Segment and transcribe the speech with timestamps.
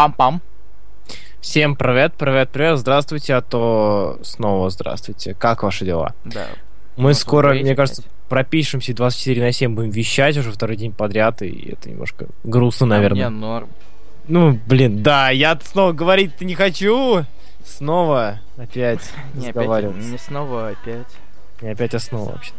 [0.00, 0.40] Пам-пам.
[1.42, 5.34] Всем привет, привет, привет, здравствуйте, а то снова здравствуйте.
[5.34, 6.14] Как ваши дела?
[6.24, 6.46] Да.
[6.96, 8.12] Мы Ну, скоро, мне кажется, опять.
[8.30, 12.86] пропишемся и 24 на 7 будем вещать уже второй день подряд, и это немножко грустно,
[12.86, 13.28] А наверное.
[13.28, 13.68] мне норм.
[14.26, 17.26] Ну, блин, да, я снова говорить-то не хочу.
[17.62, 19.00] Снова опять
[19.34, 19.96] Не, опять, разговаривать.
[20.06, 21.08] не снова опять.
[21.60, 22.52] Не опять основа вообще.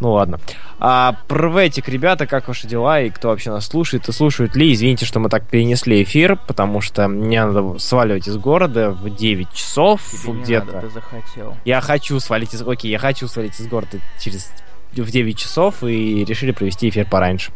[0.00, 0.38] Ну ладно.
[0.78, 4.72] А приветик, ребята, как ваши дела и кто вообще нас слушает и слушают ли?
[4.72, 9.52] Извините, что мы так перенесли эфир, потому что мне надо сваливать из города в 9
[9.52, 10.66] часов Тебе где-то.
[10.66, 11.56] надо, ты захотел.
[11.64, 12.62] Я хочу свалить из...
[12.62, 14.52] Окей, я хочу свалить из города через...
[14.92, 17.50] в 9 часов и решили провести эфир пораньше.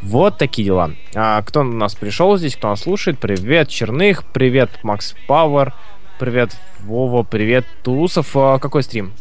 [0.00, 0.92] Вот такие дела.
[1.14, 3.18] А, кто у нас пришел здесь, кто нас слушает?
[3.18, 5.74] Привет, Черных, привет, Макс Пауэр,
[6.18, 8.34] привет, Вова, привет, Турусов.
[8.34, 9.12] А, какой стрим?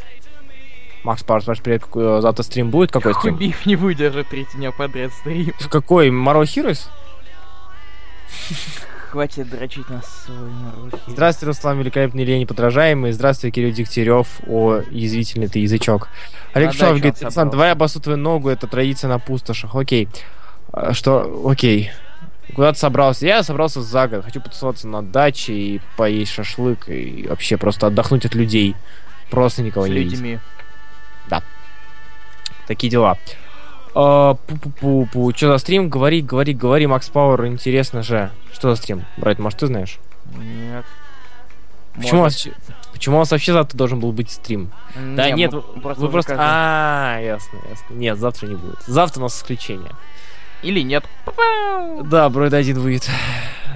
[1.03, 2.91] Макс Пауэр спрашивает, привет, какой, э, завтра стрим будет?
[2.91, 3.37] Какой стрим?
[3.37, 5.53] Биф не выдержит третий дня подряд стрим.
[5.69, 6.11] Какой?
[6.11, 6.87] Моро Heroes?
[9.09, 11.01] Хватит дрочить на свой народ.
[11.07, 13.11] Здравствуйте, Руслан Великолепный Илья Неподражаемый.
[13.11, 14.39] Здравствуй, Кирилл Дегтярев.
[14.47, 16.07] О, язвительный ты язычок.
[16.53, 19.75] Олег Шов говорит, Руслан, давай обосу твою ногу, это традиция на пустошах.
[19.75, 20.07] Окей.
[20.71, 21.43] А, Что?
[21.45, 21.91] Окей.
[22.55, 23.25] Куда ты собрался?
[23.25, 24.23] Я собрался за год.
[24.23, 28.75] Хочу потусоваться на даче и поесть шашлык и вообще просто отдохнуть от людей.
[29.29, 30.39] Просто никого С не видеть.
[32.71, 33.17] Такие дела.
[33.93, 35.35] А, Пу-пу-пу-пу.
[35.35, 35.89] Что за стрим?
[35.89, 38.31] Говори, говори, говори, Макс Пауэр, интересно же.
[38.53, 39.03] Что за стрим?
[39.17, 39.99] Брат, может, ты знаешь?
[40.37, 40.85] Нет.
[41.95, 42.45] Почему у, Может.
[42.45, 42.55] вас,
[42.93, 44.71] почему у вас вообще завтра должен был быть стрим?
[44.95, 46.35] Да Не, нет, мы вы просто вы просто...
[46.39, 47.93] А, ясно, ясно.
[47.93, 48.79] Нет, завтра не будет.
[48.87, 49.91] Завтра у нас исключение.
[50.63, 51.03] Или нет.
[52.05, 53.09] Да, Бройд один выйдет.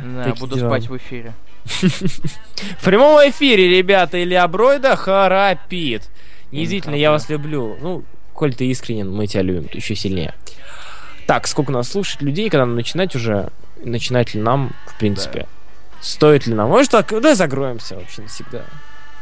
[0.01, 0.69] Да, Такие буду дела.
[0.69, 1.33] спать в эфире.
[1.65, 6.09] В прямом эфире, ребята, Илья Бройда харапит.
[6.53, 7.75] Неизвительно, я вас люблю.
[7.81, 10.33] Ну, коль ты искренен, мы тебя любим еще сильнее.
[11.25, 13.49] Так, сколько нас слушает людей, когда нам начинать уже?
[13.83, 15.47] Начинать ли нам, в принципе?
[16.01, 16.69] Стоит ли нам?
[16.69, 18.63] Может, так, давай закроемся вообще навсегда.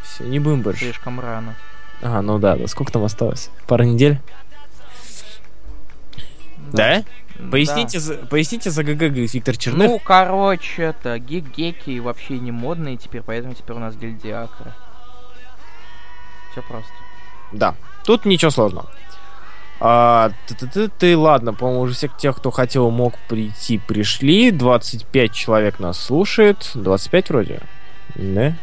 [0.04, 0.82] Все, не будем больше.
[0.82, 1.56] Слишком рано.
[2.02, 2.68] Ага, ну да, да.
[2.68, 3.50] Сколько там осталось?
[3.68, 4.20] Пара недель?
[6.74, 7.04] Да?
[7.52, 9.88] Поясните, за, поясните за ГГ, говорит Виктор Черных.
[9.88, 14.72] Ну, короче, это гик-геки вообще не модные теперь, поэтому теперь у нас гильдиакры.
[16.52, 16.92] Все просто.
[17.54, 17.76] Да.
[18.06, 18.90] Тут ничего сложного.
[19.80, 24.52] А, ты, ты, ты, ты, ладно, по-моему, уже всех тех, кто хотел, мог прийти, пришли.
[24.52, 26.72] 25 человек нас слушает.
[26.74, 27.60] 25 вроде.
[28.16, 28.54] Да?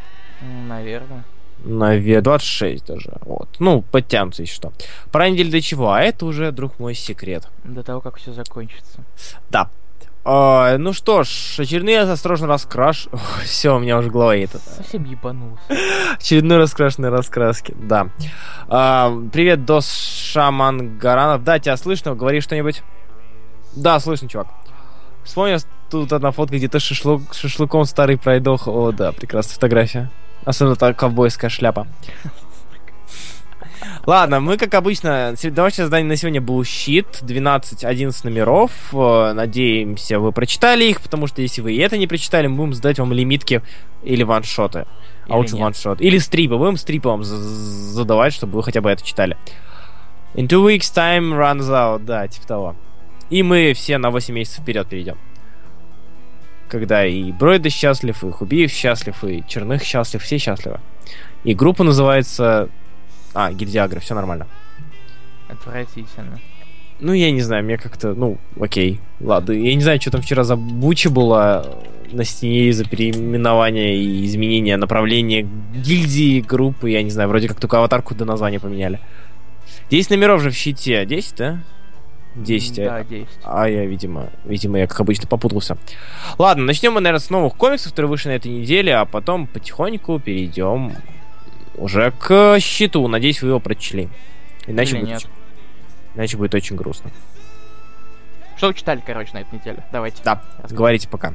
[0.67, 1.25] Наверное.
[1.65, 3.13] Наверное, 26 даже.
[3.21, 3.49] Вот.
[3.59, 4.73] Ну, подтянутся, если что.
[5.13, 5.93] Пора неделю до чего?
[5.93, 7.49] А это уже, друг мой, секрет.
[7.65, 9.05] До того, как все закончится.
[9.51, 9.69] Да.
[10.23, 13.09] А, ну что ж, очередные осторожно раскраш...
[13.45, 14.61] Все, у меня уже голова едет.
[14.77, 15.63] Совсем ебанулся.
[16.19, 18.09] Очередной раскрашенной раскраски, да.
[18.69, 21.43] А, привет, Дос Шаман Гаранов.
[21.43, 22.15] Да, тебя слышно?
[22.15, 22.83] Говори что-нибудь.
[23.75, 24.49] Да, слышно, чувак.
[25.25, 25.59] Вспомнил,
[25.91, 28.69] тут одна фотка, где ты шашлык, шашлыком старый пройдох.
[28.69, 30.11] О, да, прекрасная фотография.
[30.45, 31.87] Особенно та ковбойская шляпа.
[34.07, 38.73] Ладно, мы, как обычно, домашнее задание на сегодня был щит, 12-11 номеров.
[38.93, 42.73] Э, Надеемся, вы прочитали их, потому что если вы и это не прочитали, мы будем
[42.75, 43.63] задать вам лимитки
[44.03, 44.87] или ваншоты.
[45.29, 46.01] А лучше ваншот.
[46.01, 46.57] Или стрипы.
[46.57, 49.37] Будем стрипы вам за- задавать, чтобы вы хотя бы это читали.
[50.35, 52.05] In two weeks time runs out.
[52.05, 52.77] Да, типа того.
[53.29, 55.19] И мы все на 8 месяцев вперед перейдем.
[56.69, 60.81] Когда и Бройда счастлив, и Хубиев счастлив, и Черных счастлив, все счастливы.
[61.45, 62.69] И группа называется...
[63.35, 64.47] А, Гильдиагра, все нормально.
[65.49, 66.39] Отвратительно.
[67.01, 69.01] Ну, я не знаю, мне как-то, ну, окей.
[69.21, 71.65] Ладно, я не знаю, что там вчера за буча была
[72.13, 77.79] на стене из-за переименования и изменения направления гильдии, группы, я не знаю, вроде как только
[77.79, 79.01] аватарку до названия поменяли.
[79.91, 81.05] 10 номеров же в щите.
[81.07, 81.61] 10, да?
[82.37, 83.29] 10, а- Да, 10.
[83.45, 85.79] а я, видимо, видимо, я, как обычно, попутался.
[86.39, 90.21] Ладно, начнем мы, наверное, с новых комиксов, которые вышли на этой неделе, а потом потихоньку
[90.21, 90.93] перейдем
[91.75, 93.07] уже к щиту.
[93.09, 94.09] Надеюсь, вы его прочли.
[94.67, 95.27] Иначе, Или будет, нет.
[96.15, 97.11] иначе будет очень грустно.
[98.57, 99.83] Что вы читали, короче, на этой неделе?
[99.91, 100.23] Давайте.
[100.23, 101.33] Да, говорите пока.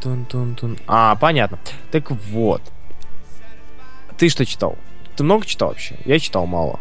[0.00, 0.78] Тун-тун-тун.
[0.86, 1.58] А, понятно.
[1.90, 2.62] Так вот.
[4.16, 4.78] Ты что читал?
[5.16, 5.96] Ты много читал вообще?
[6.04, 6.78] Я читал мало.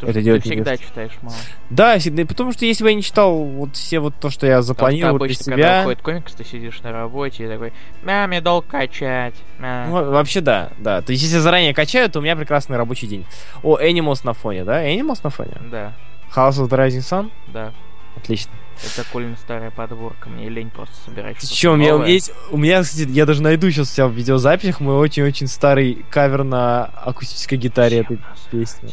[0.00, 1.36] Ты- это ты делать не всегда вес- читаешь мало.
[1.70, 4.54] Да, всегда, потому что если бы я не читал вот все вот то, что я
[4.58, 5.78] Потому что запланировал для обычно, когда себя...
[5.80, 9.34] выходит комикс, ты сидишь на работе и такой, мя, мне долг качать.
[9.58, 9.84] мя».
[9.88, 11.02] Ну, во- вообще да, да.
[11.02, 13.26] То есть если заранее качаю, то у меня прекрасный рабочий день.
[13.62, 14.84] О, Animals на фоне, да?
[14.84, 15.56] Animals на фоне?
[15.70, 15.92] Да,
[16.34, 17.30] House of the Rising Sun?
[17.48, 17.72] да.
[18.16, 18.50] Отлично.
[18.82, 22.32] Это кольно старая подборка, мне лень просто собирать Ты чё, у меня, у меня есть,
[22.50, 26.42] у меня, кстати, я даже найду сейчас у себя в видеозаписях мой очень-очень старый кавер
[26.42, 28.18] на акустической гитаре этой
[28.50, 28.90] песни.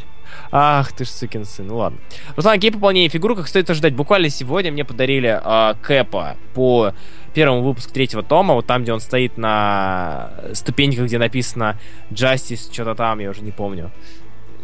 [0.51, 1.99] Ах, ты ж сукин сын, ну ладно.
[2.35, 3.93] Руслан, какие пополнения фигурок стоит ожидать?
[3.93, 6.93] Буквально сегодня мне подарили э, Кэпа по
[7.33, 11.77] первому выпуску третьего тома, вот там, где он стоит на ступеньках, где написано
[12.09, 13.91] Justice, что-то там, я уже не помню.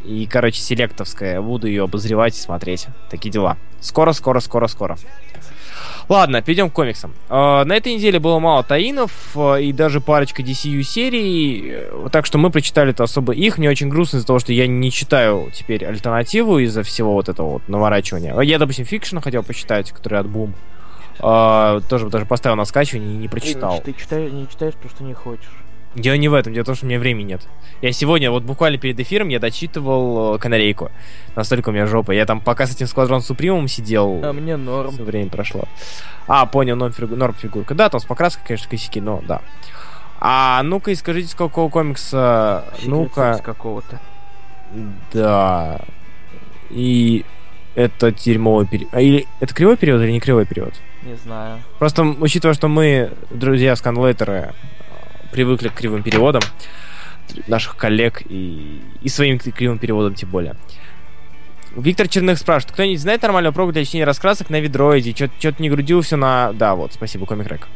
[0.04, 1.42] И, короче, селектовская.
[1.42, 2.88] Буду ее обозревать и смотреть.
[3.10, 3.58] Такие дела.
[3.80, 4.98] Скоро, скоро, скоро, скоро.
[6.10, 7.14] Ладно, перейдем к комиксам.
[7.30, 12.08] Э, на этой неделе было мало tie-in ов э, и даже парочка DCU серий, э,
[12.12, 13.58] так что мы прочитали-то особо их.
[13.58, 17.52] Мне очень грустно из-за того, что я не читаю теперь альтернативу из-за всего вот этого
[17.52, 18.40] вот наворачивания.
[18.42, 20.54] Я, допустим, Fiction хотел почитать, который от Boom.
[21.88, 23.80] Тоже даже поставил на скачивание и не прочитал.
[23.84, 25.63] Ты читаешь, не читаешь, потому что не хочешь.
[25.96, 27.48] Дело не в этом, дело в том, что у меня времени нет.
[27.82, 30.90] Я сегодня, вот буквально перед эфиром, я дочитывал Канарейку.
[31.36, 32.12] Настолько у меня жопа.
[32.12, 34.22] Я там пока с этим Сквадрон Супримом сидел.
[34.24, 34.92] А мне норм.
[34.92, 35.66] Все время прошло.
[36.28, 37.16] А, понял, норм, фигу...
[37.16, 37.76] норм фигурка.
[37.76, 39.42] Да, там с покраской, конечно, косяки, но да.
[40.20, 42.66] А ну-ка и скажите, с какого комикса...
[42.84, 43.36] Ну-ка...
[43.36, 44.00] С какого-то.
[45.12, 45.82] Да.
[46.70, 47.26] И
[47.76, 48.94] это дерьмовый перевод.
[48.94, 50.74] А, или это кривой перевод или не кривой перевод?
[51.04, 51.60] Не знаю.
[51.78, 54.54] Просто учитывая, что мы, друзья сканлейтеры,
[55.34, 56.42] привыкли к кривым переводам
[57.48, 60.56] наших коллег и, и своим кривым переводом тем более.
[61.76, 65.12] Виктор Черных спрашивает, кто-нибудь знает нормального прога для чтения раскрасок на видроиде?
[65.16, 66.54] Что-то не грудил все на...
[66.54, 67.68] Да, вот, спасибо, комик Рэк.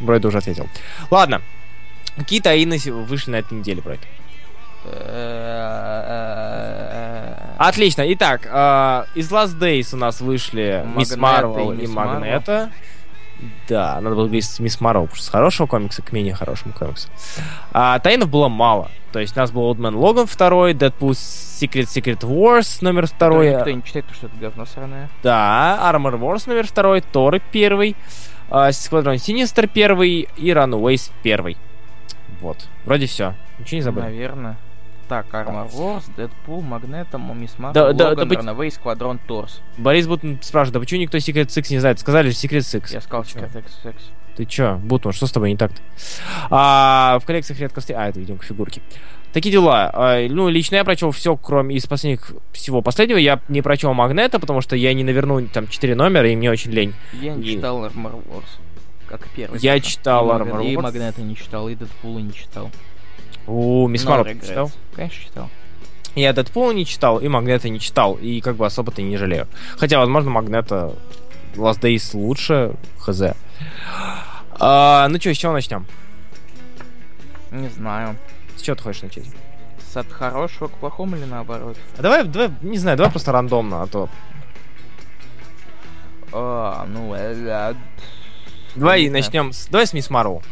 [0.00, 0.68] Бройд уже ответил.
[1.10, 1.42] Ладно.
[2.16, 4.00] Какие таины вышли на этой неделе, Бройд?
[7.58, 8.02] Отлично.
[8.12, 8.42] Итак,
[9.14, 12.70] из Last Days у нас вышли Мисс Марвел и Магнета.
[13.68, 17.08] Да, надо было говорить Мисс Марвел, потому что с хорошего комикса к менее хорошему комиксу.
[17.72, 18.90] А Таинов было мало.
[19.12, 23.50] То есть у нас был Man Logan второй, Deadpool Secret Secret Wars номер второй.
[23.50, 25.10] Никто не читает, потому что это говно сраное.
[25.22, 27.96] Да, Armor Wars номер второй, Торы первый,
[28.48, 31.56] Squadron Sinister первый и Runaways первый.
[32.40, 32.68] Вот.
[32.84, 33.34] Вроде все.
[33.58, 34.02] Ничего не забыл.
[34.02, 34.56] Наверное.
[35.12, 39.60] Так, Armor Wars, Дэдпул, Магнетом, Мисс Марвел, да, Логан, да, да, Ранавей, Сквадрон, Торс.
[39.76, 41.98] Борис Бутман спрашивает, да почему никто Secret Six не знает?
[41.98, 42.94] Сказали же Secret Six.
[42.94, 43.94] Я сказал Secret Six.
[44.36, 45.82] Ты чё, Бутман, что с тобой не так-то?
[46.48, 48.80] А, в коллекциях редко А, это, видимо, фигурки.
[49.34, 49.90] Такие дела.
[49.92, 53.18] А, ну, лично я прочел все, кроме из последних всего последнего.
[53.18, 56.70] Я не прочел Магнета, потому что я не наверну там 4 номера, и мне очень
[56.70, 56.94] лень.
[57.12, 57.56] Я не и...
[57.56, 58.48] читал Armor Wars.
[59.10, 59.60] Как первый.
[59.60, 60.72] Я читал Armor Wars.
[60.72, 62.70] И Магнета не читал, и Дэдпула не читал.
[63.46, 64.70] У Мисс Марвел читал?
[64.94, 65.50] Конечно, читал.
[66.14, 69.48] Я Дэдпула не читал, и Магнета не читал, и как бы особо-то не жалею.
[69.78, 70.94] Хотя, возможно, Магнета
[71.54, 73.22] Last Days лучше, хз.
[74.58, 75.86] А, ну что, с чего начнем?
[77.50, 78.16] Не знаю.
[78.56, 79.24] С чего ты хочешь начать?
[79.90, 81.76] С от хорошего к плохому или наоборот?
[81.96, 84.08] А давай, давай, не знаю, давай просто рандомно, а то...
[86.32, 87.74] А, ну, э,
[88.74, 89.66] Давай начнем с...
[89.66, 90.42] Давай с Мисс Марвел.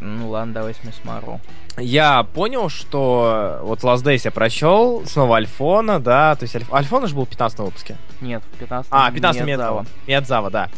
[0.00, 1.40] Ну ладно, давай с Мисс Марвел.
[1.76, 6.72] Я понял, что вот Last Days я прочел, снова Альфона, да, то есть Альф...
[6.72, 7.96] Альфона же был в 15 выпуске.
[8.20, 9.86] Нет, в 15 А, 15 Медзава.
[10.06, 10.68] Медзава, да.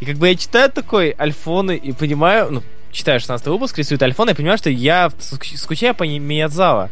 [0.00, 4.30] И как бы я читаю такой Альфоны и понимаю, ну, читаю 16 выпуск, рисует Альфона,
[4.30, 6.90] и понимаю, что я скучаю по Миядзава.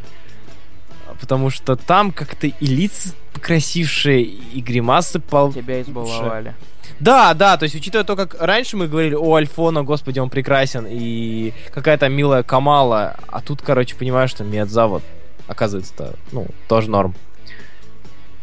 [1.20, 5.52] Потому что там как-то и лица покрасившие, и гримасы пол...
[5.52, 6.54] Тебя избаловали.
[7.02, 10.86] Да, да, то есть, учитывая то, как раньше мы говорили, о, Альфона, господи, он прекрасен,
[10.88, 15.02] и какая-то милая Камала, а тут, короче, понимаю, что Миядзава,
[15.48, 17.16] оказывается-то, ну, тоже норм.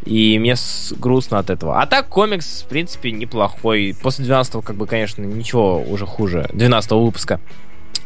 [0.03, 0.93] И мне с...
[0.97, 1.81] грустно от этого.
[1.81, 3.95] А так, комикс, в принципе, неплохой.
[4.01, 6.49] После 12 как бы, конечно, ничего уже хуже.
[6.51, 7.39] 12 выпуска.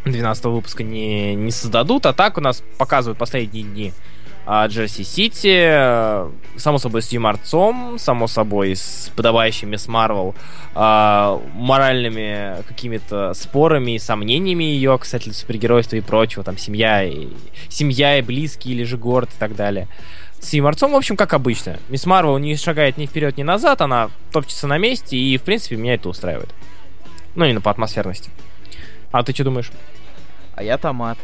[0.05, 3.93] 12 выпуска не, не создадут, а так у нас показывают последние дни
[4.45, 10.35] а, Джерси Сити, э, само собой с юморцом, само собой с подобающими Мисс Марвел,
[10.75, 17.29] а, моральными какими-то спорами и сомнениями ее, кстати, супергеройства и прочего, там семья и,
[17.69, 19.87] семья и близкие или же город и так далее.
[20.39, 21.79] С юморцом, в общем, как обычно.
[21.87, 25.77] Мисс Марвел не шагает ни вперед, ни назад, она топчется на месте, и, в принципе,
[25.77, 26.53] меня это устраивает.
[27.35, 28.29] Ну, именно по атмосферности.
[29.11, 29.71] А ты что думаешь?
[30.55, 31.17] А я томат.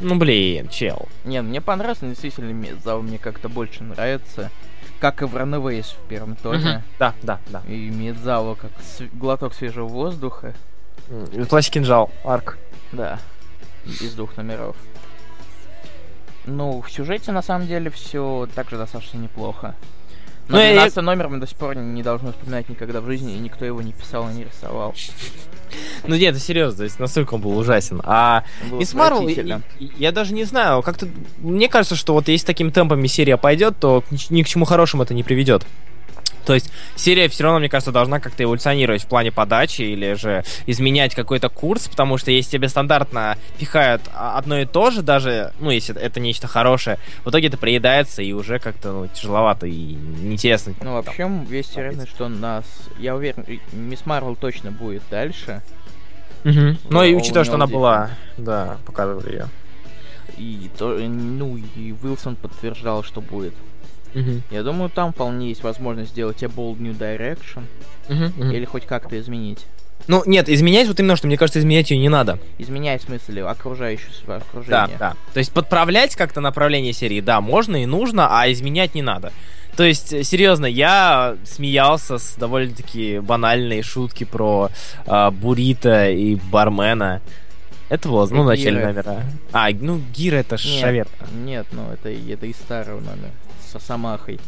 [0.00, 1.08] Ну блин, чел.
[1.24, 4.50] Не, мне понравился, действительно, Медзава мне как-то больше нравится.
[5.00, 6.68] Как и в Runaways в первом тоже.
[6.68, 6.82] Угу.
[6.98, 7.62] Да, да, да.
[7.68, 8.70] И Медзава как
[9.12, 10.54] глоток свежего воздуха.
[11.32, 12.58] И класс кинжал, арк.
[12.92, 13.18] Да.
[13.84, 14.76] Из двух номеров.
[16.46, 19.74] Ну, в сюжете на самом деле все также достаточно неплохо.
[20.48, 21.02] Но 12 я...
[21.02, 23.92] номер мы до сих пор не должны вспоминать никогда в жизни, и никто его не
[23.92, 24.94] писал и не рисовал.
[26.06, 28.00] Ну нет, это серьезно, то есть настолько он был ужасен.
[28.04, 29.28] А Мисс Марвел,
[29.78, 34.04] я даже не знаю, как-то мне кажется, что вот если такими темпами серия пойдет, то
[34.30, 35.66] ни к чему хорошему это не приведет.
[36.44, 40.44] То есть серия все равно, мне кажется, должна как-то эволюционировать в плане подачи или же
[40.66, 45.70] изменять какой-то курс, потому что если тебе стандартно пихают одно и то же, даже, ну,
[45.70, 50.74] если это нечто хорошее, в итоге это приедается и уже как-то, ну, тяжеловато и неинтересно.
[50.82, 52.64] Ну, вообще, весь вероятность, что нас...
[52.98, 55.62] Я уверен, Мисс Марвел точно будет дальше.
[56.44, 56.76] Угу.
[56.90, 59.46] Ну, и учитывая, что она была, да, показывали ее.
[60.36, 63.54] И то, ну, и Уилсон подтверждал, что будет.
[64.14, 64.42] Угу.
[64.50, 67.64] Я думаю, там вполне есть возможность сделать A Bold New Direction.
[68.08, 68.52] Угу, угу.
[68.52, 69.66] Или хоть как-то изменить.
[70.06, 72.38] Ну, нет, изменять вот именно, что мне кажется, изменять ее не надо.
[72.58, 74.88] Изменять в смысле окружающее окружение.
[74.98, 75.14] Да, да.
[75.32, 79.32] То есть подправлять как-то направление серии, да, можно и нужно, а изменять не надо.
[79.76, 84.70] То есть, серьезно, я смеялся с довольно-таки банальной шутки про
[85.06, 87.22] э, Бурита и бармена.
[87.88, 89.24] Это было, ну, в начале номера.
[89.52, 91.08] А, ну, Гира это шавер.
[91.44, 93.32] Нет, ну, это, это из старого номера
[93.80, 94.40] со Самахой.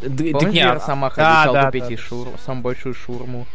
[0.00, 1.96] Д- Помнишь, не, а, Самаха да, обещал да, купить да.
[1.96, 3.46] шур, самую большую шурму?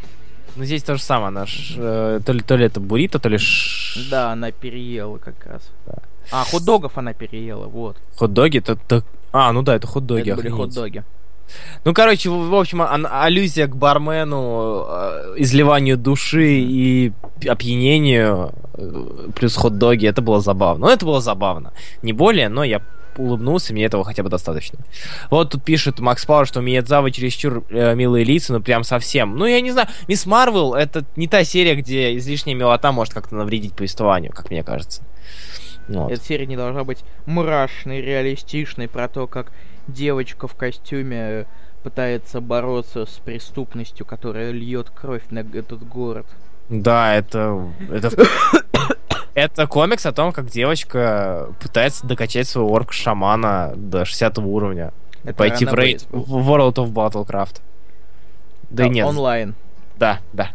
[0.56, 1.32] Ну, здесь то же самое.
[1.32, 3.38] Наш, э, то, ли, то ли это буррито, то ли...
[3.38, 4.02] Ш...
[4.10, 5.70] Да, она переела как раз.
[5.86, 5.94] Да.
[6.32, 7.98] А, хот-догов она переела, вот.
[8.18, 8.60] Хот-доги?
[8.60, 9.04] То, то...
[9.32, 10.30] А, ну да, это хот-доги.
[10.30, 11.04] Это были хот-доги.
[11.86, 17.14] Ну, короче, в, в общем, а, аллюзия к бармену, э, изливанию души и
[17.48, 20.88] опьянению, э, плюс хот-доги, это было забавно.
[20.88, 21.74] Ну, это было забавно.
[22.02, 22.82] Не более, но я
[23.22, 24.80] улыбнулся, мне этого хотя бы достаточно.
[25.30, 29.36] Вот тут пишет Макс Пауэр, что Миядзава чересчур э, милые лица, ну прям совсем.
[29.38, 33.36] Ну, я не знаю, Мисс Марвел это не та серия, где излишняя милота может как-то
[33.36, 35.04] навредить повествованию, как мне кажется.
[35.88, 36.12] Вот.
[36.12, 39.52] Эта серия не должна быть мрачной, реалистичной, про то, как
[39.88, 41.48] девочка в костюме
[41.84, 46.26] пытается бороться с преступностью, которая льет кровь на этот город.
[46.70, 47.70] Да, это...
[47.92, 48.12] это...
[49.34, 54.92] Это комикс о том, как девочка пытается докачать своего орк-шамана до 60 уровня.
[55.24, 57.62] Это пойти в рейд в World of Battlecraft.
[58.70, 59.06] Да, да нет.
[59.06, 59.56] Онлайн.
[59.98, 60.52] Да, да.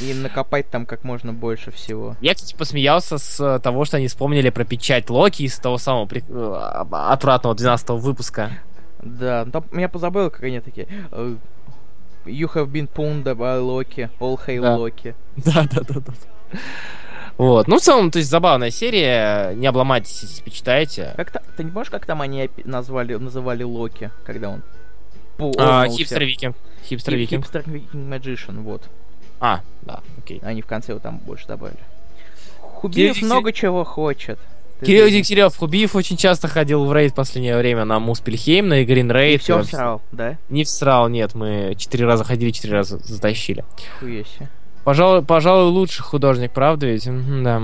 [0.00, 2.16] И накопать там как можно больше всего.
[2.20, 6.24] Я, кстати, посмеялся с того, что они вспомнили про печать Локи из того самого при...
[6.28, 8.50] Э, отвратного 12 выпуска.
[9.02, 10.88] Да, там я позабыл, как они такие.
[11.12, 11.36] Э,
[12.24, 14.76] you have been pwned by Loki, all hail да.
[14.76, 15.14] Loki.
[15.36, 16.12] Да, да, да, да.
[17.38, 17.68] Вот.
[17.68, 19.52] Ну, в целом, то есть забавная серия.
[19.54, 21.12] Не обломайтесь, если почитаете.
[21.16, 24.62] Как -то, ты не помнишь, как там они назвали, называли Локи, когда он
[25.58, 26.56] а, Хипстер Викинг.
[26.84, 27.44] Хипстер Викинг.
[27.44, 28.82] Хипстер Викинг Magician, вот.
[29.40, 30.40] А, да, окей.
[30.42, 31.78] Они в конце его там больше добавили.
[32.60, 34.38] Хубиев много чего хочет.
[34.80, 39.10] Кирилл Дегтярев, Хубиев очень часто ходил в рейд в последнее время на Муспельхейм, на Игрин
[39.10, 39.40] рейд.
[39.40, 40.36] И все всрал, да?
[40.50, 43.64] Не всрал, нет, мы четыре раза ходили, четыре раза затащили.
[44.00, 44.50] Хуеще.
[44.86, 47.08] Пожалуй, пожалуй, лучший художник, правда ведь?
[47.42, 47.60] Да,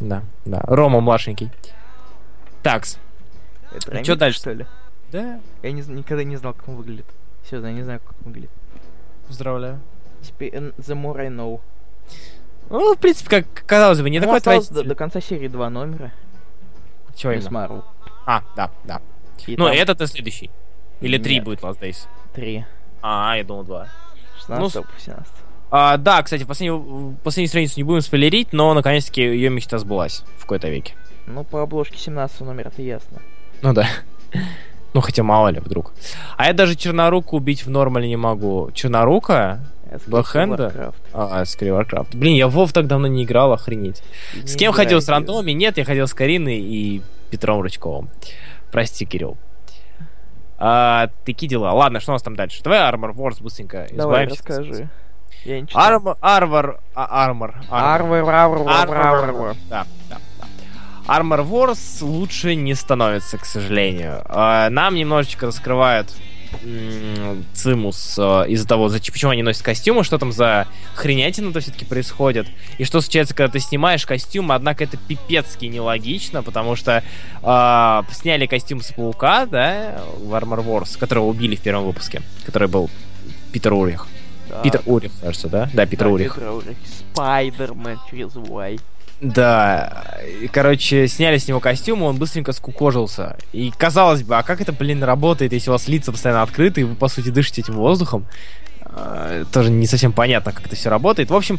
[0.00, 0.60] да, да.
[0.64, 1.50] Рома младшенький.
[2.62, 2.98] Такс.
[3.72, 4.40] Это Что дальше?
[4.40, 4.66] что ли?
[5.10, 5.40] Да.
[5.62, 7.06] Я не, никогда не знал, как он выглядит.
[7.42, 8.50] Все, я не знаю, как он выглядит.
[9.26, 9.80] Поздравляю.
[10.20, 11.62] Теперь the more I know.
[12.68, 16.12] Ну, в принципе, как казалось бы, не ну, такой до, до конца серии два номера.
[17.14, 17.48] Чего именно?
[17.48, 17.84] Marvel.
[18.26, 19.00] А, да, да.
[19.46, 19.74] И ну, там...
[19.74, 20.50] этот следующий.
[21.00, 22.06] Или три будет Last Days?
[22.34, 22.66] Три.
[23.00, 23.88] А, я думал два.
[24.36, 25.45] 16 ну, 17.
[25.70, 30.42] А, да, кстати, последнюю, последнюю страницу не будем спойлерить, но наконец-таки ее мечта сбылась в
[30.42, 30.94] какой-то веке.
[31.26, 33.20] Ну, по обложке 17 номера это ясно.
[33.62, 33.88] Ну да.
[34.94, 35.92] Ну, хотя мало ли, вдруг.
[36.38, 38.70] А я даже Черноруку убить в нормале не могу.
[38.72, 39.60] Чернорука?
[40.06, 40.94] Блэкхенда?
[41.12, 42.16] А, скорее Warcraft.
[42.16, 44.02] Блин, я Вов так давно не играл, охренеть.
[44.34, 45.02] Не с кем ходил?
[45.02, 45.52] С рандомами?
[45.52, 48.08] Нет, я ходил с Кариной и Петром Рычковым.
[48.72, 49.36] Прости, Кирилл.
[50.58, 51.72] А, такие дела.
[51.72, 52.62] Ладно, что у нас там дальше?
[52.62, 54.88] Давай Armor Wars быстренько Давай, расскажи.
[55.46, 57.54] Я не Армор, Арвар, Армор.
[57.70, 59.56] Арвар, Арвар, Арвар.
[59.70, 60.18] Да, да.
[61.06, 64.22] Armor Wars лучше не становится, к сожалению.
[64.24, 66.12] А, нам немножечко раскрывают
[67.52, 72.48] Цимус э, из-за того, почему они носят костюмы, что там за хренятина-то все-таки происходит.
[72.78, 77.04] И что случается, когда ты снимаешь костюм, однако это пипецки нелогично, потому что
[77.42, 82.68] э, сняли костюм с Паука, да, в Armor Wars, которого убили в первом выпуске, который
[82.68, 82.90] был
[83.52, 84.08] Питер Урих.
[84.56, 84.62] Да.
[84.62, 85.68] Питер Урих, кажется, да?
[85.72, 86.34] Да, Питер да, Урих.
[86.34, 86.76] Питер Урих.
[87.12, 88.80] Спайдермен через Y.
[89.20, 90.18] Да,
[90.52, 93.36] короче, сняли с него костюм, он быстренько скукожился.
[93.52, 96.84] И казалось бы, а как это, блин, работает, если у вас лица постоянно открыты, и
[96.84, 98.26] вы, по сути, дышите этим воздухом?
[98.84, 101.30] Э, тоже не совсем понятно, как это все работает.
[101.30, 101.58] В общем,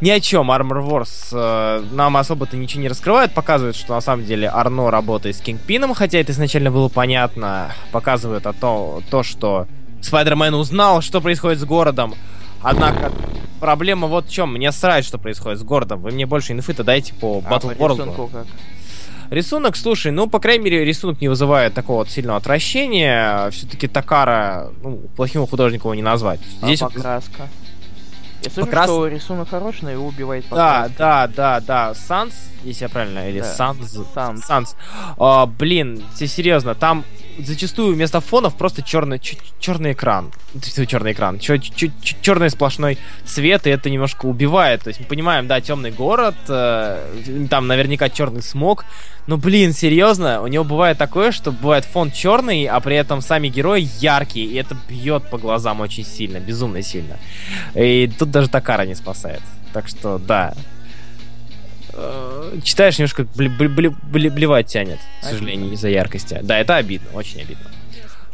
[0.00, 0.50] ни о чем.
[0.50, 3.32] Armor Wars э, нам особо-то ничего не раскрывает.
[3.32, 7.72] Показывает, что на самом деле Арно работает с Кингпином, хотя это изначально было понятно.
[7.92, 9.68] Показывает о том, то, что
[10.02, 12.14] Спайдермен узнал, что происходит с городом.
[12.62, 13.10] Однако
[13.60, 14.52] проблема вот в чем.
[14.52, 16.00] Мне срать, что происходит с городом.
[16.02, 18.46] Вы мне больше инфы-то дайте по а, Battle World.
[19.30, 23.48] Рисунок, слушай, ну, по крайней мере, рисунок не вызывает такого вот сильного отвращения.
[23.50, 26.40] Все-таки Такара, ну, плохим художником его не назвать.
[26.60, 27.48] А Здесь покраска?
[28.44, 30.94] Я слышу, Покрас- что рисунок хороший, но его убивает Да, покраска.
[30.98, 31.94] да, да, да.
[31.94, 32.34] Санс,
[32.64, 33.46] если я правильно, или Да.
[33.54, 33.96] Санс.
[34.12, 34.44] Санс.
[34.44, 34.76] Санс.
[35.16, 37.04] А, блин, тебе серьезно, там
[37.38, 39.20] зачастую вместо фонов просто черный,
[39.58, 40.32] черный экран.
[40.86, 41.38] Черный экран.
[41.38, 44.82] Черный сплошной цвет, и это немножко убивает.
[44.82, 48.84] То есть мы понимаем, да, темный город, э, там наверняка черный смог.
[49.26, 53.48] Но, блин, серьезно, у него бывает такое, что бывает фон черный, а при этом сами
[53.48, 57.18] герои яркие, и это бьет по глазам очень сильно, безумно сильно.
[57.74, 59.42] И тут даже Такара не спасает.
[59.72, 60.54] Так что, да.
[61.94, 66.38] Э, Читаешь, немножко блевать тянет, к сожалению, из-за яркости.
[66.42, 67.70] Да, это обидно, очень обидно.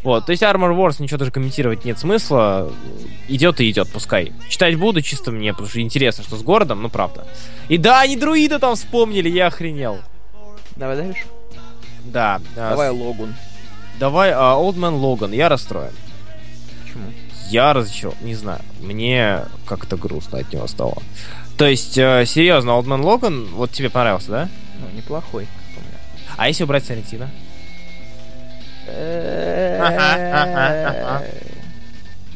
[0.05, 2.73] Вот, то есть Armor Wars ничего даже комментировать нет смысла.
[3.27, 4.33] Идет и идет, пускай.
[4.49, 7.27] Читать буду чисто мне, потому что интересно, что с городом, ну правда.
[7.68, 9.99] И да, они друида там вспомнили, я охренел.
[10.77, 11.25] Давай дальше.
[12.05, 12.40] Да.
[12.57, 13.35] а, Давай с- Логун.
[13.99, 15.92] Давай, а, Old Man Logan, я расстроен.
[16.85, 17.12] Почему?
[17.51, 18.61] Я разочарован, не знаю.
[18.81, 21.03] Мне как-то грустно от него стало.
[21.59, 24.49] То есть, э, серьезно, Old Man Logan, вот тебе понравился, да?
[24.81, 25.90] Ну, неплохой, по мне.
[26.37, 27.29] А если убрать Сарентино?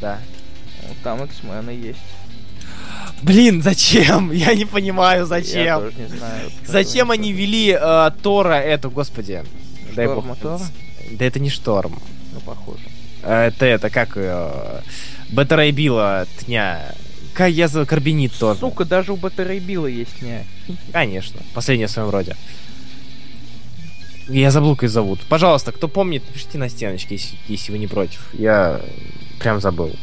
[0.01, 0.19] Да.
[1.05, 1.99] Там X-мены есть.
[3.23, 4.33] Блин, зачем?
[4.33, 5.81] Я не понимаю, Я зачем.
[5.81, 6.51] тоже не знаю.
[6.67, 9.43] Зачем они вели э, Тора эту, господи?
[9.95, 10.25] Дай бог.
[10.39, 10.61] Тора?
[11.13, 11.99] Да это не Шторм.
[12.33, 12.83] Ну, похоже.
[13.23, 14.51] Э, Это это, как ее...
[15.31, 16.95] Бета Била Тня.
[17.35, 18.61] Как я за Карбинит тоже.
[18.61, 20.45] Сука, даже у Батарей Билла есть не.
[20.93, 21.41] Конечно.
[21.55, 22.37] Последняя в своем роде.
[24.29, 25.21] Я забыл, как их зовут.
[25.29, 28.29] Пожалуйста, кто помнит, напишите на стеночке, если, если вы не против.
[28.35, 28.81] Я
[29.41, 29.97] прям забыл.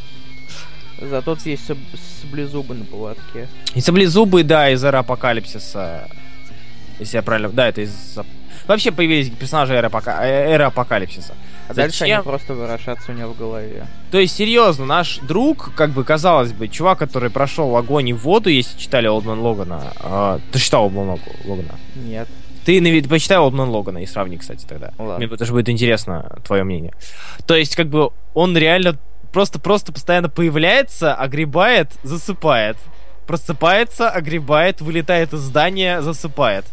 [1.00, 1.78] Зато тут есть саб-
[2.22, 3.48] саблезубы на поводке.
[3.74, 6.10] И саблезубы, да, из Эра Апокалипсиса.
[7.00, 7.50] Если я правильно...
[7.50, 8.18] Да, это из...
[8.68, 11.34] Вообще появились персонажи Эры, Апока- э, Эры Апокалипсиса.
[11.70, 12.18] А дальше Зачем?
[12.18, 13.86] они просто ворошатся у него в голове.
[14.12, 18.50] То есть, серьезно, наш друг, как бы казалось бы, чувак, который прошел огонь и воду,
[18.50, 19.94] если читали Олдман Логана.
[20.02, 21.76] а, ты читал Олдман Логана?
[21.96, 22.28] Нет.
[22.66, 24.92] Ты нави- почитай Олдман Логана и сравни, кстати, тогда.
[24.98, 25.26] Ладно.
[25.26, 26.94] Мне даже будет интересно твое мнение.
[27.46, 28.98] То есть, как бы, он реально
[29.32, 32.78] просто-просто постоянно появляется, огребает, засыпает.
[33.28, 36.66] Просыпается, огребает, вылетает из здания, засыпает.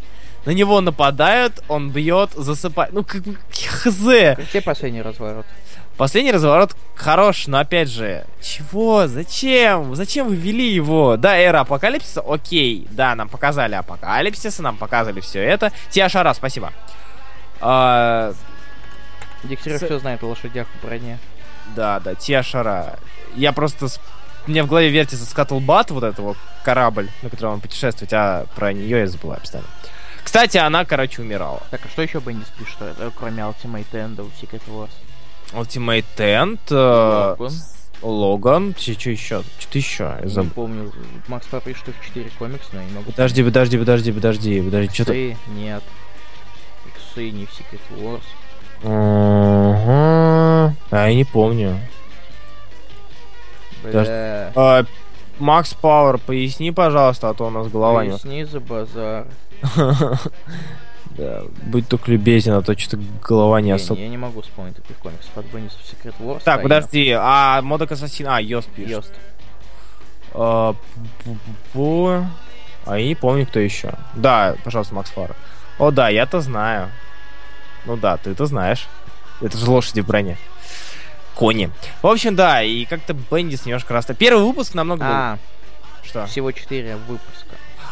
[0.47, 2.93] На него нападают, он бьет, засыпает.
[2.93, 3.97] Ну, как хз.
[3.99, 5.45] Где последний разворот?
[5.97, 9.07] Последний разворот хорош, но опять же, чего?
[9.07, 9.93] Зачем?
[9.93, 11.17] Зачем вы ввели его?
[11.17, 12.87] Да, эра апокалипсиса, окей.
[12.91, 15.73] Да, нам показали апокалипсиса, нам показали все это.
[15.89, 16.71] Тиашара, спасибо.
[17.59, 18.33] А,
[19.43, 21.19] Дегтярев С- все знает о лошадях в броне.
[21.75, 22.99] да, да, Тиашара.
[23.35, 23.87] Я просто...
[24.47, 28.71] меня в голове вертится Скатлбат, вот этот вот корабль, на котором он путешествует, а про
[28.71, 29.67] нее я забываю постоянно.
[30.27, 31.63] Кстати, она, короче, умирала.
[31.71, 34.89] Так, а что еще Бендис пишет, э, кроме Ultimate End и Secret Wars?
[35.53, 37.53] Ultimate Tent, э, Логан.
[38.01, 39.43] Логан, что еще?
[39.57, 40.51] Что-то еще, я Не забыл.
[40.53, 40.91] помню.
[41.29, 43.11] Макс Папа пишет, что их 4 комикса, но я не могу...
[43.11, 45.13] Подожди, подожди, подожди, подожди, подожди, что-то...
[45.13, 45.83] Иксы нет.
[46.87, 48.23] Иксы не в Secret Wars.
[48.83, 50.75] Ага.
[50.91, 51.79] А я не помню.
[53.81, 54.51] Бля.
[54.57, 54.83] А,
[55.39, 58.09] Макс Пауэр, поясни, пожалуйста, а то у нас голова не...
[58.09, 59.25] Поясни за базар.
[61.17, 63.99] Да, будь только любезен, а то что-то голова не Я, особо...
[63.99, 66.43] я не могу вспомнить таких комиксов от Бендиса в Secret Wars.
[66.43, 68.27] Так, подожди, а Модок Ассасин...
[68.27, 68.91] А, Йост пишет.
[68.91, 69.13] Йост.
[70.33, 70.75] А,
[71.25, 72.23] пу-пу-пу.
[72.85, 73.95] А я не помню, кто еще.
[74.13, 75.35] Да, пожалуйста, Макс Фар.
[75.79, 76.91] О, да, я-то знаю.
[77.85, 78.87] Ну да, ты-то знаешь.
[79.41, 80.37] Это же лошади в броне.
[81.33, 81.71] Кони.
[82.01, 84.13] В общем, да, и как-то Бендис немножко раста.
[84.13, 85.11] Первый выпуск намного был...
[85.11, 85.37] А,
[86.03, 86.25] Что?
[86.27, 87.46] всего 4 выпуска.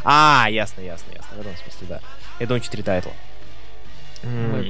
[0.06, 1.38] А, ясно, ясно, ясно.
[1.38, 2.00] В этом смысле, да.
[2.40, 3.12] Я думаю, 4 тайтла.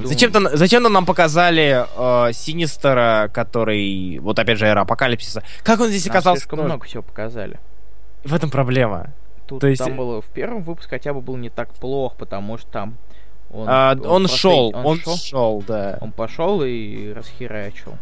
[0.03, 1.85] Зачем-то, зачем-то нам показали
[2.27, 5.43] э, Синистера, который, вот опять же, эра апокалипсиса.
[5.63, 6.41] Как он здесь Нам оказался?
[6.41, 6.67] слишком тоже?
[6.69, 7.59] много всего показали.
[8.23, 9.13] В этом проблема.
[9.47, 12.57] Тут То есть- там было в первом выпуске хотя бы был не так плохо, потому
[12.57, 12.97] что там
[13.51, 15.97] он, А, он просто- шел, он шел, шел, да.
[16.01, 17.97] он пошел и расхерачил.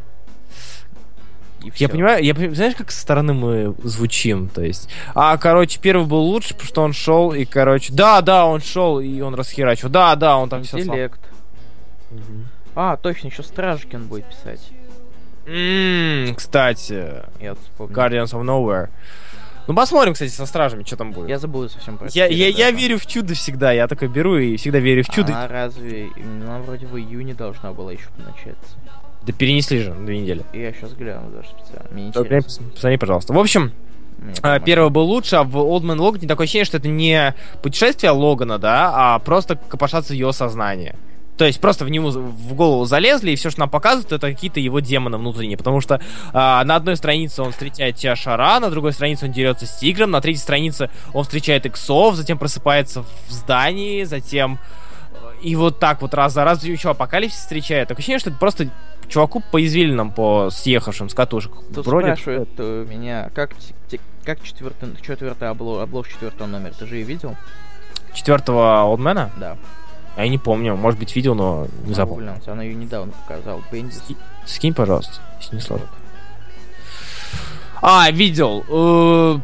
[1.64, 4.90] И Я понимаю, я понимаю, знаешь, как со стороны мы звучим, то есть.
[5.16, 9.00] А, короче, первый был лучше, потому что он шел, и, короче, да, да, он шел,
[9.00, 9.90] и он расхерачил.
[9.90, 11.20] Да, да, он там все Интеллект.
[12.76, 14.72] А, точно, еще Стражкин будет писать.
[16.36, 17.96] кстати, Я вспомнил.
[17.96, 18.90] Guardians of Nowhere.
[19.68, 21.30] Ну, посмотрим, кстати, со стражами, что там будет.
[21.30, 23.72] Я забыл совсем про Я, я, я верю в чудо всегда.
[23.72, 25.34] Я такой беру и всегда верю в чудо.
[25.34, 26.10] А разве...
[26.18, 28.76] Она вроде в июне должна была еще начаться.
[29.26, 30.44] Да перенесли же на две недели.
[30.54, 31.90] Я сейчас гляну даже специально.
[32.40, 33.34] Пос- Посмотри, пожалуйста.
[33.34, 33.72] В общем,
[34.42, 37.34] а, прям первый был лучше, а в Old Man Logan такое ощущение, что это не
[37.62, 40.96] путешествие Логана, да, а просто копошаться в его сознание.
[41.38, 44.60] То есть просто в него в голову залезли, и все, что нам показывают, это какие-то
[44.60, 45.58] его демоны внутренние.
[45.58, 46.00] Потому что
[46.32, 50.22] а, на одной странице он встречает Тиашара, на другой странице он дерется с тигром, на
[50.22, 54.60] третьей странице он встречает иксов, затем просыпается в здании, затем
[55.44, 57.90] и вот так вот раз за раз еще апокалипсис встречает.
[57.90, 58.70] Такое ощущение, что это просто
[59.10, 61.52] чуваку по извилинам, по съехавшим с катушек.
[61.76, 62.16] Тут Вроде...
[62.16, 63.52] спрашивает э, меня, как,
[64.24, 67.36] как четвертый, четвертый облог, облог четвертого номера, ты же ее видел?
[68.14, 69.32] Четвертого Олдмена?
[69.38, 69.58] Да.
[70.16, 72.34] Я не помню, может быть видел, но не запомнил.
[72.46, 73.62] Она ее недавно показал.
[73.72, 73.98] Бендис.
[73.98, 74.16] Ски...
[74.46, 75.88] Скинь, пожалуйста, если не сложно.
[77.82, 78.64] А, видел.
[78.70, 79.40] Э,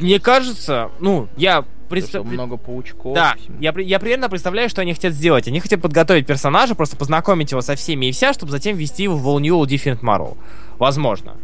[0.00, 2.24] мне кажется, ну, я Представ...
[2.24, 3.14] много паучков.
[3.14, 5.48] Да, я, я примерно представляю, что они хотят сделать.
[5.48, 9.16] Они хотят подготовить персонажа, просто познакомить его со всеми и вся, чтобы затем ввести его
[9.16, 10.36] в All New Different Marvel.
[10.78, 11.36] Возможно.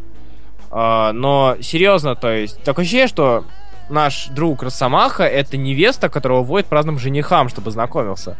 [0.70, 3.44] Uh, но серьезно, то есть, такое ощущение, что
[3.88, 8.36] наш друг Росомаха это невеста, которого водит праздным женихам, чтобы знакомился.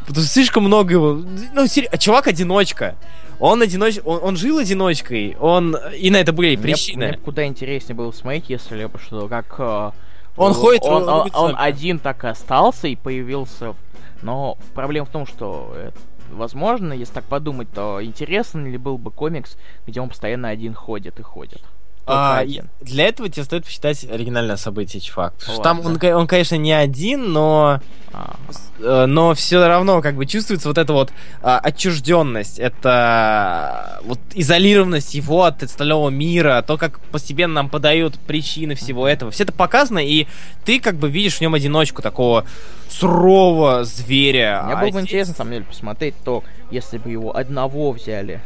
[0.00, 1.20] Потому что слишком много его...
[1.52, 1.86] Ну, сер...
[1.98, 2.96] чувак одиночка.
[3.38, 3.98] Он одиноч...
[4.04, 5.76] Он, он жил одиночкой, он...
[5.96, 6.98] И на это были причины.
[6.98, 9.94] Мне, мне куда интереснее было смотреть, если бы что, как...
[10.36, 10.82] Он ходит...
[10.84, 13.74] Он, он, он один так и остался и появился.
[14.22, 15.74] Но проблема в том, что...
[15.76, 15.98] Это,
[16.30, 21.20] возможно, если так подумать, то интересно ли был бы комикс, где он постоянно один ходит
[21.20, 21.62] и ходит.
[22.06, 22.44] А,
[22.80, 25.02] для этого тебе стоит посчитать оригинальное событие.
[25.16, 25.62] Ладно.
[25.62, 27.80] Там он, он, конечно, не один, но
[28.12, 29.06] а.
[29.06, 31.12] но все равно как бы чувствуется вот эта вот
[31.42, 38.74] а, отчужденность, это вот изолированность его от остального мира, то, как постепенно нам подают причины
[38.74, 39.30] всего этого.
[39.30, 40.26] Все это показано, и
[40.64, 42.44] ты как бы видишь в нем одиночку такого
[42.88, 44.62] сурового зверя.
[44.64, 45.02] Мне а было бы здесь...
[45.02, 48.40] интересно, на самом деле, посмотреть то, если бы его одного взяли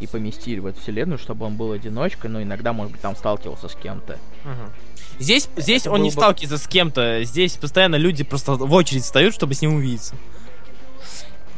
[0.00, 3.68] и поместили в эту вселенную, чтобы он был одиночкой, но иногда, может быть, там сталкивался
[3.68, 4.18] с кем-то.
[4.44, 4.70] Угу.
[5.20, 6.12] Здесь, здесь он не бы...
[6.12, 10.14] сталкивается с кем-то, здесь постоянно люди просто в очередь встают, чтобы с ним увидеться.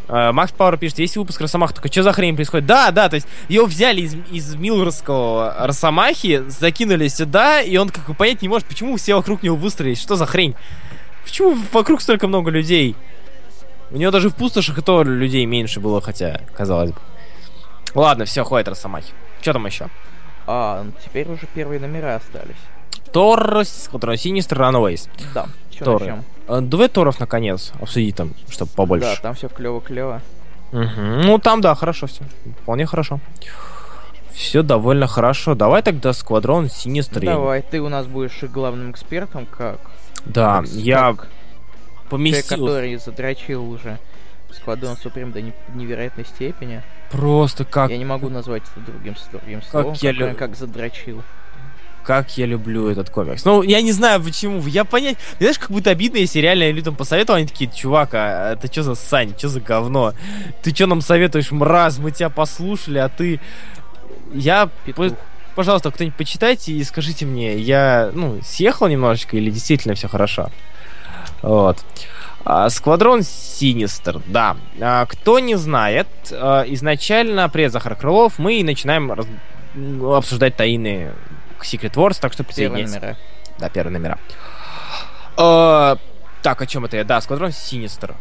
[0.08, 2.64] Uh, Макс Пауэр пишет, есть выпуск Росомах, только что за хрень происходит?
[2.64, 8.06] Да, да, то есть его взяли из, из Милорского Росомахи, закинули сюда, и он как
[8.06, 10.54] бы понять не может, почему все вокруг него выстроились, что за хрень?
[11.24, 12.94] Почему вокруг столько много людей?
[13.90, 16.98] У него даже в пустошах и то людей меньше было, хотя, казалось бы.
[17.96, 19.12] Ладно, все, хватит Росомахи.
[19.40, 19.88] Что там еще?
[20.46, 22.56] А, ну, теперь уже первые номера остались.
[23.10, 25.08] Тор, который Синистер, Runaways.
[25.34, 25.46] Да,
[25.78, 26.22] Торы.
[26.46, 29.06] А, давай Торов наконец обсудить там, чтобы побольше.
[29.06, 30.20] Да, там все клево-клево.
[30.72, 31.00] Угу.
[31.24, 32.22] Ну, там, да, хорошо все.
[32.62, 33.18] Вполне хорошо.
[34.32, 35.54] Все довольно хорошо.
[35.54, 37.22] Давай тогда Сквадрон Синистер.
[37.24, 39.80] Давай, ты у нас будешь главным экспертом, как?
[40.26, 41.28] Да, как, я как
[42.10, 42.58] поместил...
[42.58, 43.98] Человек, который задрочил уже
[44.50, 45.40] Сквадрон Суприм до
[45.74, 46.82] невероятной степени.
[47.10, 47.90] Просто как...
[47.90, 50.36] Я не могу назвать это другим, другим как словом, я люб...
[50.36, 51.22] как задрочил.
[52.04, 53.44] Как я люблю этот комикс.
[53.44, 54.64] Ну, я не знаю почему.
[54.66, 55.18] Я понять...
[55.38, 58.94] Знаешь, как будто обидно, если реально людям посоветовал, они такие, чувак, а это что за
[58.94, 60.12] сань, что за говно?
[60.62, 61.98] Ты что нам советуешь, мразь?
[61.98, 63.40] Мы тебя послушали, а ты...
[64.32, 64.70] Я...
[64.84, 65.14] Петух.
[65.56, 70.50] Пожалуйста, кто-нибудь почитайте и скажите мне, я, ну, съехал немножечко или действительно все хорошо?
[71.40, 71.78] Вот.
[72.48, 74.56] А, Сквадрон Синистер, да.
[74.80, 79.26] А, кто не знает, а, изначально при Захар Крылов мы начинаем раз...
[80.16, 81.10] обсуждать тайны
[81.60, 82.92] Secret Wars, так что присоединяйтесь.
[82.92, 83.18] Первые номера.
[83.58, 84.18] Да, первые номера.
[86.42, 87.02] Так, о чем это я?
[87.02, 88.14] Да, Сквадрон Синистер.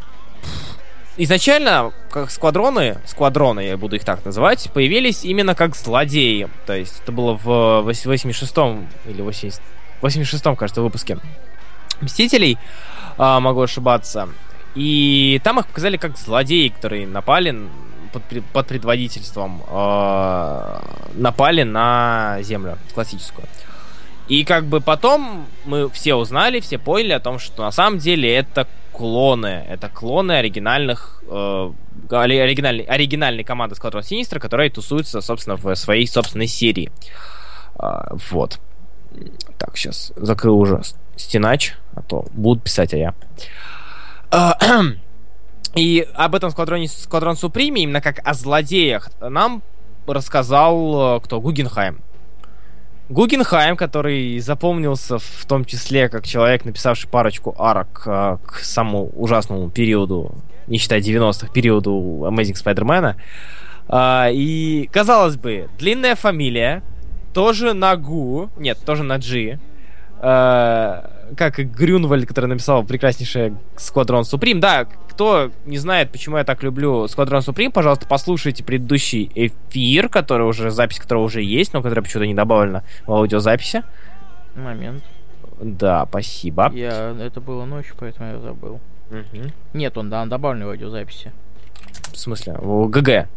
[1.17, 6.49] Изначально, как сквадроны, сквадроны, я буду их так называть, появились именно как злодеи.
[6.65, 7.47] То есть это было в
[7.87, 9.61] 86-м или 80...
[10.01, 11.19] 86-м, кажется, выпуске
[12.01, 12.57] Мстителей
[13.17, 14.29] э, могу ошибаться.
[14.75, 17.55] И там их показали как злодеи, которые напали
[18.11, 18.23] под,
[18.53, 20.79] под предводительством, э,
[21.15, 23.47] напали на Землю классическую.
[24.27, 28.33] И как бы потом мы все узнали, все поняли о том, что на самом деле
[28.33, 29.65] это клоны.
[29.69, 31.71] Это клоны оригинальных э,
[32.09, 36.91] оригинальной, оригинальной команды Squadron Sinister, которые тусуются, собственно, в своей собственной серии.
[37.79, 38.59] Э, вот.
[39.57, 40.81] Так, сейчас закрыл уже
[41.15, 43.13] стенач, а то будут писать, а я.
[44.31, 44.57] А,
[45.75, 49.63] и об этом сквадроне Сквадрон Суприме, именно как о злодеях, нам
[50.07, 51.41] рассказал э, кто?
[51.41, 52.01] Гугенхайм.
[53.09, 59.69] Гугенхайм, который запомнился в том числе как человек, написавший парочку арок э, к самому ужасному
[59.69, 60.35] периоду,
[60.67, 63.15] не считая 90-х, периоду Amazing Spider-Man.
[63.89, 66.83] Э, и, казалось бы, длинная фамилия,
[67.33, 69.59] тоже на Гу, нет, тоже на G,
[70.25, 74.59] как и Грюнвальд, который написал прекраснейший Сквадрон Суприм.
[74.59, 80.47] Да, кто не знает, почему я так люблю Сквадрон Суприм, пожалуйста, послушайте предыдущий эфир, который
[80.47, 83.83] уже, запись которого уже есть, но которая почему-то не добавлена в аудиозаписи.
[84.55, 85.03] Момент.
[85.61, 86.71] Да, спасибо.
[86.73, 88.79] Я, это было ночью, поэтому я забыл.
[89.09, 89.51] Мгм.
[89.73, 91.31] Нет, он, да, он добавлен в аудиозаписи.
[92.11, 92.55] В смысле?
[92.59, 93.27] В ГГ.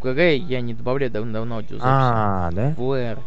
[0.00, 1.82] В ГГ я не добавляю давно аудиозаписи.
[1.84, 2.74] А, да?
[2.76, 3.18] В VR.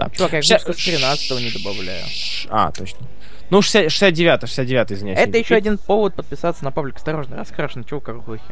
[0.00, 0.10] Да.
[0.16, 2.04] Чувак, я Ща- выпуск 13 не добавляю.
[2.08, 3.06] Ш- А, точно.
[3.50, 5.18] Ну, 60, 69, 69, извиняюсь.
[5.18, 8.42] Это еще один повод подписаться на паблик «Осторожно, раскрашено, чего ухе».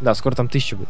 [0.00, 0.88] Да, скоро там тысяча будет.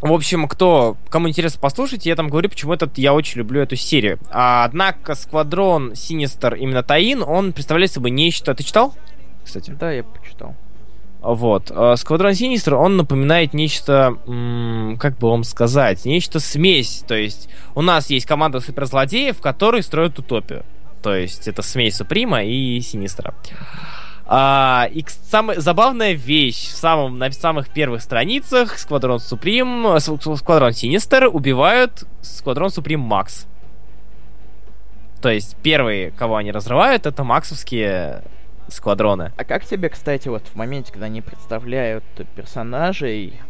[0.00, 3.76] В общем, кто, кому интересно послушать, я там говорю, почему этот, я очень люблю эту
[3.76, 4.18] серию.
[4.30, 8.54] А, однако, Сквадрон Синистер, именно Таин, он представляет собой нечто...
[8.54, 8.94] Ты читал,
[9.44, 9.70] кстати?
[9.70, 10.56] Да, я почитал.
[11.24, 11.72] Вот.
[11.74, 14.18] А, Сквадрон Синистер, он напоминает нечто,
[15.00, 17.02] как бы вам сказать, нечто смесь.
[17.08, 20.64] То есть у нас есть команда суперзлодеев, которые строят утопию.
[21.02, 23.34] То есть это смесь Суприма и Синистра.
[24.26, 30.72] А, и самая забавная вещь в самом, на самых первых страницах Сквадрон Суприм, Ск- Сквадрон
[30.72, 33.46] Синистер убивают Сквадрон Суприм Макс.
[35.20, 38.22] То есть первые, кого они разрывают, это максовские
[38.74, 39.32] сквадроны.
[39.36, 42.04] А как тебе, кстати, вот в моменте, когда они представляют
[42.36, 43.40] персонажей,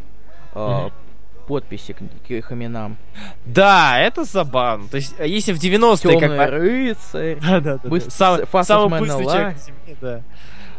[0.55, 0.93] э, Мгм.
[1.47, 2.97] подписи к, к их именам?
[3.45, 4.89] Да, это забавно.
[4.89, 7.89] То есть, э, если в 90-е как Темный бы- рыцарь, Да, да, да.
[7.89, 10.21] Быстр- Сам- самый быстрый человек на Земле, да.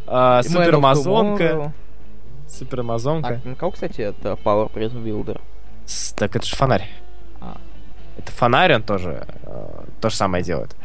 [0.08, 0.42] А.
[0.42, 1.72] Tomorrow.
[2.48, 3.42] Суперамазонка.
[3.44, 5.42] А кого, кстати, это Power Prism Builder?
[6.16, 6.90] Так это же фонарь.
[7.42, 7.58] А.
[8.18, 10.76] Это фонарь, он тоже э, то же самое делает.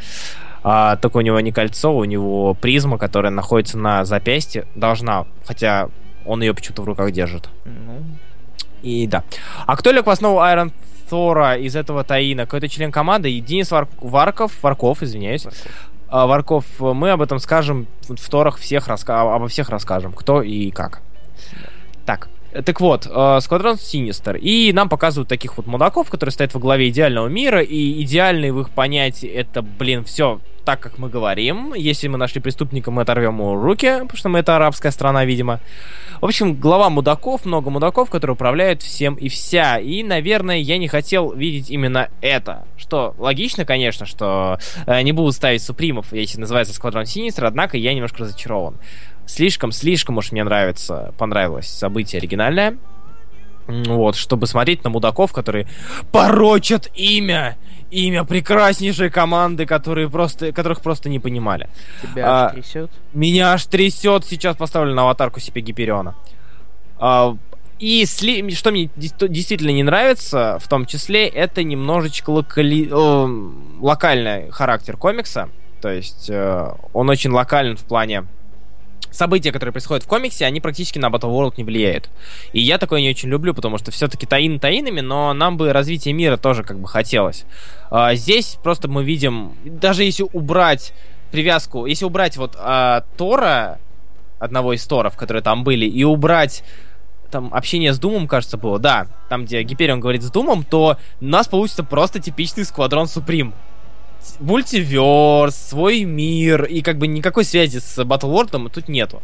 [0.63, 4.67] А, только у него не кольцо, у него призма, которая находится на запястье.
[4.75, 5.89] Должна, хотя
[6.27, 7.49] он ее почему-то в руках держит.
[7.65, 8.03] Ну,
[8.83, 9.25] И да.
[9.67, 10.73] А кто лег в основу Iron
[11.59, 12.45] из этого Таина?
[12.45, 13.33] Какой-то член команды?
[13.33, 15.47] И Денис Вар- Варков, Варков, извиняюсь.
[16.09, 19.23] А, Варков, мы об этом скажем в Торах всех раска...
[19.35, 21.01] обо всех расскажем, кто и как.
[21.53, 21.70] Э,
[22.53, 24.37] так вот, э, Сквадрон Синистер.
[24.37, 28.61] И нам показывают таких вот мудаков, которые стоят во главе идеального мира, и идеальный в
[28.61, 31.75] их понятии это, блин, все так, как мы говорим.
[31.75, 35.61] Если мы нашли преступника, мы оторвем ему руки, потому что мы это арабская страна, видимо.
[36.21, 39.79] В общем, глава мудаков, много мудаков, которые управляют всем и вся.
[39.79, 42.67] И, наверное, я не хотел видеть именно это.
[42.77, 47.95] Что логично, конечно, что э, не будут ставить супримов, если называется Сквадрон Синистер, однако я
[47.95, 48.77] немножко разочарован.
[49.31, 52.77] Слишком-слишком уж мне нравится, понравилось событие оригинальное.
[53.69, 55.69] Вот, чтобы смотреть на мудаков, которые
[56.11, 57.57] порочат имя,
[57.93, 61.69] имя прекраснейшей команды, которые просто, которых просто не понимали.
[62.03, 62.91] тебя А, аж трясет.
[63.15, 66.17] Меня аж трясет, сейчас поставлю на аватарку себе Гипериона.
[66.99, 67.37] А,
[67.79, 72.91] и сли- что мне действительно не нравится, в том числе, это немножечко локали...
[73.81, 75.49] локальный характер комикса.
[75.81, 78.25] То есть э, он очень локален в плане
[79.11, 82.11] события, которые происходят в комиксе, они практически на Battle World не влияют.
[82.53, 86.15] И я такое не очень люблю, потому что все-таки таин таинами, но нам бы развитие
[86.15, 87.45] мира тоже как бы хотелось.
[87.91, 90.93] А, здесь просто мы видим, даже если убрать
[91.31, 93.79] привязку, если убрать вот а, Тора,
[94.39, 96.65] одного из Торов, которые там были, и убрать
[97.31, 101.25] там общение с Думом, кажется, было, да, там, где Гиперион говорит с Думом, то у
[101.25, 103.55] нас получится просто типичный Сквадрон Суприм.
[104.41, 109.23] Мультиверс, свой мир, и как бы никакой связи с Battle World тут нету.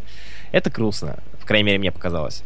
[0.52, 2.42] Это грустно, в крайней мере, мне показалось.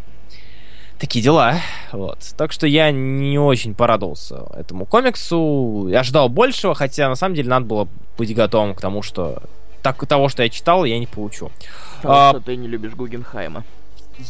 [0.98, 1.60] Такие дела,
[1.92, 2.18] вот.
[2.36, 5.88] Так что я не очень порадовался этому комиксу.
[5.88, 9.42] Я ждал большего, хотя на самом деле надо было быть готовым к тому, что
[9.82, 11.50] так, того, что я читал, я не получу.
[11.96, 13.64] Потому а- что ты не любишь Гугенхайма.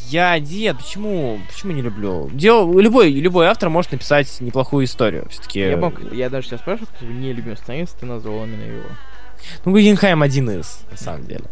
[0.09, 2.29] Я нет, почему, почему не люблю?
[2.33, 5.26] Дел, любой, любой автор может написать неплохую историю.
[5.31, 5.61] Все-таки.
[5.61, 8.88] Я, мог- я даже тебя спрашиваю, кто твой нелюбимый сценарист, ты назвал именно его.
[9.64, 11.44] Ну, Гuggenheim один из, на самом деле.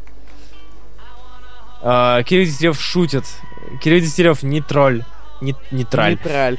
[1.80, 3.24] А, Кирилл Дестерев шутит.
[3.82, 5.04] Кирилл Дестерев не тролль.
[5.40, 6.10] Не, не тролль.
[6.10, 6.58] Нейтраль.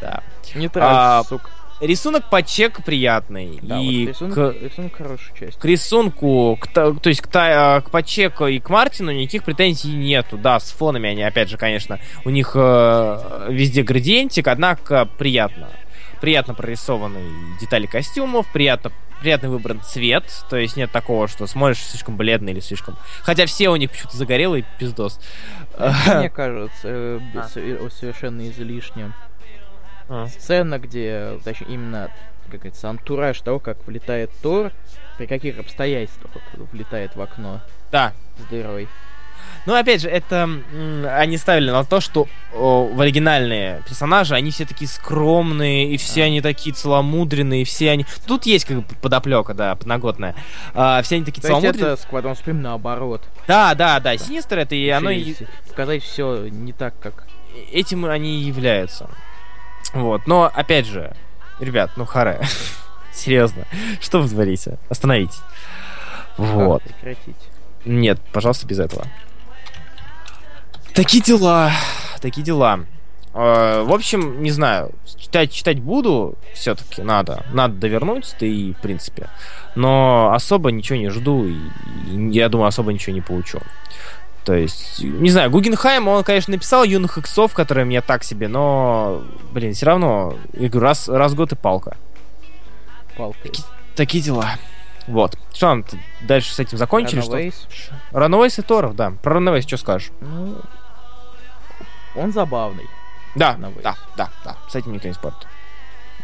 [0.00, 0.22] Да.
[0.54, 1.50] Нейтраль, А, сука.
[1.86, 3.58] Рисунок по чек приятный.
[3.62, 5.58] Да, и вот рисунок, к, рисунок хорошая часть.
[5.58, 10.36] к рисунку, к, то есть к, та- к Пачеко и к Мартину никаких претензий нету.
[10.38, 15.68] Да, с фонами они, опять же, конечно, у них э, везде градиентик, однако приятно.
[16.20, 17.28] Приятно прорисованные
[17.60, 22.60] детали костюмов, приятно приятный выбран цвет, то есть нет такого, что смотришь слишком бледно или
[22.60, 22.98] слишком...
[23.22, 25.18] Хотя все у них почему-то загорелые, пиздос.
[25.78, 27.48] Мне кажется, э, А.
[27.56, 29.14] э, совершенно излишним.
[30.08, 30.26] А.
[30.28, 32.10] Сцена, где, точнее, именно,
[32.50, 34.72] как говорится, антураж того, как влетает Тор,
[35.18, 38.88] при каких обстоятельствах вот влетает в окно Да, с дырой.
[39.66, 40.48] Ну, опять же, это
[41.08, 46.22] они ставили на то, что о, в оригинальные персонажи, они все такие скромные, и все
[46.22, 46.24] А.
[46.26, 48.04] они такие целомудренные, и все они...
[48.26, 50.34] Тут есть как бы подоплека, да, подноготная.
[50.74, 51.92] А, все они такие То есть целомудренные.
[51.94, 53.22] это Сквадрон Сприм наоборот.
[53.48, 55.10] Да, да, да, Синистер это, и оно
[55.70, 57.26] Сказать все не так, как...
[57.72, 59.08] Этим они и являются.
[59.94, 61.14] Вот, но, опять же,
[61.60, 62.40] ребят, ну харе.
[63.12, 63.64] Серьезно,
[64.00, 64.78] что вы творите?
[64.88, 65.40] Остановитесь.
[66.36, 66.82] Вот.
[66.82, 67.36] Прекратить.
[67.84, 69.06] Нет, пожалуйста, без этого.
[70.94, 71.70] Такие дела.
[72.20, 72.80] Такие дела.
[73.34, 77.44] Э, в общем, не знаю, читать, читать буду, все-таки надо.
[77.52, 79.28] Надо довернуть, да и в принципе.
[79.74, 81.56] Но особо ничего не жду, и,
[82.10, 83.60] и я думаю, особо ничего не получу.
[84.44, 89.22] То есть, не знаю, Гугенхайм, он, конечно, написал юных иксов, которые мне так себе, но,
[89.52, 91.96] блин, все равно, я говорю, раз, раз в год и палка.
[93.16, 93.38] Палка.
[93.42, 93.64] Такие,
[93.96, 94.50] такие дела.
[95.06, 95.38] Вот.
[95.54, 95.84] Что там
[96.22, 97.22] дальше с этим закончили?
[97.22, 97.54] Runaways.
[97.70, 97.94] Что?
[98.12, 99.12] Runaways и Торов, да.
[99.22, 100.10] Про Runaways что скажешь?
[100.20, 100.58] Ну,
[102.14, 102.86] он забавный.
[103.34, 103.82] Да, Runaways.
[103.82, 104.56] да, да, да.
[104.68, 105.36] С этим никто не спорит.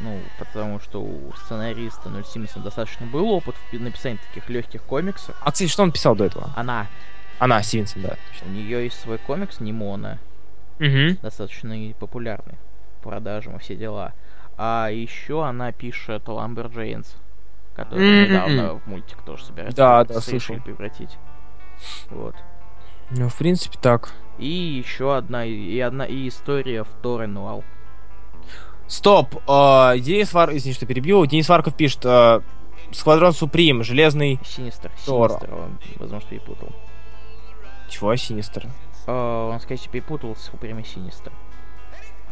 [0.01, 4.83] Ну, потому что у сценариста Ноэль Стивенсон достаточно был опыт в пи- написании таких легких
[4.83, 5.35] комиксов.
[5.43, 6.51] А, кстати, что он писал до этого?
[6.57, 6.87] Она,
[7.41, 8.17] Она, Стивенсон, да.
[8.47, 10.19] у нее есть свой комикс Нимона,
[10.79, 11.19] Угу.
[11.23, 12.55] достаточно популярный
[13.03, 14.13] по продажам и все дела.
[14.57, 17.17] А еще она пишет Lumberjanes,
[17.75, 18.31] который М-м-м.
[18.31, 20.57] недавно в мультик тоже собирается Да, да, слышал.
[20.61, 21.19] превратить.
[22.11, 22.35] Вот.
[23.11, 24.13] Ну, в принципе, так.
[24.39, 27.65] И еще одна, и одна и история в Thor Annual.
[28.87, 29.35] Стоп!
[29.49, 30.55] э, Денис Вар...
[30.57, 31.25] Извини, что перебью.
[31.27, 32.05] Денис Варков пишет...
[32.05, 32.41] э,
[32.93, 34.39] Сквадрон Суприм, Железный...
[34.45, 34.91] Синистер.
[35.07, 35.31] Тора.
[35.35, 36.69] Синистер, он, возможно, перепутал.
[37.91, 38.67] Чего, Синистер?
[39.07, 41.33] А, он, скорее всего, перепутал с Супреми Синистер.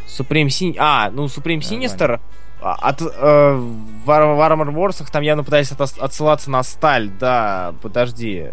[0.06, 0.74] Суприм Син...
[0.78, 1.62] А, ну, Нормально.
[1.62, 2.20] Синистер...
[2.62, 8.46] а, От, э, в Armor Wars там явно пытались отос- отсылаться на сталь, да, подожди.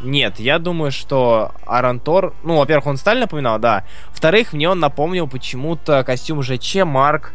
[0.00, 2.32] Нет, я думаю, что Арон Тор...
[2.42, 3.84] Ну, во-первых, он сталь напоминал, да.
[4.08, 7.32] Во-вторых, мне он напомнил почему-то костюм ЖЧ Марк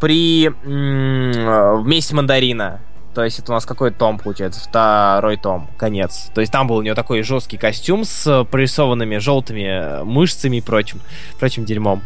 [0.00, 0.46] при...
[0.46, 2.80] м, э, вместе Мандарина.
[3.14, 4.60] То есть это у нас какой том, получается?
[4.60, 6.30] Второй том, конец.
[6.34, 11.00] То есть там был у него такой жесткий костюм с прорисованными желтыми мышцами и прочим,
[11.38, 12.02] прочим дерьмом.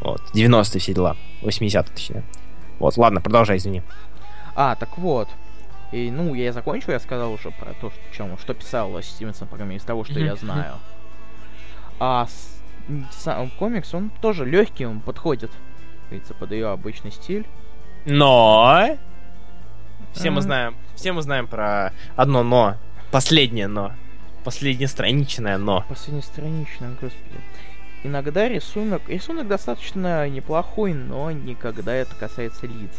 [0.00, 1.16] Вот, 90-е все дела.
[1.42, 2.24] 80-е, точнее.
[2.78, 3.82] Вот, ладно, продолжай, извини.
[4.54, 5.28] А, так вот.
[5.92, 9.56] И, ну, я закончил, я сказал уже про то, что, чем, что писал Стивенсон, по
[9.56, 10.74] крайней мере, из того, что я знаю.
[11.98, 12.26] А
[13.12, 15.50] сам комикс, он тоже легкий, он подходит,
[16.10, 17.46] говорится, под ее обычный стиль.
[18.04, 18.98] Но...
[20.14, 22.76] Все мы знаем, все мы знаем про одно но.
[23.10, 23.92] Последнее но.
[24.44, 25.84] Последнее страничное но.
[25.88, 27.40] Последнестраничный, господи.
[28.04, 29.08] Иногда рисунок...
[29.08, 32.90] Рисунок достаточно неплохой, но никогда это касается лиц.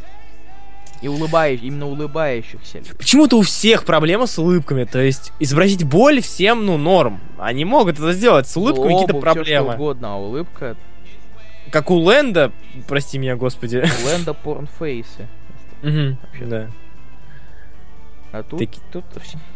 [1.01, 2.81] И улыбающих, именно улыбающихся.
[2.97, 4.85] Почему-то у всех проблема с улыбками.
[4.85, 7.19] То есть изобразить боль всем, ну, норм.
[7.37, 8.47] Они могут это сделать.
[8.47, 9.73] С улыбками какие-то всё что проблемы.
[9.75, 10.75] угодно, а улыбка
[11.69, 12.51] Как у Лэнда,
[12.87, 13.85] прости меня, господи.
[14.05, 15.27] Лэнда порнфейсы.
[15.83, 16.45] Вообще.
[16.45, 16.69] Да.
[18.35, 19.05] А тут, Таки- тут...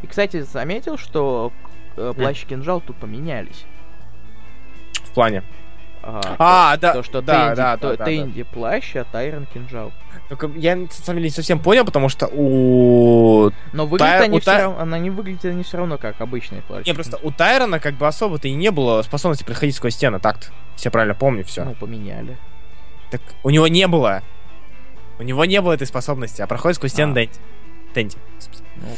[0.01, 1.51] И, кстати, заметил, что
[1.97, 3.65] э, плащ и кинжал тут поменялись.
[5.03, 5.43] В плане.
[6.01, 9.45] А, А, да, то, что да, Тенди, да, то- да, да, Тенди плащ, а Тайрон
[9.47, 9.91] кинжал.
[10.29, 13.51] Только я, на самом деле, не совсем понял, потому что у...
[13.73, 16.61] Но выглядят Тай- они у все Тай- равно, они выглядят они все равно как обычный
[16.61, 16.85] плащ.
[16.85, 20.47] Не, просто у Тайрона как бы особо-то и не было способности проходить сквозь стены, так-то.
[20.77, 21.65] Я правильно помню все.
[21.65, 22.37] Ну, поменяли.
[23.11, 24.21] Так у него не было.
[25.19, 27.15] У него не было этой способности, а проходит сквозь стены А.
[27.15, 27.33] Дэнди.
[27.93, 28.17] Дэнди.
[28.81, 28.95] Ну,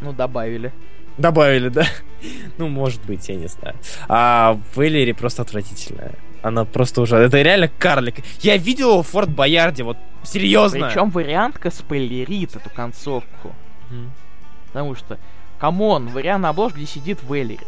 [0.00, 0.72] ну, добавили.
[1.18, 1.86] Добавили, да?
[2.58, 3.76] Ну, может быть, я не знаю.
[4.08, 6.12] А в Эллире просто отвратительная.
[6.42, 7.16] Она просто уже...
[7.16, 8.16] Это реально карлик.
[8.40, 10.88] Я видел его в Форт Боярде, вот серьезно.
[10.88, 13.54] Причем вариантка спойлерит эту концовку.
[14.68, 15.18] Потому что,
[15.58, 17.66] come on, вариант на обложке, где сидит Веллери,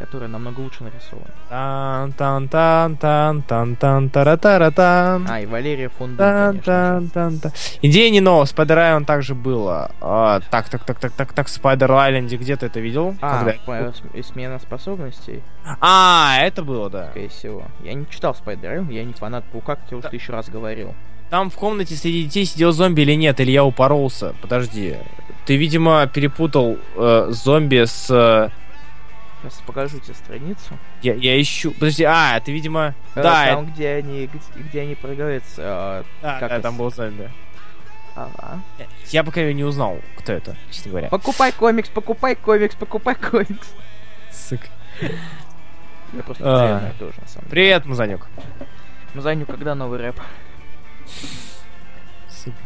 [0.00, 1.28] которая намного лучше нарисована.
[1.48, 7.08] тан тан тан тан тан тан тара тара тан А, и Валерия Фунду, Тан, тан,
[7.10, 7.52] тан, тан.
[7.82, 9.90] Идея не новая, Spider Island также было.
[10.00, 13.14] А, так, так, так, так, так, так, Spider Island е где ты это видел?
[13.20, 13.92] А, Когда?
[14.22, 15.42] смена способностей,
[15.80, 17.08] А, это было, да.
[17.10, 17.62] скорее всего.
[17.84, 20.94] Я не читал Spider, я не фанат Паука, как я уже тысячу раз говорил.
[21.28, 24.34] Там в комнате среди детей сидел зомби или нет, или я упоролся.
[24.42, 24.96] Подожди.
[25.46, 28.10] Ты, видимо, перепутал э, зомби с...
[28.10, 28.48] э,
[29.42, 30.76] Сейчас покажу тебе страницу.
[31.02, 31.70] я, я ищу...
[31.72, 32.94] Подожди, а, ты, видимо...
[33.14, 35.62] Э, да, там, где они, где, где они проигрываются.
[35.64, 36.62] а, это- да, как да, это?
[36.62, 37.30] там был зомби.
[38.14, 38.60] ага.
[39.06, 41.08] Я пока не узнал, кто это, честно говоря.
[41.08, 43.74] Покупай комикс, покупай комикс, покупай комикс.
[44.30, 44.66] Сука.
[46.12, 46.92] Я просто А.
[46.98, 47.50] тоже, на самом деле.
[47.50, 48.28] Привет, Мазанюк.
[49.14, 50.20] Мазаню, когда новый рэп?
[52.28, 52.56] Сука.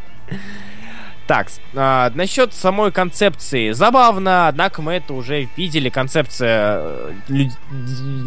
[1.26, 3.70] Так, а, насчет самой концепции.
[3.72, 5.88] Забавно, однако мы это уже видели.
[5.88, 7.52] Концепция э, люд-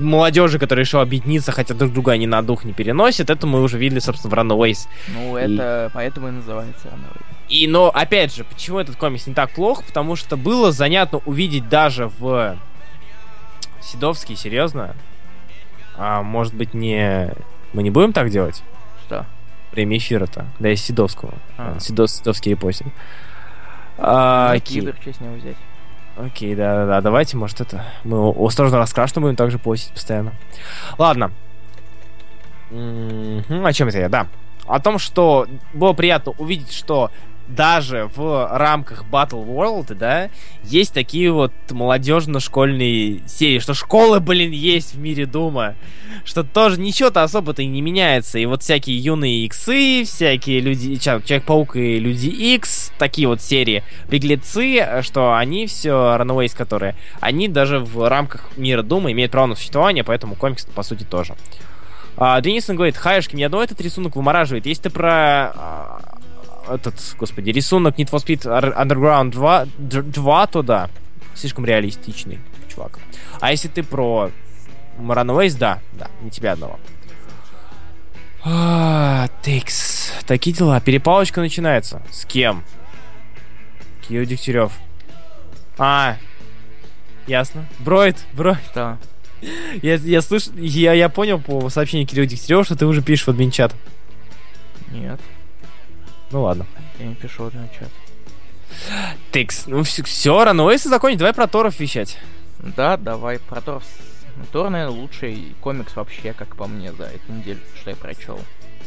[0.01, 3.29] молодежи, которая решила объединиться, хотя друг друга они на дух не переносят.
[3.29, 4.87] Это мы уже видели, собственно, в Runaways.
[5.09, 7.21] Ну, И- это поэтому и называется Runaway.
[7.49, 9.83] И, но, опять же, почему этот комикс не так плох?
[9.85, 12.57] Потому что было занятно увидеть даже в
[13.79, 14.95] Седовский, серьезно.
[15.95, 17.31] А может быть, не...
[17.73, 18.63] Мы не будем так делать?
[19.05, 19.25] Что?
[19.71, 20.45] Время эфира-то.
[20.59, 21.33] Да, из Седовского.
[21.57, 21.77] А.
[21.79, 22.93] Седов- Седовский репостинг.
[23.97, 25.57] А, Кибер, что с него взять?
[26.17, 27.85] Окей, да-да-да, давайте, может, это...
[28.03, 30.33] Мы осторожно раскрашено будем также постить постоянно.
[30.97, 31.31] Ладно.
[32.71, 34.09] М-м-м, о чем это я?
[34.09, 34.27] Да.
[34.65, 37.11] О том, что было приятно увидеть, что
[37.47, 40.29] даже в рамках Battle World, да,
[40.63, 45.75] есть такие вот молодежно-школьные серии, что школы, блин, есть в мире Дума,
[46.25, 51.75] что тоже ничего-то особо-то и не меняется, и вот всякие юные иксы, всякие люди, Человек-паук
[51.77, 58.09] и Люди Икс, такие вот серии, беглецы, что они все, Runaways которые, они даже в
[58.09, 61.35] рамках мира Дума имеют право на существование, поэтому комикс по сути тоже.
[62.19, 64.65] А, Денисон говорит, Хаюшки, меня одно этот рисунок вымораживает.
[64.65, 66.06] Если ты про а,
[66.69, 68.43] этот, господи, рисунок Need for Speed
[68.75, 70.89] Underground 2, 2 то да,
[71.35, 72.39] слишком реалистичный,
[72.73, 72.99] чувак.
[73.39, 74.31] А если ты про
[74.99, 76.79] Runaways, да, да, не тебя одного.
[78.43, 80.13] А, текс.
[80.25, 80.79] Такие дела.
[80.79, 82.01] Перепалочка начинается.
[82.11, 82.63] С кем?
[84.07, 84.71] Кио Дегтярев.
[85.77, 86.17] А,
[87.27, 87.65] ясно.
[87.79, 88.59] Броид, Броид.
[88.73, 88.97] Да.
[89.81, 93.29] Я, я слышу, я, я понял по сообщению Кирилла Дегтярева, что ты уже пишешь в
[93.29, 93.75] админчат.
[94.91, 95.19] Нет.
[96.31, 96.65] Ну ладно.
[96.99, 97.89] Я не пишу в админчат.
[99.31, 102.17] Тыкс, ну все, все рано, если закончить, давай про Торов вещать.
[102.59, 103.83] Да, давай про Торов.
[104.35, 108.39] Ну, Тор, наверное, лучший комикс вообще, как по мне, за эту неделю, что я прочел.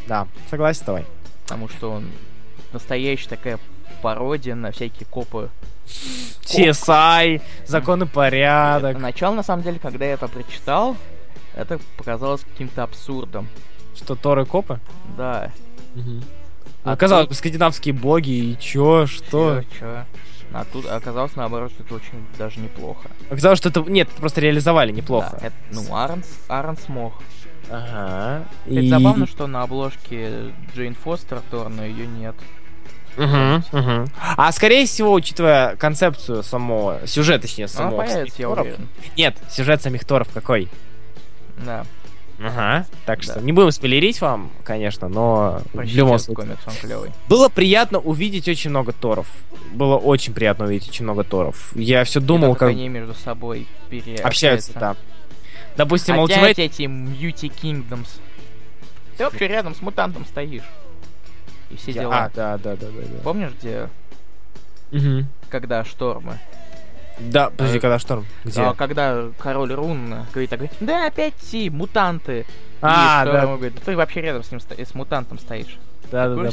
[0.07, 1.07] Да, согласен, давай.
[1.45, 2.11] Потому что он
[2.73, 3.59] настоящая такая
[4.03, 5.51] пародия на всякие копы.
[6.43, 8.99] CSI, закон и порядок.
[8.99, 10.97] Начало, на самом деле, когда я это прочитал,
[11.55, 13.49] это показалось каким-то абсурдом.
[13.97, 14.79] Что Торы копы?
[15.17, 15.51] Да.
[15.97, 16.23] Угу.
[16.85, 17.37] А оказалось, тут...
[17.37, 19.63] скандинавские боги, и чё, что?
[19.63, 20.05] Чё, чё?
[20.53, 23.09] А тут оказалось, наоборот, что это очень даже неплохо.
[23.29, 23.83] Оказалось, что это...
[23.83, 25.39] Нет, это просто реализовали неплохо.
[25.41, 27.15] Да, это, ну, Аарон, Аарон смог.
[27.71, 28.45] Ага.
[28.67, 28.89] Это и...
[28.89, 32.35] забавно, что на обложке Джейн Фостер Торна ее нет.
[33.17, 34.11] Угу, угу.
[34.37, 38.03] А скорее всего, учитывая концепцию самого, сюжет, точнее, самого.
[38.03, 38.89] Ну, появится, я уверен.
[39.17, 40.69] Нет, сюжет самих Торов какой?
[41.65, 41.85] Да.
[42.43, 43.25] Ага, так да.
[43.25, 46.47] что не будем спойлерить вам, конечно, но в любом случае.
[46.47, 47.11] комикс, он клевый.
[47.29, 49.27] Было приятно увидеть очень много Торов.
[49.73, 51.73] Было очень приятно увидеть очень много Торов.
[51.75, 52.71] Я все думал, как...
[52.71, 53.67] они между собой
[54.23, 54.97] Общаются, да.
[55.77, 56.65] Допустим, Опять Ultimate...
[56.65, 58.09] эти Мьюти Kingdoms.
[59.17, 60.65] Ты вообще рядом с мутантом стоишь.
[61.71, 62.25] И все дела.
[62.25, 63.03] А, да, да, да, да.
[63.03, 63.23] да.
[63.23, 63.89] Помнишь, где...
[64.93, 65.27] Угу.
[65.51, 66.39] Когда штормы?
[67.21, 68.27] Да, подожди, а, когда шторм?
[68.45, 68.61] Где?
[68.61, 72.47] А, когда король Рун говорит, так, да опять си, мутанты.
[72.83, 73.47] А, и да.
[73.47, 75.79] говорит, да ты вообще рядом с ним с мутантом стоишь.
[76.11, 76.51] Да, да, да.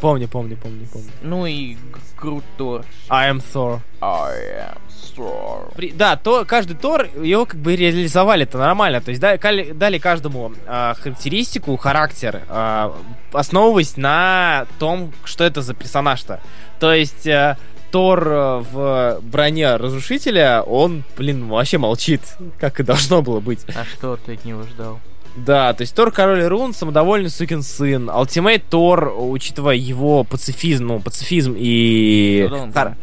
[0.00, 1.08] Помню, помню, помню, помню.
[1.22, 1.76] Ну и
[2.18, 2.84] Грут Тор.
[3.08, 3.80] I am Thor.
[4.00, 4.78] I am
[5.16, 5.74] Thor.
[5.74, 9.00] При, да, то, каждый Тор, его как бы реализовали это нормально.
[9.00, 12.90] То есть дали, дали каждому э, характеристику, характер, э,
[13.32, 16.40] основываясь на том, что это за персонаж-то.
[16.78, 17.26] То есть...
[17.26, 17.56] Э,
[17.96, 22.20] Тор э, в броне разрушителя, он, блин, вообще молчит,
[22.60, 23.60] как и должно было быть.
[23.74, 25.00] А что ты от него ждал?
[25.34, 28.10] Да, то есть Тор Король Рун, самодовольный сукин сын.
[28.10, 32.46] Ultimate Тор, учитывая его пацифизм, ну, пацифизм и...
[32.74, 32.98] Хар...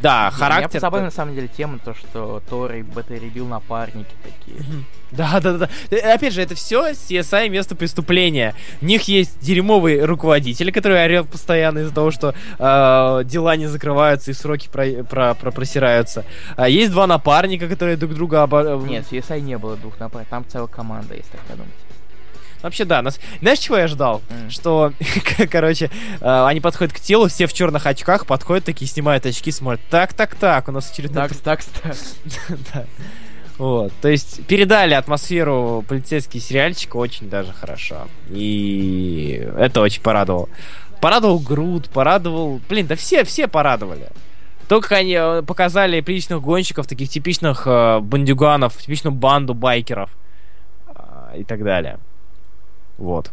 [0.00, 0.70] Да, характер...
[0.70, 4.62] Меня забавила на самом деле тема, то, что Тор и Бета Рэй Билл напарники такие.
[5.10, 5.68] Да, да, да.
[5.90, 8.54] Э, опять же, это все CSI место преступления.
[8.82, 14.30] У них есть дерьмовый руководитель, который орет постоянно из-за того, что э, дела не закрываются
[14.30, 16.24] и сроки про, про, про просираются.
[16.56, 18.62] А есть два напарника, которые друг друга обо...
[18.62, 21.87] Э, Нет, CSI не было двух напарников, там целая команда, если так подумать.
[22.62, 23.02] Вообще, да.
[23.02, 23.20] Нас...
[23.40, 24.22] Знаешь, чего я ждал?
[24.28, 24.50] Mm.
[24.50, 24.92] Что,
[25.50, 25.90] короче,
[26.20, 29.80] э, они подходят к телу, все в черных очках, подходят такие, снимают очки, смотрят.
[29.90, 31.28] Так, так, так, у нас очередной...
[31.28, 31.96] Так, так, так.
[32.72, 32.84] Да.
[33.58, 38.06] Вот, то есть передали атмосферу полицейский сериальчик очень даже хорошо.
[38.30, 40.48] И это очень порадовало.
[41.00, 42.60] Порадовал Груд, порадовал...
[42.68, 44.08] Блин, да все, все порадовали.
[44.68, 50.16] Только они э, показали приличных гонщиков, таких типичных э, бандюганов, типичную банду байкеров
[50.86, 51.98] э, и так далее.
[52.98, 53.30] Вот.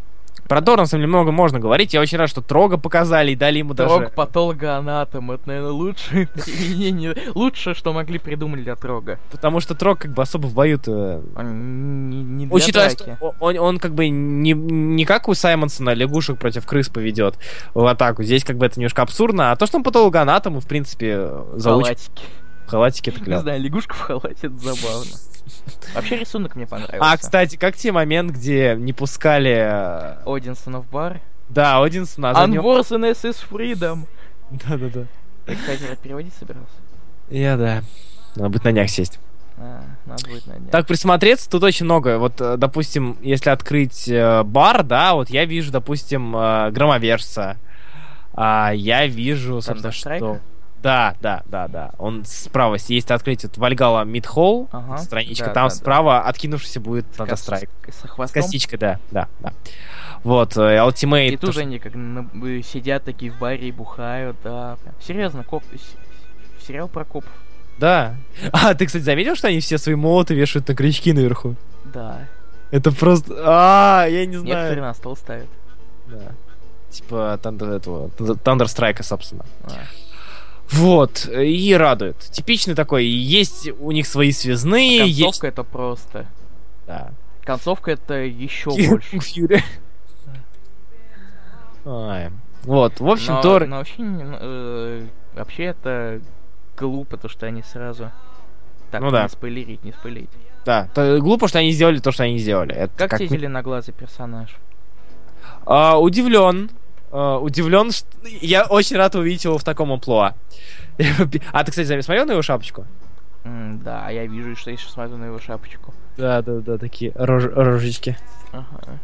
[0.47, 1.93] Про Тор, на самом деле, много можно говорить.
[1.93, 3.99] Я очень рад, что Трога показали и дали ему Трог, даже...
[4.01, 5.31] Трог патологоанатом.
[5.31, 7.15] Это, наверное, лучшее применение.
[7.33, 9.17] Лучшее, что могли придумать для Трога.
[9.31, 11.23] Потому что Трог как бы особо в бою-то...
[11.35, 15.93] Он не, не для Учитывая, что он, он как бы не, не как у Саймонсона
[15.93, 17.39] лягушек против крыс поведет
[17.73, 18.21] в атаку.
[18.21, 19.51] Здесь как бы это немножко абсурдно.
[19.51, 21.97] А то, что он патологоанатом, в принципе, заучит...
[22.67, 23.09] Халатики.
[23.09, 23.37] Халатики это клево.
[23.37, 25.11] Не знаю, лягушка в халате, это забавно.
[25.93, 26.99] Вообще рисунок мне понравился.
[27.01, 29.55] А, кстати, как тебе момент, где не пускали...
[29.55, 31.21] Э, Одинсона в бар?
[31.49, 32.27] Да, Одинсона.
[32.27, 34.05] Unworthiness is freedom.
[34.49, 35.05] Да-да-да.
[35.45, 36.73] Ты, кстати, переводить собирался?
[37.29, 37.83] Я, да.
[38.35, 39.19] Надо будет на днях сесть.
[39.57, 39.83] А.
[40.71, 42.17] Так присмотреться, тут очень много.
[42.17, 47.57] Вот, э, допустим, если открыть э, бар, да, вот я вижу, допустим, э, громовержца.
[48.33, 50.41] А я вижу, собственно, что...
[50.85, 51.91] Да, да, да, да.
[51.97, 54.99] Он справа, если открыть вот Вальгала Мидхолл, ага.
[54.99, 56.29] страничка, да, там да, справа да.
[56.29, 57.71] откинувшийся будет Страйк.
[57.87, 59.51] С, с, костичкой, да, да, да.
[60.23, 61.29] Вот, э, Ultimate...
[61.29, 61.93] И тут они как
[62.63, 64.77] сидят такие в баре и бухают, да.
[65.01, 65.63] Серьезно, коп...
[66.61, 67.31] Сериал про копов.
[67.79, 68.15] Да.
[68.51, 71.55] А, ты, кстати, заметил, что они все свои молоты вешают на крючки наверху?
[71.83, 72.27] Да.
[72.69, 73.33] Это просто...
[73.43, 74.55] А, я не знаю.
[74.55, 75.47] Некоторые на стол ставят.
[76.05, 76.33] Да.
[76.91, 79.45] Типа Thunder, этого, Thunder Strike, собственно.
[79.63, 79.71] А.
[80.71, 82.17] Вот, и радует.
[82.17, 85.53] Типичный такой, есть у них свои связные, Концовка есть...
[85.53, 86.25] это просто.
[86.87, 87.11] Да.
[87.43, 89.19] Концовка это еще больше.
[89.19, 89.63] Фьюри.
[91.83, 93.67] Вот, в общем, Тор...
[93.67, 96.19] Но вообще, э, вообще это
[96.75, 98.11] глупо, то, что они сразу...
[98.89, 99.29] Так, ну, не да.
[99.29, 100.29] спойлерить, не спойлерить.
[100.65, 102.73] Да, то, глупо, что они сделали то, что они сделали.
[102.73, 104.55] Это как, как тебе зеленоглазый персонаж?
[105.65, 106.71] А, удивлен.
[107.17, 108.07] А, удивлен, что...
[108.41, 110.33] Я очень рад увидеть его в таком амплуа.
[111.53, 112.85] а ты, кстати, смотрел на его шапочку?
[113.45, 115.93] Mm, да, я вижу, что я еще смотрю на его шапочку.
[116.17, 117.45] Да, да, да, такие рож...
[117.45, 118.17] рожечки.
[118.51, 118.99] Ага.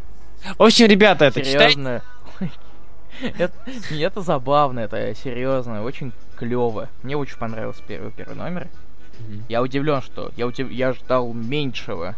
[0.57, 2.01] В общем, ребята, это Серьезно?
[3.22, 3.53] это,
[3.91, 6.89] это забавно, это серьезно, очень клево.
[7.03, 8.68] Мне очень понравился первый первый номер.
[9.20, 9.43] Mm-hmm.
[9.47, 10.70] Я удивлен, что я, удив...
[10.70, 12.18] я ждал меньшего.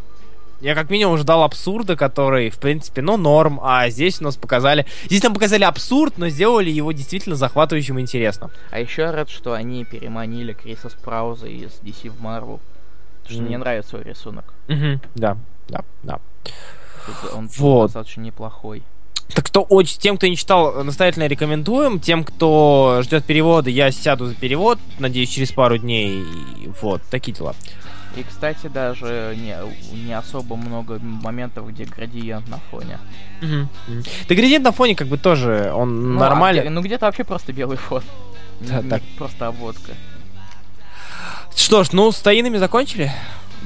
[0.63, 4.85] Я как минимум ждал абсурда, который, в принципе, ну, норм, а здесь у нас показали...
[5.07, 8.49] Здесь нам показали абсурд, но сделали его действительно захватывающим и интересным.
[8.71, 12.61] А еще рад, что они переманили Криса Спрауза из DC в Marvel.
[13.23, 13.41] Потому что mm.
[13.45, 14.53] мне нравится его рисунок.
[14.69, 14.99] Mm-hmm.
[15.15, 15.37] Да,
[15.67, 16.19] да, да.
[17.33, 17.87] Он вот.
[17.87, 18.83] достаточно неплохой.
[19.35, 21.99] Так что очень тем, кто не читал, настоятельно рекомендуем.
[21.99, 26.23] Тем, кто ждет перевода, я сяду за перевод, надеюсь, через пару дней.
[26.81, 27.53] Вот, такие дела.
[28.15, 29.57] И, кстати, даже не,
[30.05, 32.99] не особо много моментов, где градиент на фоне.
[33.41, 33.67] Угу.
[34.29, 36.67] Да градиент на фоне как бы тоже, он ну, нормальный.
[36.67, 38.03] А ну где-то вообще просто белый фон.
[38.59, 39.01] Да, не, так.
[39.17, 39.93] Просто обводка.
[41.55, 43.11] Что ж, ну с таинами закончили?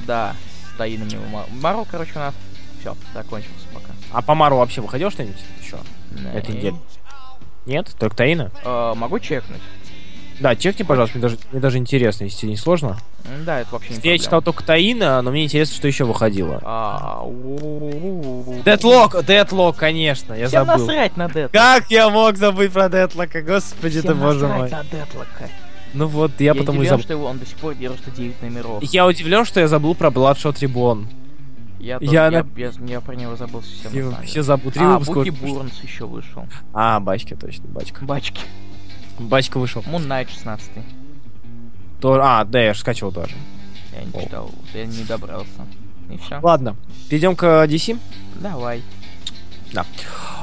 [0.06, 0.34] Да,
[0.74, 1.20] с таинами.
[1.62, 2.34] Мару, короче, у нас
[2.80, 3.92] все, закончился пока.
[4.12, 5.78] А по Мару вообще выходил что-нибудь еще?
[6.12, 6.78] На этой неделе?
[7.66, 7.94] Нет?
[8.00, 8.50] Только Таина?
[8.64, 9.62] Э, могу чекнуть.
[10.40, 12.98] Да, чекни, пожалуйста, мне даже, мне даже интересно, если тебе не сложно.
[13.46, 16.60] Да, это вообще не Я читал только Таина, но мне интересно, что еще выходило.
[18.64, 20.86] Дедлок, Дедлок, конечно, я Всем забыл.
[20.86, 21.52] насрать на Дедлок.
[21.52, 24.70] Как я мог забыть про Дедлока, господи ты, боже мой.
[24.70, 25.50] на Дедлока.
[25.94, 27.04] Ну вот, я, я потому и забыл.
[27.04, 28.84] что он до сих пор держит 9 номеров.
[28.84, 31.08] Я удивлен, что я забыл про Bloodshot Reborn.
[31.80, 32.48] Я, тоже, я, я, на...
[32.56, 33.94] я, я про него забыл совсем.
[33.94, 34.72] Я вообще забыл.
[34.72, 36.46] Три а, Bucky Barnes еще вышел.
[36.74, 38.04] А, бачки, точно, бачка.
[38.04, 38.42] Бачки.
[39.20, 39.82] Бачка вышел.
[39.82, 40.70] Moon Knight 16.
[42.02, 42.20] То...
[42.22, 43.36] А, да, я же скачивал тоже.
[43.94, 44.24] Я не О.
[44.24, 45.68] читал, я не добрался.
[46.12, 46.40] И все.
[46.42, 46.76] Ладно,
[47.10, 47.98] перейдем к DC?
[48.36, 48.84] Давай.
[49.74, 49.86] Да.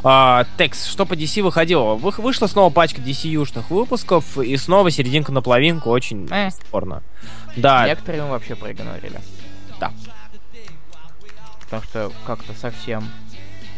[0.03, 1.95] А, Текс, что по DC выходило?
[1.95, 6.51] Вы, вышла снова пачка DC-юшных выпусков, и снова серединка на половинку, очень э.
[6.51, 7.03] спорно.
[7.57, 7.87] Да.
[7.87, 9.21] Некоторые мы вообще проигнорили.
[9.81, 9.93] Да.
[11.63, 13.09] Потому что как-то совсем...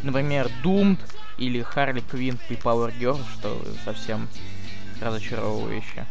[0.03, 0.99] Например, Doomed
[1.38, 4.28] или Харли Квинн и Power Girl, что совсем
[5.01, 6.07] разочаровывающе.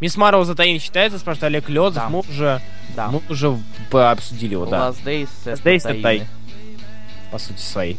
[0.00, 2.02] Мисс Марвел за Таин считается, спрашивает Олег Лёзов.
[2.02, 2.08] Да.
[2.08, 2.60] Мы уже,
[2.96, 3.08] да.
[3.08, 3.58] мы уже
[3.92, 4.88] обсудили его, да.
[4.88, 6.26] Last Days, Last Days это Тай.
[7.30, 7.98] По сути своей.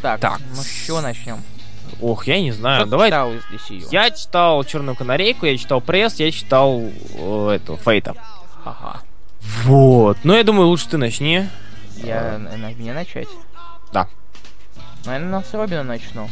[0.00, 1.38] Так, так, ну с чего начнем?
[2.00, 2.80] Ох, я не знаю.
[2.80, 3.08] Что Давай.
[3.08, 3.88] Читал из DCU?
[3.92, 8.16] Я читал Черную канарейку, я читал пресс, я читал э, эту Фейта.
[8.64, 9.00] Ага.
[9.64, 10.18] Вот.
[10.24, 11.48] Ну, я думаю, лучше ты начни.
[11.96, 13.28] Я на, на мне начать?
[13.92, 14.08] Да.
[15.04, 16.28] Наверное, с Робина начну.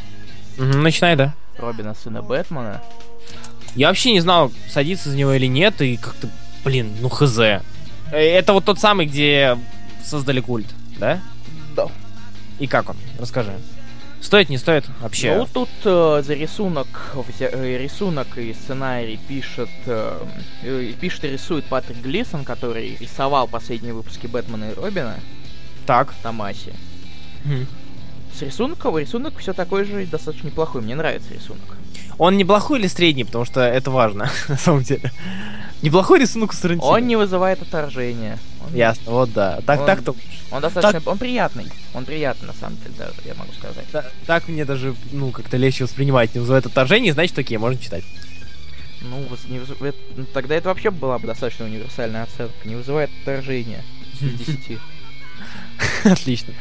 [0.57, 1.35] Начинай, да.
[1.59, 2.83] Робина, сына Бэтмена.
[3.77, 6.29] Я вообще не знал, садиться за него или нет, и как-то,
[6.65, 7.39] блин, ну хз.
[7.39, 7.61] Э,
[8.11, 9.57] это вот тот самый, где
[10.05, 10.67] создали культ,
[10.99, 11.21] да?
[11.77, 11.87] Да.
[12.59, 12.97] И как он?
[13.19, 13.53] Расскажи.
[14.21, 15.35] Стоит, не стоит вообще?
[15.35, 16.89] Ну, тут э, за рисунок,
[17.41, 20.27] э, рисунок и сценарий пишет, э,
[21.01, 25.15] пишет и рисует Патрик Глисон, который рисовал последние выпуски Бэтмена и Робина.
[25.87, 26.13] Так.
[26.13, 26.75] В Томасе.
[27.45, 27.67] Хм.
[28.41, 30.81] С рисунком, рисунок все такой же достаточно неплохой.
[30.81, 31.77] Мне нравится рисунок.
[32.17, 35.13] Он неплохой или средний, потому что это важно, на самом деле.
[35.83, 36.91] Неплохой рисунок у Сарантино.
[36.91, 38.39] Он не вызывает отторжения.
[38.67, 38.75] Он...
[38.75, 39.61] Ясно, вот да.
[39.67, 40.15] Так, он, так-то.
[40.53, 41.07] Он достаточно, так...
[41.07, 41.67] он приятный.
[41.93, 43.85] Он приятный на самом деле даже, я могу сказать.
[43.93, 46.35] Да, так мне даже, ну, как-то легче воспринимать.
[46.35, 48.05] Не вызывает отторжение, значит, такие можно читать.
[49.03, 49.19] Ну,
[49.49, 49.95] не выз...
[50.17, 52.55] ну, тогда это вообще была бы достаточно универсальная оценка.
[52.65, 53.85] Не вызывает отторжения
[54.19, 54.79] из 10.
[56.05, 56.55] Отлично.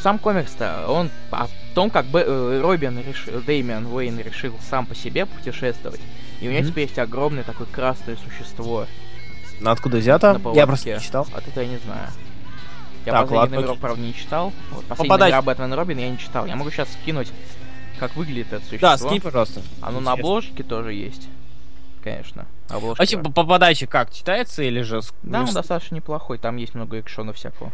[0.00, 4.94] Сам комикс-то, он о том, как Б, э, Робин решил, Дэмиан Уэйн решил сам по
[4.94, 6.00] себе путешествовать.
[6.40, 6.68] И у него mm-hmm.
[6.68, 8.86] теперь есть огромное такое красное существо.
[9.60, 10.40] Ну откуда взято?
[10.54, 11.26] Я просто не читал.
[11.34, 12.08] А ты-то я не знаю.
[13.06, 14.52] Я так, последний ладно, номерок, правда, не читал.
[14.70, 15.30] Вот, последний Попадать.
[15.32, 16.46] номер Бэтмен Робин я не читал.
[16.46, 17.32] Я могу сейчас скинуть
[18.02, 18.88] как выглядит это существо.
[18.88, 19.62] Да, скинь, пожалуйста.
[19.80, 21.28] Оно на обложке тоже есть.
[22.02, 22.46] Конечно.
[22.68, 23.02] Обложка.
[23.02, 25.00] А типа по подаче как, читается или же...
[25.22, 27.72] Да, он достаточно неплохой, там есть много экшона всякого.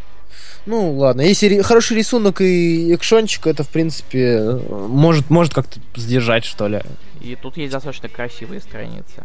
[0.66, 6.45] Ну, ладно, если ри- хороший рисунок и экшончик, это, в принципе, может, может как-то сдержать,
[6.45, 6.83] что ли.
[7.20, 9.24] И тут есть достаточно красивые страницы.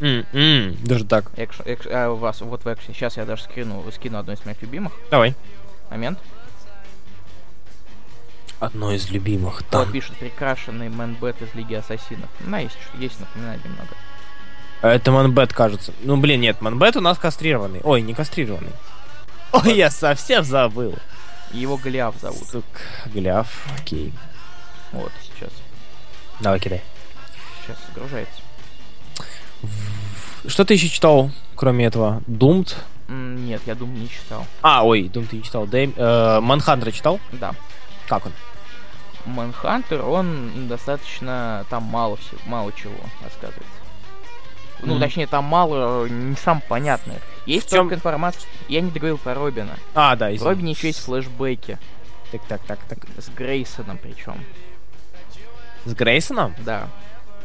[0.00, 1.30] М-м, даже так.
[1.36, 2.94] Экш, экш- а, у вас вот в экшене.
[2.94, 4.92] Сейчас я даже скину, скину одну из моих любимых.
[5.10, 5.34] Давай.
[5.90, 6.18] Момент.
[8.60, 9.58] Одно из любимых.
[9.60, 12.28] Кто пишет прекрашенный мэнбет из Лиги Ассасинов.
[12.40, 13.88] Ну, есть, есть напоминать немного.
[14.82, 15.92] Это Манбет, кажется.
[16.02, 17.80] Ну, блин, нет, Манбет у нас кастрированный.
[17.84, 18.72] Ой, не кастрированный.
[19.52, 20.94] Ой, я совсем забыл.
[21.52, 22.48] Его Голиаф зовут.
[22.48, 22.64] Сук,
[23.06, 24.12] Гляв, окей.
[24.90, 25.50] Вот, сейчас.
[26.40, 26.82] Давай, кидай.
[27.62, 28.40] Сейчас загружается.
[30.46, 32.22] Что ты еще читал, кроме этого?
[32.26, 32.76] Думт?
[33.08, 34.46] Нет, я думаю, не читал.
[34.62, 35.66] А, ой, Дум ты не читал.
[35.66, 35.92] Дэйм...
[35.96, 37.20] Э, Манхантера читал?
[37.32, 37.54] Да.
[38.08, 38.32] Как он?
[39.26, 43.66] Манхантер, он достаточно там мало всего, мало чего рассказывает.
[44.82, 47.14] Ну, точнее, там мало, э, не сам понятно.
[47.46, 48.42] Есть В чём- только информация.
[48.68, 49.76] Я не договорил про Робина.
[49.94, 50.48] А, да, В извини.
[50.50, 51.78] Робине еще есть флешбеки.
[52.30, 52.98] Так, так, так, так.
[53.18, 54.42] С Грейсоном причем.
[55.84, 56.54] С Грейсоном?
[56.64, 56.88] Да.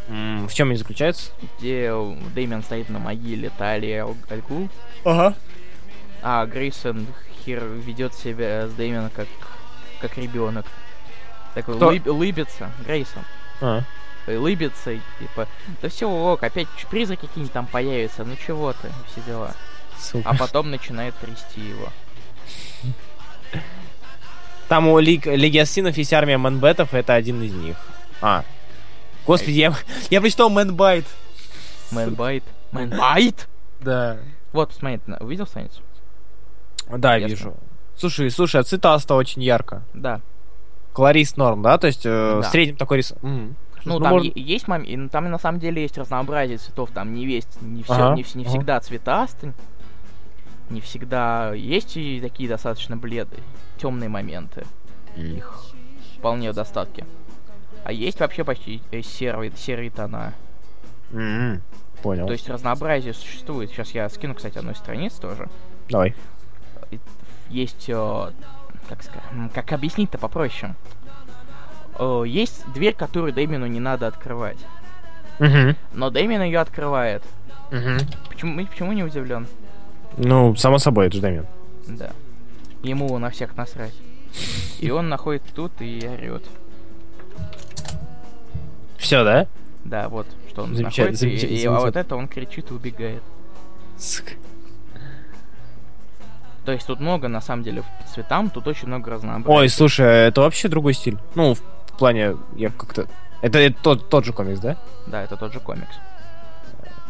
[0.07, 1.31] М, в чем они заключаются?
[1.59, 1.91] Где
[2.33, 4.69] Дэмиан стоит на могиле Талии Аль- Альгул,
[5.03, 5.35] Ага.
[6.21, 7.05] а Грейсон
[7.45, 9.27] хер ведет себя с Дэмианом как,
[9.99, 10.65] как ребенок.
[11.55, 11.87] Такой Кто?
[11.91, 12.71] лыб- лыбится.
[12.85, 13.23] Грейсон.
[13.61, 13.81] А.
[14.27, 15.47] Лыбится, и типа,
[15.81, 19.53] да все, ок, опять призраки какие-нибудь там появятся, ну чего ты, все дела.
[19.99, 20.29] Сука.
[20.29, 21.87] А потом начинает трясти его.
[24.67, 25.25] Там у Лиг...
[25.25, 27.77] Лиги Ассасинов есть армия Man-Bat ов, это один из них.
[28.21, 28.43] А.
[29.25, 29.73] Господи, я,
[30.09, 31.05] я прочитал Man-Bat.
[31.91, 32.43] Man-Bat.
[32.71, 33.47] Man-Bat?
[33.79, 34.17] Да.
[34.51, 35.81] Вот, посмотри, на- увидел страницу?
[36.89, 37.27] Да, Ясно.
[37.33, 37.53] вижу.
[37.95, 39.83] Слушай, слушай, а цитата очень ярко.
[39.93, 40.21] Да.
[40.93, 41.77] Колорист норм, да?
[41.77, 42.09] То есть э,
[42.41, 42.47] Да.
[42.47, 43.13] в среднем такой рис...
[43.21, 43.55] М.
[43.87, 47.13] Ну, Ну, там е- есть мом- и там на самом деле есть разнообразие цветов, там
[47.13, 48.49] не весь, не все, Ага, не, не ага.
[48.49, 49.53] всегда цветастый,
[50.69, 53.41] не всегда есть и такие достаточно бледные,
[53.77, 54.65] темные моменты,
[55.15, 55.63] их
[56.17, 57.05] вполне в достатке.
[57.85, 60.33] А есть вообще почти э, серые, серые тона.
[61.13, 61.61] М,
[62.01, 62.27] Понял.
[62.27, 63.69] То есть разнообразие существует.
[63.71, 65.47] Сейчас я скину, кстати, одну страницу тоже.
[65.89, 66.13] Давай.
[67.49, 68.31] Есть, э,
[68.89, 70.75] как сказать, м, как объяснить-то попроще.
[71.99, 74.57] Э, есть дверь, которую Дэмину не надо открывать.
[75.39, 75.75] Мгм.
[75.93, 77.23] Но Дэмин ее открывает.
[77.71, 77.97] Мгм.
[78.29, 79.47] Почему, почему не удивлен?
[80.17, 81.45] Ну, само собой, это же Дамин.
[81.87, 82.11] Да.
[82.83, 83.93] Ему на всех насрать.
[84.79, 86.43] И он находит тут и орет.
[88.97, 89.47] Все, да?
[89.83, 92.01] Да, вот, что он Замечательно, находит, и- замечательно, и, а вот замечательно.
[92.01, 93.23] это он кричит и убегает.
[93.97, 94.31] Сука.
[96.65, 97.83] То есть тут много, на самом деле,
[98.13, 99.57] цветам, тут очень много разнообразия.
[99.59, 101.17] Ой, слушай, это вообще другой стиль.
[101.35, 101.55] Ну,
[101.97, 103.07] в плане, я как-то...
[103.41, 104.77] Это, это тот, тот же комикс, да?
[105.07, 105.95] Да, это тот же комикс.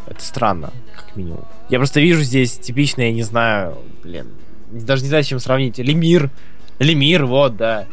[0.06, 1.44] Это странно, как минимум.
[1.68, 4.28] Я просто вижу здесь типичное, я не знаю, блин,
[4.70, 5.76] даже не знаю, с чем сравнить.
[5.76, 6.30] Лемир.
[6.78, 7.84] Лемир, вот, да.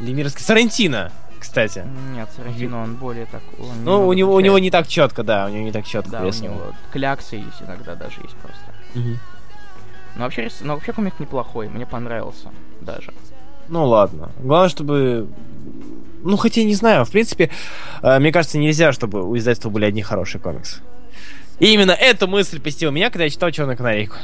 [0.00, 0.42] Лемирский.
[0.42, 1.84] Сарантино, кстати.
[2.14, 3.42] Нет, Сарафино, он более так...
[3.58, 6.10] он Ну, у него, у него не так четко, да, у него не так четко
[6.10, 8.64] Да, у него кляксы есть иногда даже есть просто.
[8.94, 9.18] Мгм.
[10.16, 12.48] Но вообще, но вообще комик неплохой, мне понравился
[12.80, 13.12] даже.
[13.68, 14.30] Ну ладно.
[14.40, 15.28] Главное, чтобы...
[16.22, 17.50] Ну, хотя не знаю, в принципе,
[18.02, 20.80] э, мне кажется, нельзя, чтобы у издательства были одни хорошие комиксы.
[21.60, 24.16] И именно эта мысль посетила меня, когда я читал Черную канарейку.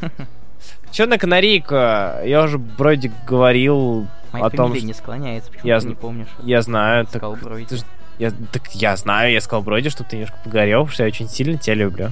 [0.90, 4.86] Черная канарейка, я уже вроде говорил Моя о том, что...
[4.86, 6.28] не склоняется, почему Я ты не помнишь?
[6.42, 7.22] Я знаю, так,
[7.68, 7.78] ты
[8.18, 11.28] я, так я знаю, я сказал Броди, чтобы ты немножко погорел, потому что я очень
[11.28, 12.10] сильно тебя люблю.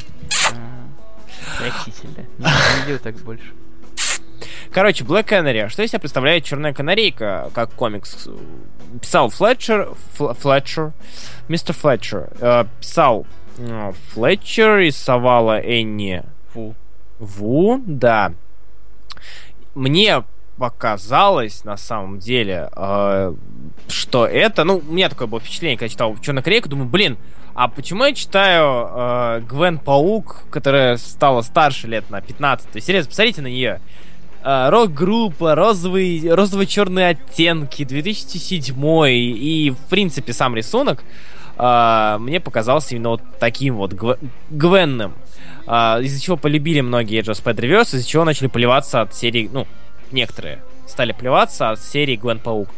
[0.53, 2.27] А, Простительно.
[2.39, 3.53] Не, не делай так больше.
[4.73, 5.69] Короче, Black Canary.
[5.69, 8.29] Что из себя представляет Черная канарейка как комикс?
[9.01, 10.93] Писал Флетчер, Фл- Флетчер,
[11.49, 12.29] мистер Флетчер.
[12.41, 13.27] Э, писал
[13.59, 16.75] э, Флетчер, рисовала Энни Фу.
[17.19, 18.33] Ву, да.
[19.75, 20.25] Мне
[20.59, 23.35] показалось, на самом деле, э,
[23.89, 24.65] что это...
[24.65, 27.19] Ну, у меня такое было впечатление, когда читал Черную канарейку, думаю, блин,
[27.55, 32.71] а почему я читаю э, Гвен Паук, которая стала старше лет на 15?
[32.71, 33.81] То есть, серьезно, посмотрите на нее.
[34.45, 38.75] Э, рок-группа, розовый, розово-черные оттенки, 2007
[39.09, 41.05] и, в принципе, сам рисунок
[41.57, 44.19] э, мне показался именно вот таким вот гв-
[44.51, 45.15] гвенным.
[45.67, 49.67] А, из-за чего полюбили многие Age of Spider-Verse, из-за чего начали плеваться от серии, ну,
[50.11, 52.69] некоторые стали плеваться от серии Гвен Паук.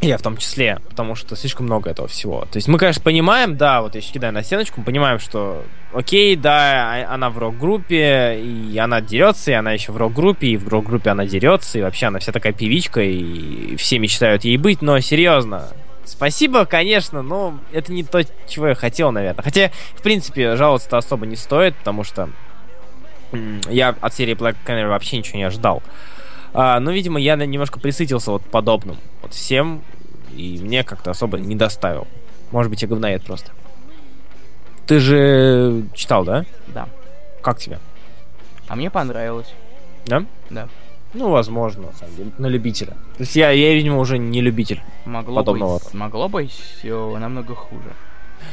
[0.00, 2.42] Я в том числе, потому что слишком много этого всего.
[2.42, 5.64] То есть мы, конечно, понимаем, да, вот я еще кидаю на стеночку, мы понимаем, что
[5.92, 10.56] окей, да, а, она в рок-группе, и она дерется, и она еще в рок-группе, и
[10.56, 14.82] в рок-группе она дерется, и вообще она вся такая певичка, и все мечтают ей быть,
[14.82, 15.68] но серьезно,
[16.08, 19.42] Спасибо, конечно, но это не то, чего я хотел, наверное.
[19.42, 22.30] Хотя, в принципе, жаловаться-то особо не стоит, потому что
[23.68, 25.82] я от серии Black Canary вообще ничего не ожидал.
[26.52, 28.96] А, но, видимо, я немножко присытился вот подобным.
[29.22, 29.82] Вот всем,
[30.34, 32.06] и мне как-то особо не доставил.
[32.50, 33.52] Может быть, я говноед просто.
[34.86, 36.44] Ты же читал, да?
[36.68, 36.88] Да.
[37.42, 37.78] Как тебе?
[38.68, 39.52] А мне понравилось.
[40.06, 40.24] Да?
[40.50, 40.68] Да.
[41.14, 42.92] Ну, возможно, на самом деле, на любителя.
[43.16, 45.78] То есть я, я видимо, уже не любитель могло подобного.
[45.78, 47.94] Быть, могло быть все намного хуже.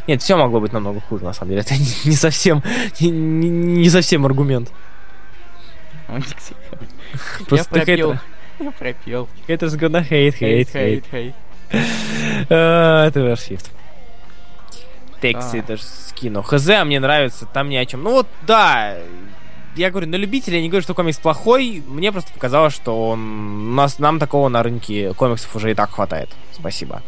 [0.08, 1.62] Нет, все могло быть намного хуже, на самом деле.
[1.62, 2.64] Это не, не совсем,
[3.00, 4.72] не, не совсем аргумент.
[7.48, 8.16] Просто я пропел.
[8.60, 9.30] Я пропел.
[9.48, 11.04] Это же gonna hate, hate, hate.
[11.12, 11.34] hate.
[12.50, 13.72] А, это ваш шрифт.
[15.22, 16.42] Тексты даже скину.
[16.42, 18.04] Хз, а мне нравится, там ни о чем.
[18.04, 18.98] Ну вот, да,
[19.76, 23.76] я говорю, на любителя, я не говорю, что комикс плохой, мне просто показалось, что он,
[23.76, 26.30] нас, нам такого на рынке комиксов уже и так хватает.
[26.52, 27.02] Спасибо.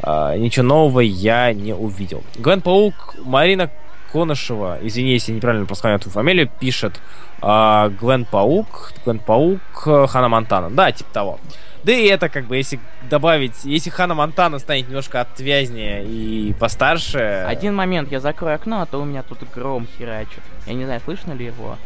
[0.00, 2.22] Uh, ничего нового я не увидел.
[2.38, 3.70] Гвен Паук, Марина
[4.12, 7.00] Конышева, извини, если я неправильно просканил твою фамилию, пишет
[7.40, 10.70] uh, Гвен Паук, Гвен Паук, Хана Монтана.
[10.70, 11.40] Да, типа того.
[11.82, 12.78] Да и это, как бы, если
[13.08, 17.44] добавить, если Хана Монтана станет немножко отвязнее и постарше...
[17.46, 20.42] Один момент, я закрою окно, а то у меня тут гром херачит.
[20.66, 21.78] Я не знаю, слышно ли его?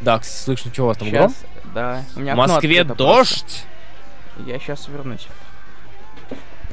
[0.00, 1.74] Да, слышно, что у вас там сейчас, гром?
[1.74, 2.02] Да.
[2.16, 3.66] У меня В Москве дождь?
[4.36, 4.50] Просто.
[4.50, 5.26] Я сейчас вернусь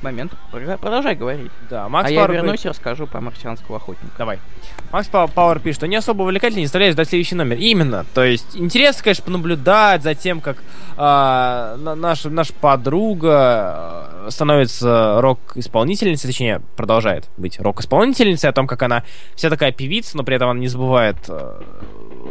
[0.05, 0.33] момент.
[0.51, 1.51] Продолжай говорить.
[1.69, 4.13] Да, Макс а я вернусь и расскажу про марсианского охотника.
[4.17, 4.39] Давай.
[4.95, 7.57] Макс Пауэр пишет, что не особо увлекательно, не стараюсь дать следующий номер.
[7.57, 8.05] Именно.
[8.13, 10.63] То есть интересно, конечно, понаблюдать за тем, как
[10.95, 19.03] э, наша, наша подруга становится рок-исполнительницей, точнее, продолжает быть рок-исполнительницей, о том, как она
[19.35, 21.61] вся такая певица, но при этом она не забывает э,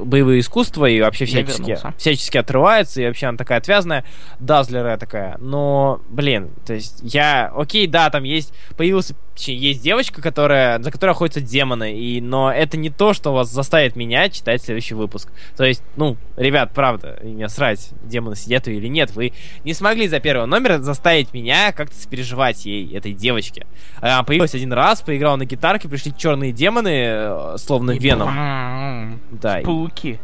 [0.03, 4.07] боевые искусства и вообще всячески, всячески отрывается, и вообще она такая отвязная,
[4.39, 5.37] дазлерая такая.
[5.39, 7.53] Но, блин, то есть я...
[7.55, 8.55] Окей, да, там есть...
[8.79, 9.15] Появился...
[9.37, 13.97] Есть девочка, которая, за которой охотятся демоны, и, но это не то, что вас заставит
[13.97, 15.30] меня читать следующий выпуск.
[15.57, 19.32] То есть, ну, ребят, правда, меня срать, демоны сидят или нет, вы
[19.64, 23.66] не смогли за первого номера заставить меня как-то сопереживать ей, этой девочке.
[24.01, 29.20] Она появилась один раз, поиграла на гитарке, пришли черные демоны, э, словно Веном.
[29.32, 29.61] Да.
[29.61, 30.20] Спуки.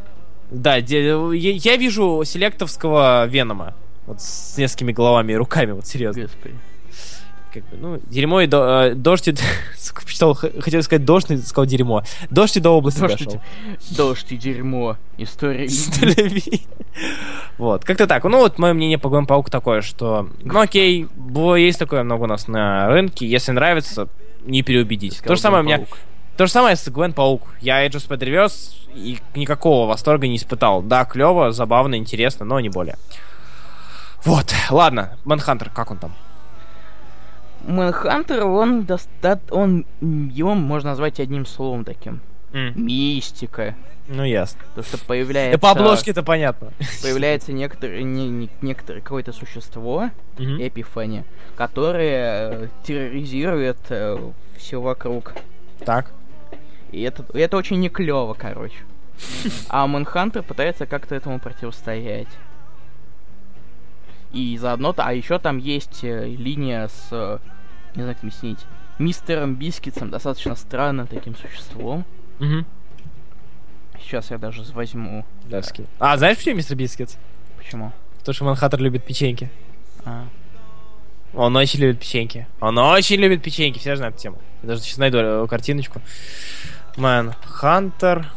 [0.50, 3.74] Да, я вижу селектовского Венома.
[4.06, 6.22] Вот с несколькими головами и руками, вот серьезно.
[6.22, 6.54] Господи
[7.52, 9.34] как бы, ну, дерьмо и до, э, дождь и...
[9.94, 12.02] Почитал, хотел сказать дождь, но сказал дерьмо.
[12.30, 13.40] Дождь и до области дождь дошел.
[13.90, 14.96] И, дождь и дерьмо.
[15.18, 16.62] История любви.
[17.58, 18.24] вот, как-то так.
[18.24, 21.08] Ну, вот мое мнение по Гвен Паук такое, что, ну, окей,
[21.56, 23.26] есть такое много у нас на рынке.
[23.26, 24.08] Если нравится,
[24.44, 25.20] не переубедить.
[25.22, 25.86] То же самое у меня...
[26.36, 27.42] То же самое с Гвен Паук.
[27.60, 28.50] Я Age of Spider
[28.94, 30.82] и никакого восторга не испытал.
[30.82, 32.96] Да, клево, забавно, интересно, но не более.
[34.24, 36.14] Вот, ладно, Мэнхантер, как он там?
[37.66, 39.40] Мэнхантер, он достат...
[39.52, 42.20] он его можно назвать одним словом таким.
[42.52, 42.72] Mm.
[42.74, 43.76] Мистика.
[44.08, 44.60] Ну ясно.
[44.74, 45.56] То, что появляется...
[45.56, 46.72] Да по обложке это понятно.
[47.00, 50.66] Появляется некоторое, не, не, некоторое какое-то существо, mm-hmm.
[50.66, 54.18] Эпифани, которое э, терроризирует э,
[54.56, 55.34] все вокруг.
[55.84, 56.10] Так.
[56.90, 58.78] И это, это очень не клево, короче.
[59.68, 62.28] А Manhunter пытается как-то этому противостоять.
[64.32, 67.38] И заодно, а еще там есть э, линия с, э,
[67.96, 68.60] не знаю, как объяснить,
[68.98, 72.04] мистером Бискетсом, достаточно странным таким существом.
[72.38, 72.64] Угу.
[74.00, 75.24] Сейчас я даже возьму.
[75.46, 75.84] Доски.
[75.98, 77.16] А, знаешь, почему мистер Бискетс?
[77.58, 77.92] Почему?
[78.18, 79.50] Потому что Manhunter любит печеньки.
[80.04, 80.26] А.
[81.34, 82.46] Он очень любит печеньки.
[82.60, 84.38] Он очень любит печеньки, все знают эту тему.
[84.62, 86.00] Я даже сейчас найду э, картиночку.
[86.96, 88.32] Manhunter.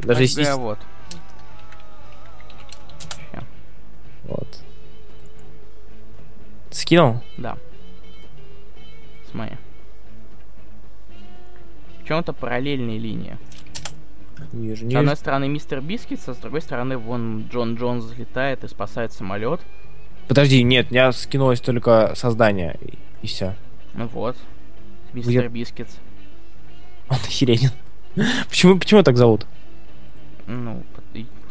[0.00, 0.44] Даже если...
[0.52, 0.78] Вот.
[4.24, 4.63] Вот.
[6.74, 7.20] Скинул?
[7.36, 7.56] Да.
[9.30, 9.56] Смотри.
[12.00, 13.38] Причем это параллельные линии.
[14.52, 18.68] Не с одной стороны мистер Бискетс, а с другой стороны вон Джон Джонс взлетает и
[18.68, 19.60] спасает самолет.
[20.26, 23.54] Подожди, нет, я скинулось только создание и, и все.
[23.94, 24.36] Ну вот.
[25.12, 25.94] Мистер Бискетс.
[27.08, 27.70] Он охеренен.
[28.48, 29.46] почему, почему так зовут?
[30.48, 30.82] Ну,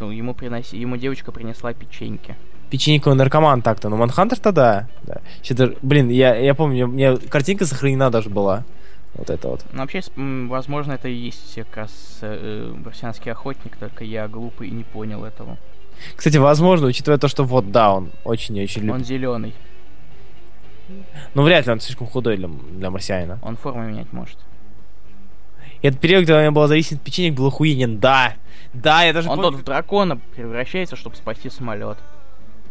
[0.01, 2.35] ну, ему приноси, ему девочка принесла печеньки
[2.73, 4.87] печеньковый наркоман так-то, но Manhunter-то да.
[5.03, 5.21] да.
[5.83, 8.63] Блин, я, я помню, у меня картинка сохранена даже была.
[9.13, 9.63] Вот это вот.
[9.71, 14.71] Ну, вообще, возможно, это и есть как раз э, марсианский охотник, только я глупый и
[14.71, 15.59] не понял этого.
[16.15, 18.95] Кстати, возможно, учитывая то, что вот, да, он очень-очень любит.
[18.95, 19.53] Он зеленый.
[21.35, 23.37] Ну, вряд ли он слишком худой для, для марсианина.
[23.43, 24.39] Он форму менять может.
[25.83, 27.99] Этот период, когда у меня был зависим от печенек, был охуенен.
[27.99, 28.33] Да,
[28.73, 31.99] да, я даже Он помню, тот в дракона превращается, чтобы спасти самолет.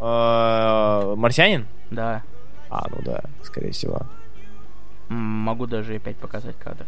[0.02, 1.66] Э, Марсианин?
[1.90, 2.22] Да.
[2.70, 4.02] А, ну да, скорее всего.
[5.08, 6.86] Могу даже опять показать кадр.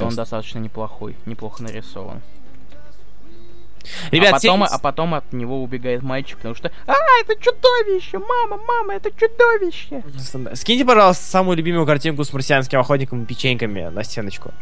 [0.00, 2.20] Он достаточно неплохой, неплохо нарисован.
[4.10, 8.18] Ребят, а, потом, а потом от него убегает мальчик, потому что А, это чудовище!
[8.18, 10.02] Мама, мама, это чудовище!
[10.54, 14.52] Скиньте, пожалуйста, самую любимую картинку с марсианским охотником и печеньками на стеночку.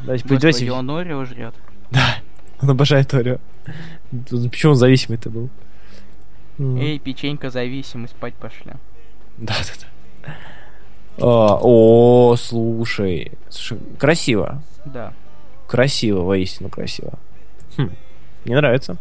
[0.00, 0.72] Давайте Господи, придете.
[0.72, 1.54] он Орио жрет.
[1.90, 2.16] Да,
[2.62, 3.38] он обожает Торио.
[4.50, 5.50] Почему он зависимый-то был?
[6.60, 8.72] М, Эй, печенька зависим, и спать пошли.
[9.38, 9.86] Да, да,
[10.28, 10.34] да.
[11.18, 13.32] А, О, слушай.
[13.48, 14.62] Слушай, красиво.
[14.84, 15.12] Да.
[15.66, 17.14] Красиво, воистину красиво.
[17.76, 17.90] Хм,
[18.44, 18.96] мне нравится.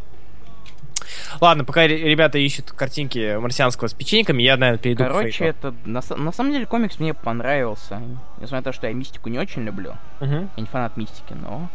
[1.41, 5.74] Ладно, пока ре- ребята ищут картинки марсианского с печеньками, я, наверное, перейду к Короче, это
[5.86, 8.01] на, на самом деле комикс мне понравился.
[8.38, 9.93] Несмотря на то, что я мистику не очень люблю.
[10.22, 10.49] Мгм.
[10.55, 11.70] Я не фанат мистики, но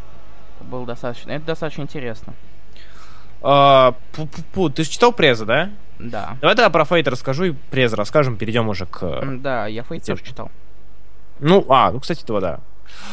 [0.57, 1.33] это было достаточно.
[1.33, 2.35] Это достаточно интересно.
[3.47, 5.71] А, пу-пу-пу, ты же читал Преза, да?
[5.99, 6.37] Да.
[6.41, 9.03] Давай тогда про Фейт расскажу и Преза расскажем, перейдем уже к...
[9.03, 10.51] М, Да, я Фейт тоже читал.
[11.41, 12.61] Ну, а, ну, кстати, то да.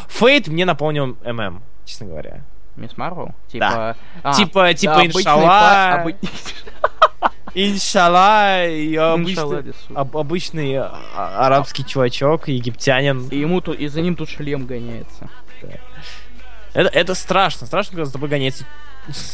[0.08, 2.42] Фейт мне напомнил ММ, честно говоря.
[2.78, 3.36] Мисс Марвел?
[3.52, 3.98] Типа...
[4.24, 5.48] а, Типа- типа да, обычный иншалла.
[5.48, 6.16] па- обы-
[7.54, 9.14] Иншалла, и Иншалла,
[9.58, 9.94] обычный, Десу.
[9.94, 13.28] об- обычный а- арабский чувачок, египтянин.
[13.28, 15.30] И ему тут, и за ним тут шлем гоняется.
[16.74, 18.66] Это, это страшно, страшно, когда за тобой гоняется.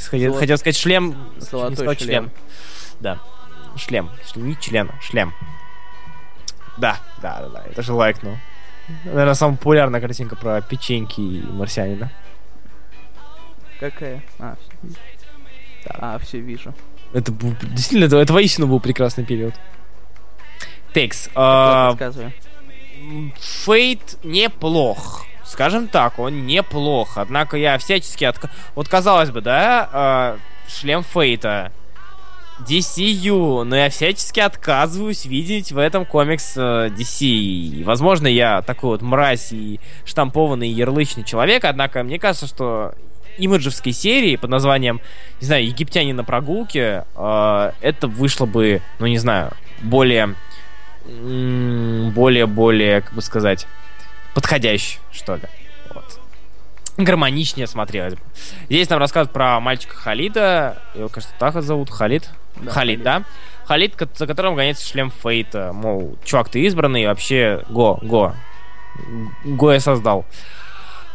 [0.10, 1.16] Хотел, хотел сказать шлем.
[1.38, 2.32] Золотой сказал шлем.
[3.00, 3.20] Да.
[3.76, 4.10] Шлем.
[4.36, 5.34] Не член, шлем.
[6.78, 7.64] Да, да, да, да.
[7.70, 8.38] Это же лайкнул.
[9.04, 12.12] Наверное, самая популярная картинка про печеньки и марсианина.
[13.80, 14.24] Какая?
[14.40, 14.90] А, все.
[15.90, 16.74] А, все вижу.
[17.14, 19.54] Это был- действительно, это, это воистину был прекрасный период.
[20.94, 21.30] Текс.
[21.36, 21.96] а.
[23.66, 25.26] Фейт неплох.
[25.48, 27.18] Скажем так, он неплох.
[27.18, 28.50] Однако я всячески отка...
[28.76, 30.38] Вот казалось бы, да, а,
[30.68, 31.72] шлем Фейта.
[32.60, 37.84] DCU, но я всячески отказываюсь видеть в этом комикс э, DC.
[37.84, 42.96] Возможно, я такой вот мразь и штампованный ярлычный человек, однако мне кажется, что
[43.38, 45.02] имиджевской серии под названием,
[45.40, 49.52] не знаю, «Египтяне на прогулке», э, это вышло бы, ну не знаю,
[49.84, 50.34] более
[51.08, 53.68] более-более, как бы сказать,
[54.38, 55.42] подходящий, что ли.
[55.96, 56.20] Вот.
[56.98, 58.20] Гармоничнее смотрелось бы.
[58.70, 60.80] Здесь нам рассказывают про мальчика Халида.
[60.94, 61.90] Его, кажется, так зовут.
[61.90, 62.30] Халид?
[62.56, 63.04] Да, Халид, Халид.
[63.04, 63.24] да?
[63.66, 65.72] Халид, за которым гоняется шлем Фейта.
[65.74, 68.36] Мол, чувак, ты избранный, вообще го, го.
[69.44, 70.24] Го я создал.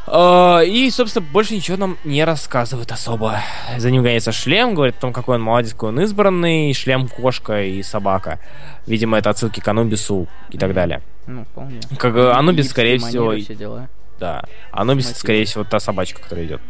[0.07, 3.41] А, И, собственно, больше ничего нам не рассказывают особо.
[3.79, 7.63] За ним гоняется шлем, говорит о том, какой он молодец, какой он избранный, шлем, кошка
[7.63, 8.39] и собака.
[8.87, 11.03] Видимо, это отсылки к Анубису и так далее.
[11.27, 11.81] Ну, вполне.
[11.99, 13.89] Как Анубис, скорее всего, все дела.
[14.19, 14.43] да.
[14.73, 15.19] Анубис, Мотив.
[15.21, 16.61] скорее всего, та собачка, которая идет.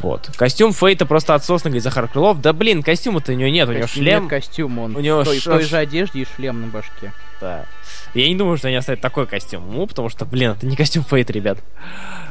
[0.00, 0.30] Вот.
[0.36, 2.40] Костюм Фейта просто отсосный, говорит Захар Крылов.
[2.40, 4.22] Да блин, костюма-то у него нет, у него Костюм- шлем.
[4.22, 7.12] нет, костюм, он у него в той, ш- той же одежде и шлем на башке.
[7.40, 7.66] Да.
[8.14, 11.04] Я не думаю, что они оставят такой костюм ему, потому что, блин, это не костюм
[11.04, 11.58] Фейт, ребят.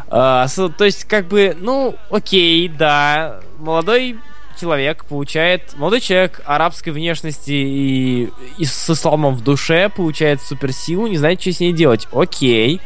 [0.10, 4.18] А, то есть, как бы, ну, окей, да, молодой
[4.60, 11.18] человек получает, молодой человек арабской внешности и, и с исламом в душе получает суперсилу, не
[11.18, 12.08] знает, что с ней делать.
[12.12, 12.82] Окей.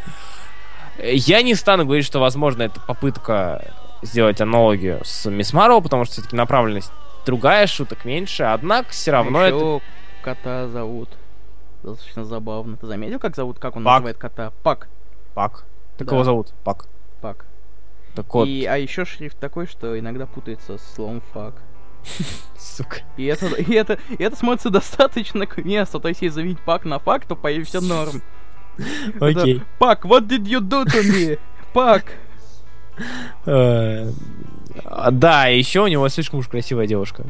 [1.02, 3.74] Я не стану говорить, что, возможно, это попытка
[4.04, 6.92] сделать аналогию с Мисс Марвел, потому что все-таки направленность
[7.26, 9.56] другая, шуток меньше, однако все равно это...
[9.56, 9.82] Еще
[10.22, 11.10] кота зовут.
[11.84, 12.78] Достаточно забавно.
[12.78, 13.94] Ты заметил, как зовут, как он Пак.
[13.96, 14.52] называет кота?
[14.64, 14.88] Пак.
[15.34, 15.66] Пак.
[15.98, 16.16] Так Да.
[16.16, 16.54] его зовут?
[16.64, 16.88] Пак.
[17.22, 17.46] Пак.
[18.16, 21.56] Так вот, И, а еще шрифт такой, что иногда путается с словом фак.
[22.58, 22.98] сука.
[23.18, 26.00] И это, и это, и это смотрится достаточно к месту.
[26.00, 28.22] То есть, если заменить пак на фак, то по все норм.
[29.20, 29.58] Окей.
[29.58, 31.40] Это, Пак, what did you do to me?
[31.74, 32.06] Пак.
[33.46, 34.12] Э,
[34.86, 37.26] а, Да, еще у него слишком уж красивая девушка.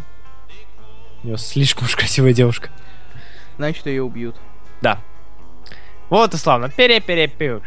[1.24, 2.70] У него слишком уж красивая девушка.
[3.58, 4.36] Значит, ее убьют.
[4.82, 5.00] Да.
[6.10, 6.70] Вот и славно.
[6.70, 7.62] пере пере пю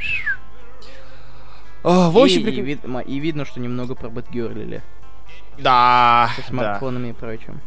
[1.82, 4.82] В общем, и, прик- и, вид- и видно, что немного пробэтгерлили.
[5.59, 6.49] да, Со да.
[6.49, 7.61] смартфонами и прочим.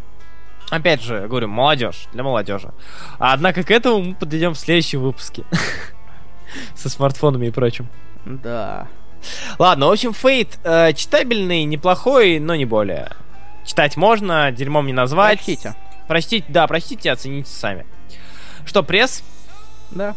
[0.69, 2.71] Опять же, говорю, молодежь, для молодежи.
[3.17, 5.43] Однако к этому мы подойдем в следующем выпуске.
[6.75, 7.87] Со смартфонами и прочим.
[8.25, 8.87] Да.
[9.57, 13.09] Ладно, в общем, Фейт э, читабельный, неплохой, но не более.
[13.65, 15.37] Читать можно, дерьмом не назвать.
[15.39, 15.73] Прочтите.
[16.09, 17.85] Прочтите, да, прочтите, оцените сами.
[18.65, 19.23] Что, пресс?
[19.91, 20.15] Да.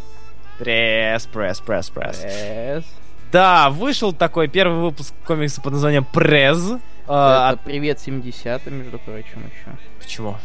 [0.57, 2.17] Пресс, пресс, пресс, пресс.
[2.17, 2.83] Пресс.
[3.31, 6.79] Да, вышел такой первый выпуск комикса под названием Пресс.
[7.07, 9.77] А, Это привет 70 между прочим, еще.
[9.99, 10.35] Почему?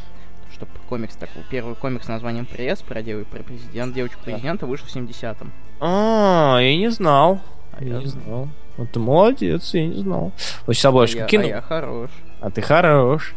[0.52, 3.26] чтобы комикс такой, первый комикс с названием «Пресс» про, дев...
[3.28, 5.52] про президент, девочку президента вышел в 70-м.
[5.80, 7.40] А, я не знал.
[7.72, 8.48] А я, я не знал.
[8.76, 10.32] Вот ты молодец, я не знал.
[10.66, 11.44] Вот сейчас обложку а кину.
[11.44, 12.10] А я хорош.
[12.40, 13.34] А ты хорош.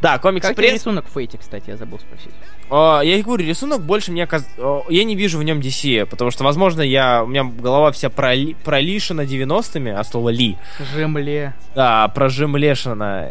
[0.00, 0.74] Да, комикс как пресс...
[0.74, 2.32] рисунок в Фейте, кстати, я забыл спросить.
[2.70, 4.48] Uh, я говорю, рисунок больше мне каз...
[4.56, 8.08] uh, я не вижу в нем DC, потому что, возможно, я у меня голова вся
[8.08, 8.54] проли...
[8.64, 10.56] пролишена 90-ми, а слово Ли.
[10.94, 11.54] Жемле.
[11.74, 13.30] Да, про Жемлешина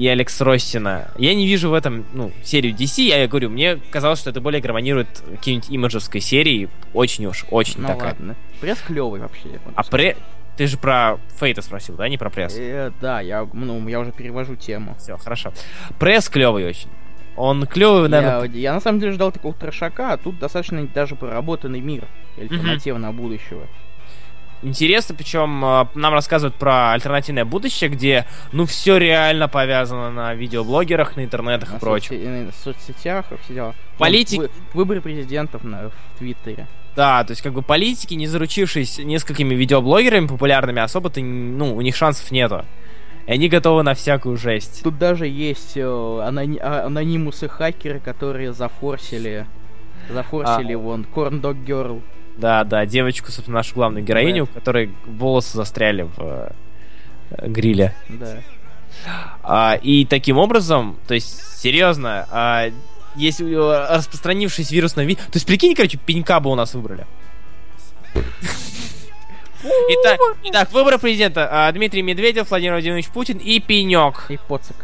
[0.00, 1.10] и Алекс Россина.
[1.18, 4.62] Я не вижу в этом, ну, серию DC, я говорю, мне казалось, что это более
[4.62, 8.12] гармонирует какие-нибудь имиджевской серии, очень уж, очень ну, такая.
[8.12, 8.36] ладно.
[8.62, 9.60] Пресс клевый вообще.
[9.74, 10.16] А пре...
[10.60, 12.54] Ты же про Фейта спросил, да, не про пресс?
[12.54, 14.94] Э, да, я, ну, я уже перевожу тему.
[14.98, 15.54] Все, хорошо.
[15.98, 16.90] Пресс клевый очень.
[17.34, 18.46] Он клевый, наверное.
[18.50, 22.06] Я, я на самом деле ждал такого трешака, а тут достаточно даже проработанный мир
[22.36, 23.16] альтернативного mm-hmm.
[23.16, 23.66] будущего.
[24.62, 31.16] Интересно, причем э, нам рассказывают про альтернативное будущее, где, ну, все реально повязано на видеоблогерах,
[31.16, 32.08] на интернетах на и прочем.
[32.08, 33.74] Соцсетях, на соцсетях и все дела.
[33.96, 34.40] Политик...
[34.40, 36.66] Вы, выборы президентов на, в Твиттере.
[36.94, 41.96] Да, то есть как бы политики, не заручившись несколькими видеоблогерами популярными, особо-то, ну, у них
[41.96, 42.64] шансов нету.
[43.26, 44.82] И они готовы на всякую жесть.
[44.82, 49.46] Тут даже есть э, анони- а, анонимусы-хакеры, которые зафорсили,
[50.10, 50.78] зафорсили а.
[50.78, 52.02] вон Corn Dog Girl.
[52.36, 54.50] Да, да, девочку, собственно, нашу главную героиню, да.
[54.50, 56.52] у которой волосы застряли в
[57.30, 57.94] э, гриле.
[58.08, 58.38] Да.
[59.42, 62.70] А, и таким образом, то есть, серьезно, а,
[63.16, 65.18] если распространившись вирусный вид...
[65.18, 67.06] То есть, прикинь, короче, пенька бы у нас выбрали.
[69.62, 71.48] Итак, итак, выборы президента.
[71.50, 74.26] А, Дмитрий Медведев, Владимир Владимирович Путин и Пенек.
[74.30, 74.76] И Поцик.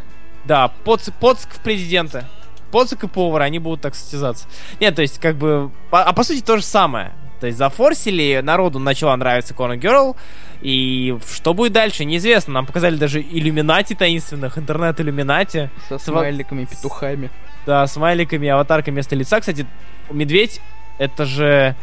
[0.45, 2.29] Да, Поцик, Поцик в президента.
[2.71, 4.47] Поцик и повар, они будут так состязаться.
[4.79, 5.71] Нет, то есть, как бы...
[5.89, 7.13] А по сути, то же самое.
[7.39, 10.15] То есть зафорсили, народу начала нравиться Corner Girl,
[10.61, 12.53] и что будет дальше, неизвестно.
[12.53, 15.69] Нам показали даже иллюминати таинственных, интернет-иллюминати.
[15.87, 17.29] Со смайликами, петухами.
[17.65, 19.39] Да, смайликами, аватаркой вместо лица.
[19.39, 19.67] Кстати,
[20.09, 20.61] медведь,
[20.97, 21.75] это же...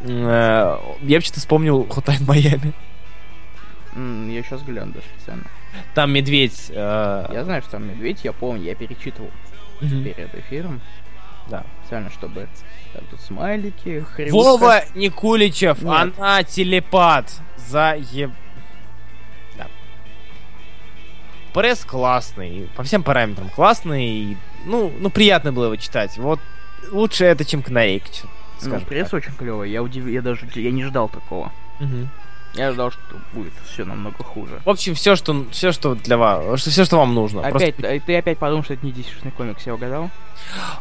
[0.00, 2.72] Э, я вообще-то вспомнил Hotline Майами.
[4.32, 5.44] Я сейчас гляну даже специально.
[5.94, 6.70] Там медведь.
[6.70, 7.26] Э...
[7.32, 9.30] Я знаю, что там медведь, я помню, я перечитывал
[9.80, 10.04] mm-hmm.
[10.04, 10.80] перед эфиром.
[11.48, 11.64] Да.
[11.82, 12.48] Специально, чтобы
[13.10, 14.32] тут смайлики, хрюшка.
[14.32, 16.14] Вова Никуличев, Нет.
[16.18, 17.32] она телепат.
[17.56, 18.30] За еб...
[19.56, 19.66] Да.
[21.52, 24.36] Пресс классный, по всем параметрам классный.
[24.64, 26.16] Ну, ну приятно было его читать.
[26.18, 26.40] Вот
[26.90, 28.08] лучше это, чем Канарейка.
[28.62, 29.18] Ну, пресс так.
[29.18, 29.70] очень клевый.
[29.70, 30.06] Я удив...
[30.06, 31.52] я даже я не ждал такого.
[31.80, 32.08] Угу.
[32.54, 33.00] Я ждал, что
[33.32, 34.60] будет все намного хуже.
[34.64, 37.40] В общем, все, что, все, что для вас, все, что вам нужно.
[37.40, 38.00] Опять, Просто...
[38.06, 40.10] ты опять подумал, что это не десятичный комикс, я угадал?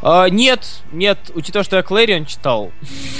[0.01, 2.71] А, нет, нет, учитывая, что я Клэрион читал,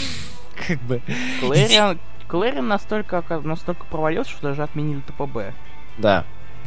[0.67, 1.01] как бы...
[1.39, 5.55] Клэрион, Клэрион настолько, настолько провалился, что даже отменили ТПБ.
[5.97, 6.25] Да,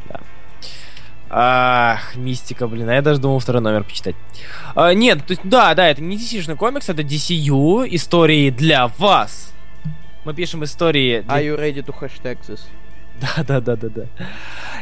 [0.09, 0.21] да.
[1.29, 4.17] Ах, мистика, блин, а я даже думал второй номер почитать.
[4.75, 9.53] А, нет, то есть, да, да, это не DC-шный комикс, это DCU, истории для вас
[10.27, 11.21] мы пишем истории...
[11.21, 11.37] Для...
[11.37, 12.61] Are you ready to hashtag this?
[13.21, 14.07] Да, да, да, да, да.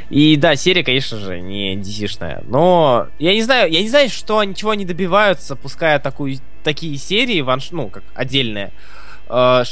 [0.08, 2.42] И да, серия, конечно же, не DC-шная.
[2.48, 7.42] Но я не знаю, я не знаю, что чего они добиваются, пуская такую, такие серии,
[7.42, 8.72] ванш, ну, как отдельные.
[9.28, 9.64] Э,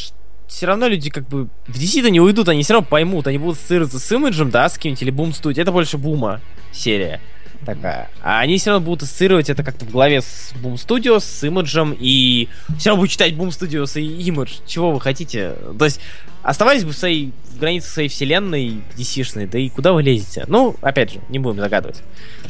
[0.46, 3.56] все равно люди как бы в DC-то не уйдут, они все равно поймут, они будут
[3.56, 5.62] ассоциироваться с имиджем, да, с каким-нибудь или Boom Studio.
[5.62, 7.20] Это больше бума серия
[7.64, 8.10] такая.
[8.22, 11.96] А они все равно будут ассоциировать это как-то в голове с Boom Studios, с имиджем,
[11.98, 12.48] и
[12.78, 14.58] все равно будут читать Boom Studios и имидж.
[14.66, 15.54] Чего вы хотите?
[15.78, 16.00] То есть
[16.42, 20.44] оставались бы в, своей, в границах своей вселенной DC-шной, да и куда вы лезете?
[20.48, 22.02] Ну, опять же, не будем загадывать.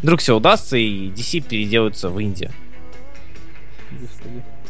[0.03, 2.51] Вдруг все удастся, и DC переделаются в Индию.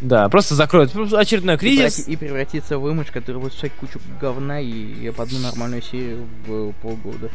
[0.03, 2.09] Да, просто закроют очередной кризис.
[2.09, 6.73] И превратится в имидж, который будет стоить кучу говна и об одну нормальную серию в
[6.83, 7.31] полгода.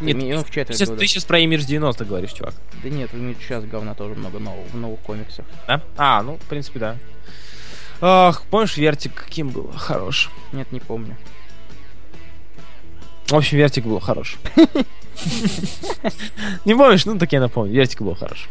[0.00, 1.00] Нет, ты, в четверть сейчас, года.
[1.00, 2.54] ты сейчас про имидж 90 говоришь, чувак.
[2.84, 5.44] Да нет, в имидж сейчас говна тоже много нового, в новых комиксах.
[5.66, 5.82] Да?
[5.96, 6.96] А, ну, в принципе, да.
[8.00, 9.72] Ах, помнишь, Вертик каким был?
[9.76, 10.30] Хорош.
[10.52, 11.16] Нет, не помню.
[13.26, 14.36] В общем, Вертик был хорош.
[16.64, 17.06] Не помнишь?
[17.06, 17.72] Ну, так я напомню.
[17.72, 18.48] Вертик был хорош.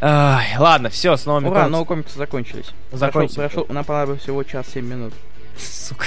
[0.00, 2.66] Ай, ладно, все, с новыми Ура, новые комиксы закончились.
[2.92, 3.34] Закончились.
[3.34, 5.14] Прошел, прошел, нам понадобилось всего час 7 минут.
[5.56, 6.06] Сука.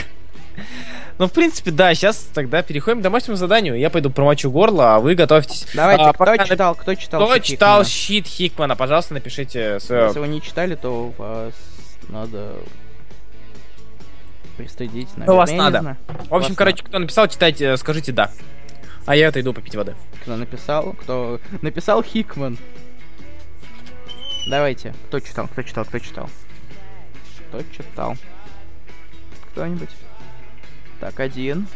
[1.17, 3.77] Ну, в принципе, да, сейчас тогда переходим к домашнему заданию.
[3.77, 5.67] Я пойду промочу горло, а вы готовьтесь.
[5.71, 8.75] Давайте, а, кто читал, кто читал Кто читал щит Хикмана?
[8.75, 10.07] Пожалуйста, напишите свое...
[10.07, 11.53] Если вы не читали, то вас
[12.09, 12.53] надо
[14.57, 15.27] пристыдить, наверное.
[15.27, 15.97] Ну, вас надо.
[16.27, 16.89] В общем, вас короче, надо.
[16.89, 18.31] кто написал, читайте, скажите «да».
[19.05, 19.95] А я отойду попить воды.
[20.21, 20.93] Кто написал?
[20.93, 22.57] Кто написал Хикман?
[24.45, 24.93] Давайте.
[25.07, 25.47] Кто читал?
[25.47, 25.85] Кто читал?
[25.85, 26.29] Кто читал?
[27.49, 28.17] Кто читал?
[29.51, 29.89] Кто-нибудь?
[30.99, 31.67] Так, один.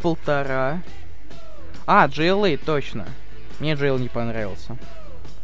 [0.00, 0.82] Полтора.
[1.86, 3.06] А, GLA, точно.
[3.60, 4.76] Мне Джейл не понравился.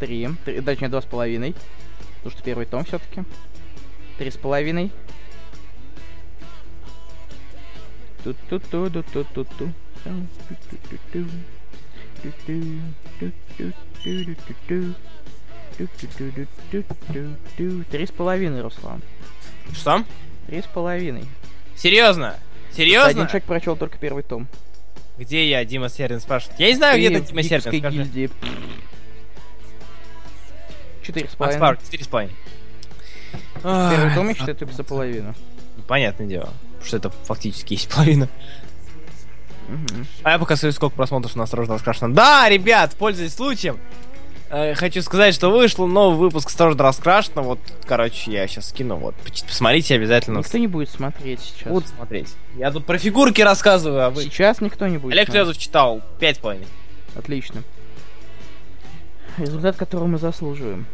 [0.01, 0.29] Три.
[0.45, 1.55] Три точнее, два с половиной.
[2.17, 3.25] Потому что первый том все-таки.
[4.19, 4.91] Три с половиной.
[8.25, 9.73] Ту-ту-ту-ту-ту-ту-ту.
[17.91, 19.03] Три с половиной, Руслан.
[19.73, 20.05] Что?
[20.47, 21.25] Три с половиной.
[21.77, 22.37] Серьезно?
[22.77, 23.11] Серьезно?
[23.11, 24.47] Один человек прочел только первый том.
[25.19, 26.59] Где я, Дима Сервин спрашивает?
[26.59, 28.31] Я не знаю, где ты, Дима Сервин, скажи.
[31.03, 31.61] Четыре с половиной.
[31.61, 32.37] Макс четыре с половиной.
[33.63, 35.35] Первый том я считаю только за половину.
[35.87, 36.53] Понятное дело,
[36.83, 38.29] что это фактически есть половина.
[39.69, 40.05] Угу.
[40.23, 42.13] А я пока смотрю, сколько просмотров на «Осторожно, раскрашено».
[42.13, 43.79] Да, ребят, пользуясь случаем,
[44.51, 47.43] э, хочу сказать, что вышел новый выпуск «Осторожно, раскрашено».
[47.43, 48.97] Вот, короче, я сейчас скину.
[48.97, 49.15] Вот,
[49.47, 50.39] посмотрите обязательно.
[50.39, 51.69] Никто не будет смотреть сейчас.
[51.69, 52.29] Будут смотреть.
[52.57, 54.23] Я тут про фигурки рассказываю, а вы...
[54.23, 55.47] Сейчас никто не будет Олег смотреть.
[55.47, 56.03] Лезов читал.
[56.19, 56.69] Пять половиной.
[57.15, 57.63] Отлично.
[59.39, 60.87] Результат, которого мы заслуживаем.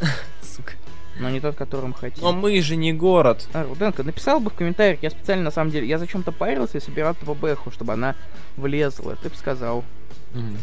[0.42, 0.74] Сука.
[1.20, 2.22] Но не тот, которым хотим.
[2.22, 3.46] Но мы же не город.
[3.52, 6.80] А, Руденко, написал бы в комментариях, я специально, на самом деле, я зачем-то парился и
[6.80, 8.14] собирал по бэху, чтобы она
[8.56, 9.16] влезла.
[9.16, 9.84] Ты бы сказал.
[10.32, 10.56] Mm.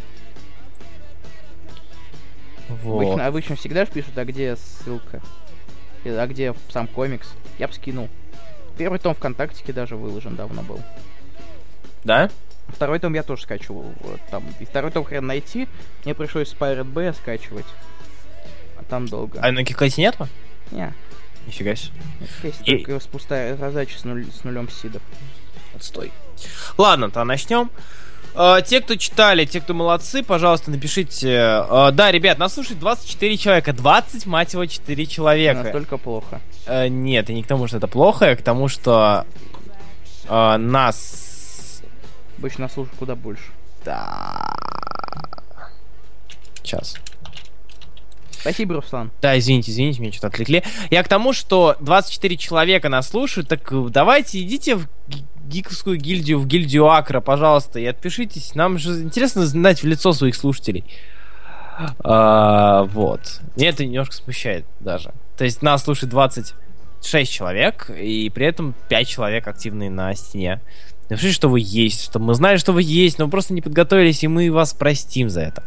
[2.69, 3.03] Вот.
[3.03, 5.21] Обычно, обычно всегда же пишут, а где ссылка?
[6.05, 7.27] А где сам комикс?
[7.57, 8.09] Я бы скинул.
[8.77, 10.79] Первый том ВКонтактике даже выложен давно был.
[12.03, 12.29] Да?
[12.67, 13.93] Второй том я тоже скачивал.
[14.01, 14.43] Вот, там.
[14.59, 15.67] И второй том хрен найти.
[16.05, 17.65] Мне пришлось с Pirate Bay скачивать.
[18.89, 19.39] А там долго.
[19.41, 20.27] А на Кикайте нету?
[20.71, 20.93] Не.
[21.45, 21.93] Нифига себе.
[22.43, 22.77] Есть И...
[22.77, 25.01] только пустая раздача с, нуль, с нулем сидов.
[25.75, 26.11] Отстой.
[26.77, 27.69] Ладно, то начнем.
[28.35, 31.29] Uh, те, кто читали, те, кто молодцы, пожалуйста, напишите.
[31.29, 33.73] Uh, да, ребят, нас слушает 24 человека.
[33.73, 35.63] 20, мать его, 4 человека.
[35.63, 36.41] Настолько плохо.
[36.65, 39.25] Uh, нет, и не к тому, что это плохо, а к тому, что
[40.27, 41.29] нас
[42.39, 43.43] Обычно нас слушают куда больше.
[43.83, 44.55] Да.
[46.63, 46.95] Сейчас.
[48.39, 49.11] Спасибо, Руслан.
[49.21, 50.63] Да, извините, извините, меня что-то отвлекли.
[50.89, 54.87] Я к тому, что 24 человека нас слушают, так давайте идите в
[55.49, 58.55] гиковскую гильдию, в гильдию Акра, пожалуйста, и отпишитесь.
[58.55, 60.85] Нам же интересно знать в лицо своих слушателей.
[61.99, 63.41] А, вот.
[63.55, 65.13] Меня это немножко смущает даже.
[65.37, 70.61] То есть нас слушает 26 человек, и при этом 5 человек активные на стене.
[71.09, 74.23] Напишите, что вы есть, чтобы мы знали, что вы есть, но вы просто не подготовились,
[74.23, 75.63] и мы вас простим за это.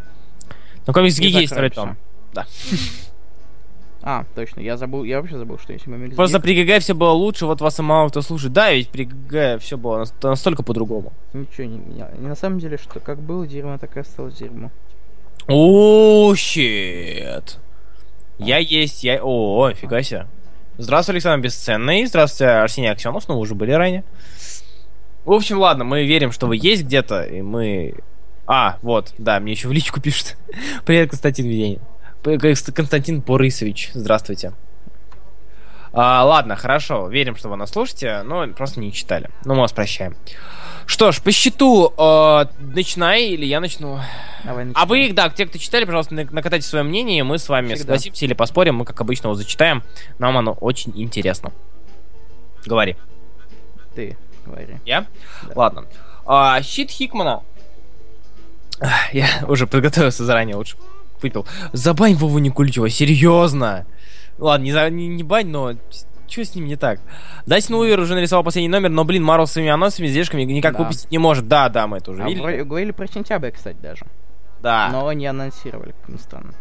[0.87, 1.97] Но Комикс Гик есть том.
[2.33, 2.47] Да.
[4.05, 7.11] А, точно, я забыл, я вообще забыл, что есть комикс Просто при ГГ все было
[7.11, 8.53] лучше, вот вас и мало кто слушает.
[8.53, 11.13] Да, ведь при ГГ все было настолько по-другому.
[11.33, 12.11] Ничего не меняло.
[12.19, 14.73] На самом деле, что как было дерьмо, так и осталось дерьмо.
[15.47, 17.59] О, shit.
[18.39, 19.23] Я есть, я...
[19.23, 20.27] О, фига себе.
[20.79, 22.05] Здравствуй, Александр Бесценный.
[22.07, 24.03] Здравствуйте, Арсений Аксенов, но вы уже были ранее.
[25.25, 27.95] В общем, ладно, мы верим, что вы есть где-то, и мы...
[28.47, 30.37] А, вот, да, мне еще в личку пишут.
[30.85, 31.81] Привет, Константин Веденин.
[32.23, 34.53] Константин Борисович, здравствуйте.
[35.93, 39.29] А, ладно, хорошо, верим, что вы нас слушаете, но просто не читали.
[39.45, 40.17] Ну, мы вас прощаем.
[40.87, 44.01] Что ж, по счету э, начинай или я начну?
[44.45, 47.81] Давай а вы, да, те, кто читали, пожалуйста, накатайте свое мнение, мы с вами Всегда.
[47.81, 49.83] согласимся или поспорим, мы, как обычно, его зачитаем.
[50.19, 51.53] Нам оно очень интересно.
[52.65, 52.97] Говори.
[53.95, 54.17] Ты
[54.47, 54.79] говори.
[54.87, 55.07] Я?
[55.43, 55.53] Да.
[55.57, 55.85] Ладно.
[56.25, 57.43] А, щит Хикмана.
[59.13, 60.77] Я уже подготовился заранее, лучше
[61.23, 61.47] выпил.
[61.73, 63.87] Забань Вову Никульчева, серьезно.
[64.39, 65.75] Ладно, не, за, не, не бань, но
[66.29, 67.01] что с ним не так?
[67.47, 70.79] Дастин Уивер уже нарисовал последний номер, но, блин, Марвел своими анонсами, издержками никак да.
[70.81, 71.47] выпустить не может.
[71.47, 72.63] Да, да, мы это уже а видели.
[72.63, 74.07] Говорили про сентябрь, кстати, даже.
[74.63, 74.89] Да.
[74.91, 76.55] Но не анонсировали, как ни странно.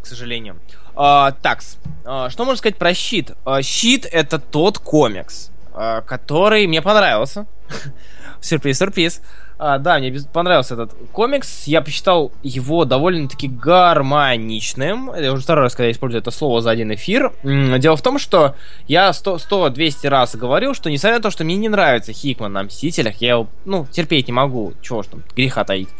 [0.00, 0.60] К сожалению.
[0.94, 1.78] А, такс.
[2.04, 3.32] А, что можно сказать про Щит?
[3.44, 7.46] А, Щит это тот комикс, а, который мне понравился.
[8.40, 9.22] сюрприз, сюрприз.
[9.62, 11.66] А, да, мне понравился этот комикс.
[11.66, 15.12] Я посчитал его довольно-таки гармоничным.
[15.14, 17.30] Я уже второй раз, когда я использую это слово за один эфир.
[17.44, 18.54] Дело в том, что
[18.88, 23.16] я 100-200 раз говорил, что несмотря на то, что мне не нравится Хикман на Мстителях,
[23.20, 24.72] я его, ну, терпеть не могу.
[24.80, 25.90] Чего ж там, греха таить.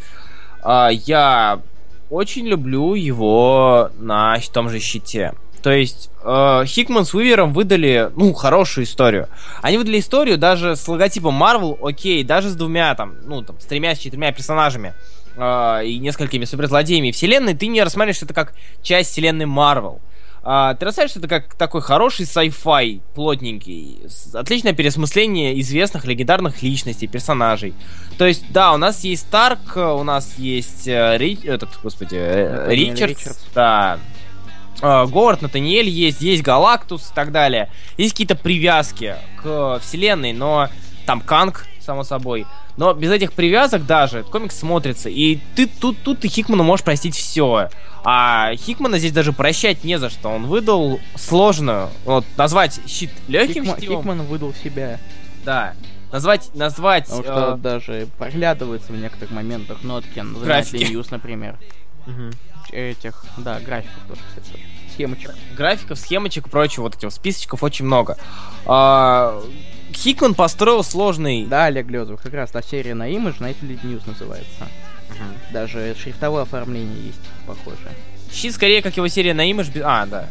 [0.63, 1.61] А, я
[2.09, 5.35] очень люблю его на том же щите.
[5.63, 9.29] То есть э, Хикман с Уивером выдали, ну, хорошую историю.
[9.63, 13.67] Они выдали историю даже с логотипом Marvel, окей, даже с двумя там, ну, там, с
[13.67, 14.95] тремя, с четырьмя персонажами
[15.37, 20.01] э, и несколькими суперзлодеями вселенной, ты не рассматриваешь это как часть вселенной Marvel.
[20.43, 23.99] А, ты рассматриваешь это как такой хороший sci-fi, плотненький,
[24.33, 27.75] отличное пересмысление известных легендарных личностей, персонажей.
[28.17, 31.39] То есть, да, у нас есть Старк, у нас есть э, Ри...
[31.45, 33.99] этот, господи, э, Ричардс, Ричардс, да,
[34.81, 37.69] э, Говард, Натаниэль есть, есть Галактус и так далее.
[37.97, 40.69] Есть какие-то привязки к вселенной, но
[41.07, 42.47] там Канг, само собой.
[42.77, 45.11] Но без этих привязок даже комикс смотрится.
[45.11, 47.69] И ты тут, тут ты Хикману можешь простить все.
[48.05, 50.29] А Хикмана здесь даже прощать не за что.
[50.31, 53.97] Он выдал сложную, вот, назвать щит легким Хикман, щитом.
[53.99, 54.99] Хикман выдал себя.
[55.45, 55.75] Да.
[56.13, 57.05] Назвать, назвать...
[57.05, 60.85] Потому что э, даже проглядывается в некоторых моментах нотки на Графики.
[60.85, 61.57] News, например.
[62.07, 62.33] мгм.
[62.73, 64.53] Этих, да, графиков тоже, кстати.
[64.53, 64.65] тоже.
[64.93, 65.35] Схемочек.
[65.57, 68.19] графиков, схемочек и прочего, вот этих списочков очень много.
[68.67, 69.41] А,
[69.93, 71.47] Хикман построил сложный...
[71.47, 74.69] Да, Олег Лезов, как раз та серия на Image, на Night News называется.
[75.53, 77.93] Даже шрифтовое оформление есть похожее.
[78.33, 79.81] Щит скорее, как его серия на Image...
[79.83, 80.29] А, да.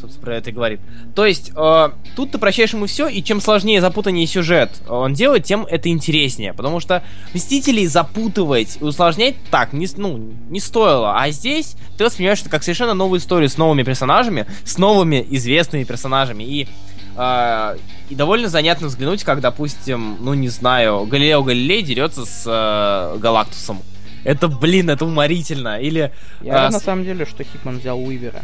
[0.00, 0.80] Собственно, про это и говорит.
[1.14, 5.44] То есть, э, тут ты прощаешь ему все, и чем сложнее, запутаннее сюжет он делает,
[5.44, 6.54] тем это интереснее.
[6.54, 7.02] Потому что
[7.34, 10.16] Мстителей запутывать и усложнять так не, ну,
[10.48, 11.20] не стоило.
[11.20, 15.84] А здесь ты воспринимаешь это как совершенно новую историю с новыми персонажами, с новыми известными
[15.84, 16.44] персонажами.
[16.44, 16.68] И,
[17.16, 17.76] э,
[18.08, 23.82] и довольно занятно взглянуть, как, допустим, ну не знаю, Галилео Галилей дерется с э, Галактусом.
[24.24, 25.80] Это, блин, это уморительно.
[25.80, 26.12] Или...
[26.42, 28.42] Я а, рад, на самом деле, что Хикман взял Уивера.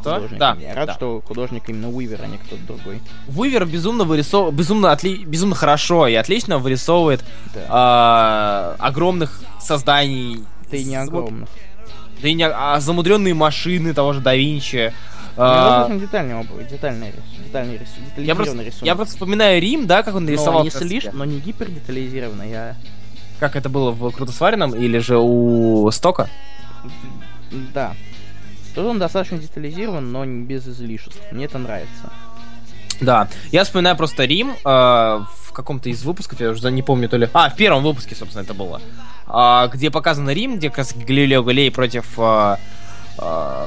[0.00, 0.14] Что?
[0.14, 0.36] художника.
[0.38, 0.94] Да, Я рад, да.
[0.94, 3.00] что художник именно Уивер, а не кто-то другой.
[3.26, 5.24] Вывер безумно вырисовывает, безумно, отли...
[5.24, 7.60] безумно хорошо и отлично вырисовывает Да.
[7.68, 10.44] а, огромных созданий.
[10.70, 11.48] Да и не огромных.
[12.22, 14.92] Да и не а, замудренные машины того же да Винчи.
[15.36, 18.86] Мне А, детальный образ, детальный рис- детальный рис- я, детализированный просто, рисунок.
[18.86, 20.58] я просто вспоминаю Рим, да, как он нарисовал.
[20.60, 22.76] но не слишком, но не гипердетализированный, я...
[23.38, 26.28] Как это было в Круто сваренном или же у Стока?
[27.72, 27.94] Да.
[28.74, 31.20] Тут он достаточно детализирован, но без излишеств.
[31.32, 32.12] Мне это нравится.
[33.00, 33.28] Да.
[33.52, 37.28] Я вспоминаю просто Рим э, в каком-то из выпусков, я уже не помню то ли.
[37.32, 38.80] А, в первом выпуске, собственно, это было.
[39.26, 42.56] А, где показан Рим, где как раз Галилео Галилей против э,
[43.18, 43.66] э,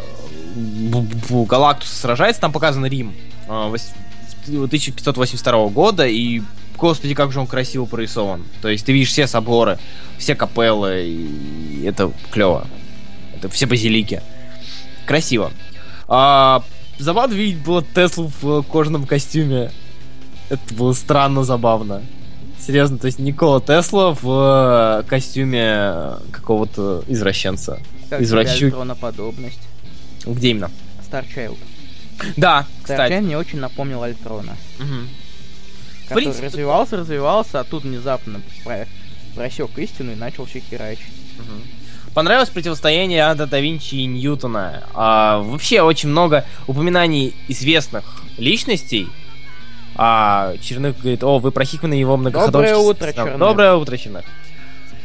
[1.48, 2.41] Галактуса сражается.
[2.41, 3.14] Там показан Рим
[3.48, 3.94] э, вось-
[4.48, 6.41] 1582 года, и
[6.78, 8.44] господи, как же он красиво прорисован.
[8.61, 9.78] То есть ты видишь все соборы,
[10.18, 12.68] все капеллы, и это клево.
[13.36, 14.22] Это все базилики.
[15.06, 15.52] Красиво.
[16.07, 16.64] А,
[16.99, 19.72] забавно видеть было Теслу в кожаном костюме.
[20.49, 22.02] Это было странно забавно.
[22.60, 27.82] Серьезно, то есть Никола Тесла в э, костюме какого-то извращенца.
[28.10, 29.60] Как Извращу- Альтроноподобность.
[30.26, 30.69] Где именно?
[31.03, 31.57] Старчайлд.
[32.38, 32.98] Да, кстати.
[32.98, 34.56] Старчайлд мне очень напомнил Альтрона.
[34.78, 38.88] В Который принципе- развивался, развивался, а тут внезапно про-
[39.34, 41.06] просек истину и начал все херачить.
[41.40, 41.64] Мгм.
[42.14, 44.84] Понравилось противостояние Ада да Винчи и Ньютона.
[44.94, 48.04] А, вообще очень много упоминаний известных
[48.38, 49.08] личностей.
[49.96, 52.74] А Черных говорит, о, вы про Хикмана и его многоходовочки.
[52.74, 53.26] Доброе утро, сказал».
[53.26, 53.40] Черных.
[53.40, 54.26] Доброе утро, Черных.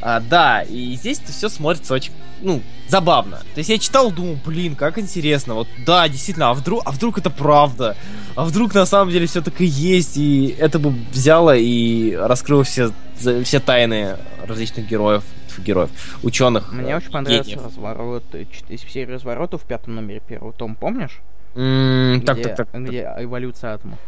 [0.00, 2.12] А, да, и здесь все смотрится очень,
[2.42, 3.38] ну, забавно.
[3.54, 5.54] То есть я читал, думал, блин, как интересно.
[5.54, 7.96] Вот, да, действительно, а вдруг, а вдруг это правда?
[8.34, 10.16] А вдруг на самом деле все так и есть?
[10.16, 14.16] И это бы взяло и раскрыло все, все тайны
[14.46, 15.24] различных героев,
[15.60, 15.90] героев,
[16.22, 16.72] ученых.
[16.72, 17.64] Мне э, очень понравился гениев.
[17.64, 21.20] разворот э, из серии разворотов в пятом номере первого том, помнишь?
[21.54, 22.68] Так, где, так, так.
[22.70, 22.84] так.
[22.84, 23.98] где эволюция атомов.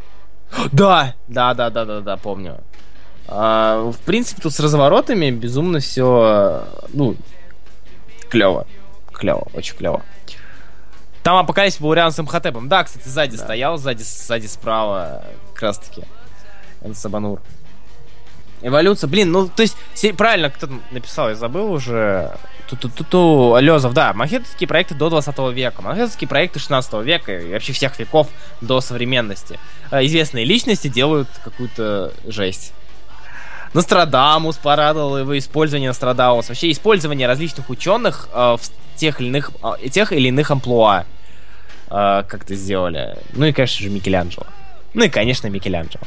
[0.73, 2.59] Да, да, да, да, да, да, помню.
[3.27, 6.65] А, в принципе, тут с разворотами безумно все,
[6.95, 7.17] ну,
[8.31, 8.67] клево,
[9.13, 10.03] клево, очень клево.
[11.23, 12.69] Там апокалипсис Бауриан с Имхотепом.
[12.69, 13.45] Да, кстати, сзади Да.
[13.45, 16.05] стоял, сзади, сзади справа, как раз таки.
[16.81, 17.43] Это Сабанур.
[18.61, 19.77] Эволюция, блин, ну, то есть,
[20.17, 22.33] правильно, кто там написал, я забыл уже.
[22.69, 27.99] Ту-ту-ту-ту, Лезов, да, манхэттенские проекты до 20 века, манхэттенские проекты 16 века и вообще всех
[27.99, 28.29] веков
[28.61, 29.59] до современности.
[29.91, 32.75] А, Известные личности делают какую-то жесть.
[33.73, 36.49] Нострадамус порадовал его использование Нострадамус.
[36.49, 41.05] Вообще использование различных ученых э, в тех или иных, э, тех или иных амплуа.
[41.89, 43.17] Как это сделали.
[43.33, 44.47] Ну и, конечно же, Микеланджело.
[44.93, 46.03] Ну и, конечно, Микеланджело.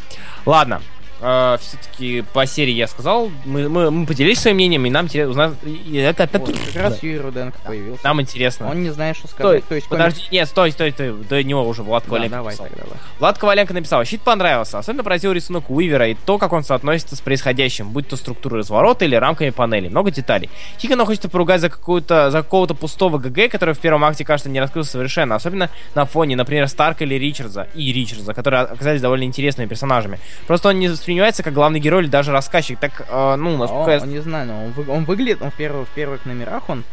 [0.45, 0.79] Ладно.
[1.21, 5.53] Все-таки по серии я сказал, мы, мы, мы поделились своим мнением, и нам интересно узнать...
[5.63, 6.41] и это опять...
[6.41, 8.03] Вот, как раз Юрий Руденко появился.
[8.03, 8.69] Нам интересно.
[8.71, 9.65] Он не знает, что Стой, сказать.
[9.65, 12.67] То есть, подожди, нет, стой, стой, стой, до него уже Влад Да, Коваленко давай написал.
[12.67, 12.99] тогда, давай.
[13.19, 17.21] Влад Коваленко написал, щит понравился, особенно поразил рисунок Уивера и то, как он соотносится с
[17.21, 19.89] происходящим, будь то структура разворота или рамками панели.
[19.89, 20.49] Много деталей.
[20.79, 24.59] Хикана хочется поругать за какую-то за какого-то пустого ГГ, который в первом акте, кажется, не
[24.59, 29.67] раскрылся совершенно, особенно на фоне, например, Старка или Ричардса и Ричардса, которые оказались довольно интересными
[29.67, 30.19] персонажами.
[30.47, 33.89] Просто он не воспринимается как главный герой или даже рассказчик, так, э, ну, А насколько
[33.89, 34.01] он, я...
[34.01, 36.83] он не знаю, но он, вы- он выглядит, он в, первых, в первых номерах, он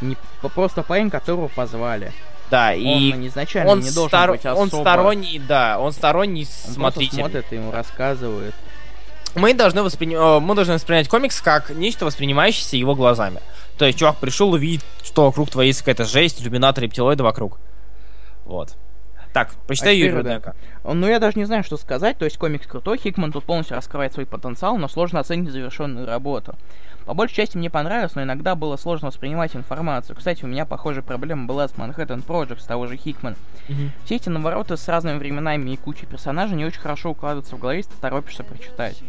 [0.00, 2.12] не, по- просто парень, которого позвали.
[2.50, 4.60] Да, и он изначально он, не должен стар- быть особо...
[4.60, 7.18] он сторонний, да, он сторонний Он смотритель.
[7.18, 8.54] смотрит, и ему рассказывает.
[9.34, 10.14] мы должны, воспри...
[10.14, 13.40] э, мы должны воспринять комикс как нечто, воспринимающееся его глазами.
[13.78, 17.58] То есть чувак пришел и видит, что вокруг творится какая-то жесть, иллюминатор рептилоида вокруг.
[18.46, 18.74] Вот.
[19.36, 20.56] Так, прочитай а Юрия Руденко.
[20.82, 22.16] Ну, я даже не знаю, что сказать.
[22.16, 26.54] То есть комикс крутой, Хикман тут полностью раскрывает свой потенциал, но сложно оценить завершенную работу.
[27.04, 30.16] По большей части мне понравилось, но иногда было сложно воспринимать информацию.
[30.16, 33.36] Кстати, у меня похожая проблема была с Manhattan Project, с того же Хикман.
[33.68, 33.90] Mm-hmm.
[34.06, 37.80] Все эти навороты с разными временами и кучей персонажей не очень хорошо укладываются в голове,
[37.80, 39.02] если ты торопишься прочитать.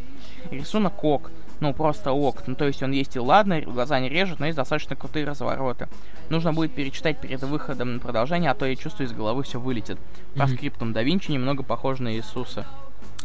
[0.52, 2.44] рисунок ок, ну просто ок.
[2.48, 5.88] Ну то есть он есть и ладно, глаза не режет, но есть достаточно крутые развороты.
[6.30, 9.98] Нужно будет перечитать перед выходом на продолжение, а то я чувствую, из головы все вылетит.
[10.36, 10.56] По mm-hmm.
[10.56, 12.66] скриптам да Винчи немного похож на Иисуса.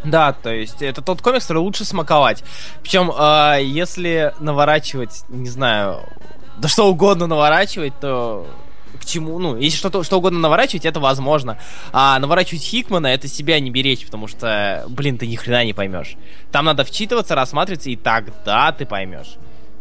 [0.05, 2.43] Да, то есть это тот комикс, который лучше смаковать.
[2.83, 6.01] Причем, э, если наворачивать, не знаю,
[6.59, 8.47] да что угодно наворачивать, то
[9.03, 11.59] к чему, ну, если что-то что угодно наворачивать, это возможно.
[11.93, 16.15] А наворачивать Хикмана это себя не беречь, потому что, блин, ты ни хрена не поймешь.
[16.53, 19.37] Там надо вчитываться, рассматриваться, и тогда ты поймешь.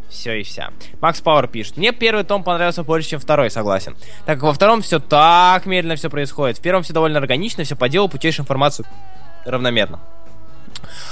[0.09, 0.71] Все и вся.
[0.99, 1.77] Макс Пауэр пишет.
[1.77, 3.95] Мне первый том понравился больше, чем второй, согласен.
[4.25, 6.57] Так как во втором все так медленно все происходит.
[6.57, 8.85] В первом все довольно органично, все по делу, путаешь информацию
[9.45, 9.99] равномерно.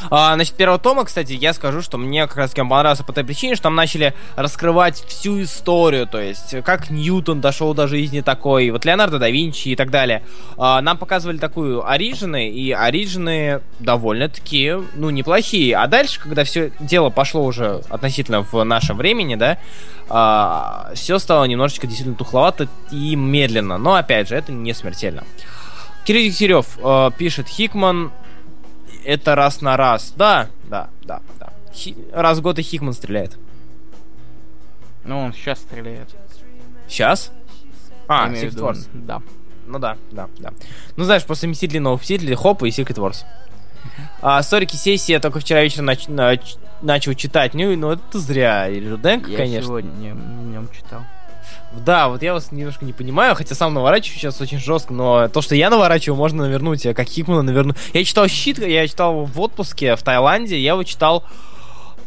[0.09, 3.55] А, значит, первого тома, кстати, я скажу, что мне как раз понравился по той причине,
[3.55, 8.85] что там начали раскрывать всю историю, то есть как Ньютон дошел до жизни такой, вот
[8.85, 10.23] Леонардо да Винчи и так далее.
[10.57, 15.75] А, нам показывали такую оригины, и оригины довольно-таки, ну, неплохие.
[15.77, 19.57] А дальше, когда все дело пошло уже относительно в нашем времени, да,
[20.09, 23.77] а, все стало немножечко действительно тухловато и медленно.
[23.77, 25.23] Но, опять же, это не смертельно.
[26.05, 28.11] Кирилл Дегтярев э, пишет, Хикман
[29.03, 30.13] это раз на раз.
[30.15, 31.49] Да, да, да, да.
[31.73, 31.95] Хи...
[32.11, 33.37] Раз в год и Хикман стреляет.
[35.03, 36.09] Ну, он сейчас стреляет.
[36.87, 37.31] Сейчас?
[38.07, 38.87] А, Secret Wars.
[38.93, 39.21] Да.
[39.65, 40.51] Ну да, да, да.
[40.95, 43.23] Ну знаешь, после Мстителей новых Мстителей, хоп, и Secret Wars.
[44.21, 46.07] А, сторики сессии я только вчера вечером нач...
[46.09, 46.55] нач...
[46.81, 47.53] начал читать.
[47.53, 48.67] Ну, ну это зря.
[48.67, 49.55] И Руденко, я конечно.
[49.55, 51.01] Я сегодня днем читал.
[51.71, 55.41] Да, вот я вас немножко не понимаю, хотя сам наворачиваю сейчас очень жестко, но то,
[55.41, 57.75] что я наворачиваю, можно навернуть, а как Хикмана наверну.
[57.93, 61.23] Я читал щит, я читал в отпуске в Таиланде, я его читал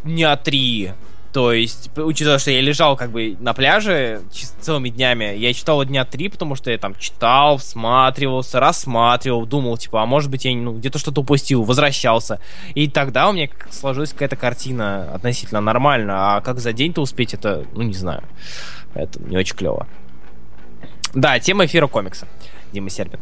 [0.02, 0.92] дня три.
[1.32, 4.20] То есть, учитывая, что я лежал как бы на пляже
[4.60, 10.02] целыми днями, я читал дня три, потому что я там читал, всматривался, рассматривал, думал, типа,
[10.02, 12.38] а может быть я ну, где-то что-то упустил, возвращался.
[12.74, 17.64] И тогда у меня сложилась какая-то картина относительно нормально, а как за день-то успеть, это,
[17.72, 18.22] ну, не знаю.
[18.94, 19.86] Это не очень клево.
[21.14, 22.28] Да, тема эфира комикса.
[22.72, 23.20] Дима Сербин.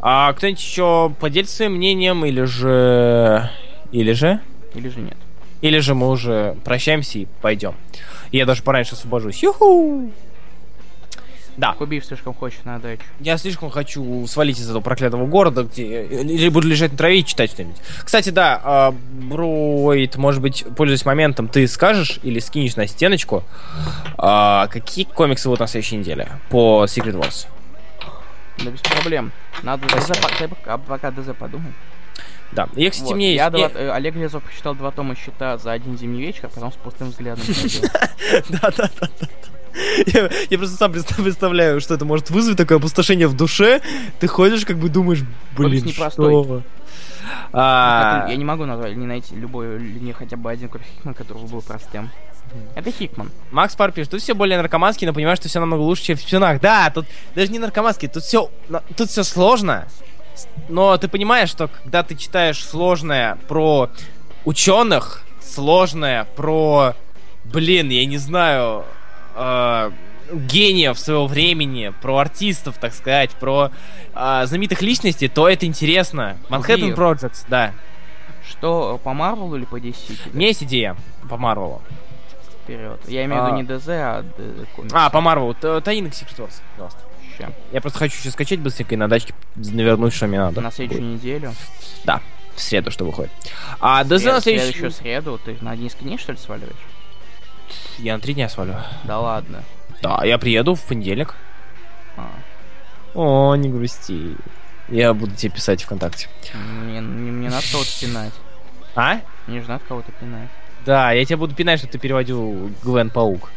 [0.00, 3.48] А кто-нибудь еще поделится своим мнением, или же...
[3.92, 4.40] Или же?
[4.74, 5.16] Или же нет.
[5.64, 7.74] Или же мы уже прощаемся и пойдем.
[8.32, 9.42] Я даже пораньше освобожусь.
[9.42, 10.10] Юху!
[11.56, 11.72] Да.
[11.72, 13.02] Кубиев слишком хочет на дачу.
[13.18, 17.24] Я слишком хочу свалить из этого проклятого города, где или буду лежать на траве и
[17.24, 17.78] читать что-нибудь.
[18.04, 18.92] Кстати, да, э,
[19.24, 23.42] Броид, может быть, пользуясь моментом, ты скажешь или скинешь на стеночку,
[24.18, 27.46] э, какие комиксы будут на следующей неделе по Secret Wars?
[28.62, 29.32] Да без проблем.
[29.62, 31.72] Надо ДЗ, пока, пока ДЗ подумай.
[32.54, 32.68] Да.
[32.76, 33.16] Я, кстати, вот.
[33.16, 36.48] мне я два, э, Олег Лезов прочитал два тома счета за один зимний вечер, а
[36.48, 37.44] потом с пустым взглядом.
[38.48, 39.28] Да, да, да, да.
[40.06, 43.80] Я, я просто сам представляю, что это может вызвать такое опустошение в душе.
[44.20, 45.22] Ты ходишь, как бы думаешь,
[45.56, 46.62] блин, что...
[47.52, 48.26] А...
[48.28, 51.62] Я не могу назвать, не найти любой, не хотя бы один комикс Хикман, который был
[51.62, 52.10] простым.
[52.74, 53.30] Это Хикман.
[53.50, 56.22] Макс Пар пишет, тут все более наркоманский, но понимаешь, что все намного лучше, чем в
[56.22, 56.60] псюнах.
[56.60, 58.50] Да, тут даже не наркоманский, тут все,
[58.96, 59.86] тут все сложно.
[60.68, 63.90] Но ты понимаешь, что когда ты читаешь сложное про
[64.44, 66.94] ученых, сложное про,
[67.44, 68.84] блин, я не знаю,
[69.34, 69.90] э,
[70.32, 73.70] гениев своего времени, про артистов, так сказать, про
[74.14, 76.36] э, знаменитых личностей, то это интересно.
[76.48, 77.72] Manhattan Projects, да.
[78.48, 80.30] Что, по Марвелу или по DC?
[80.32, 80.96] У меня есть идея
[81.28, 81.82] по Марвелу.
[82.62, 83.00] Вперед.
[83.08, 83.58] Я имею в виду а...
[83.58, 84.24] не ДЗ, а.
[84.92, 85.54] А, по Марвелу.
[85.54, 87.00] Таинок Secret Wars, пожалуйста.
[87.38, 87.52] Ща.
[87.72, 90.60] Я просто хочу сейчас скачать быстренько и на дачке навернуть, что мне надо.
[90.60, 91.54] На следующую неделю?
[92.04, 92.20] Да,
[92.54, 93.32] в среду, что выходит.
[93.80, 94.42] А ДЗ на следующую...
[94.42, 95.40] следующую среду?
[95.44, 96.76] Ты на один дней, что ли, сваливаешь?
[97.98, 98.76] Я на три дня свалю.
[99.04, 99.62] Да ладно.
[100.02, 101.34] Да, я приеду в понедельник.
[102.16, 102.28] А.
[103.14, 104.36] О, не грусти.
[104.88, 106.28] Я буду тебе писать ВКонтакте.
[106.54, 108.32] Мне, мне, мне надо кого-то пинать.
[108.94, 109.20] А?
[109.46, 110.48] Мне же надо кого-то пинать.
[110.84, 113.50] Да, я тебя буду пинать, что ты переводил Гвен Паук.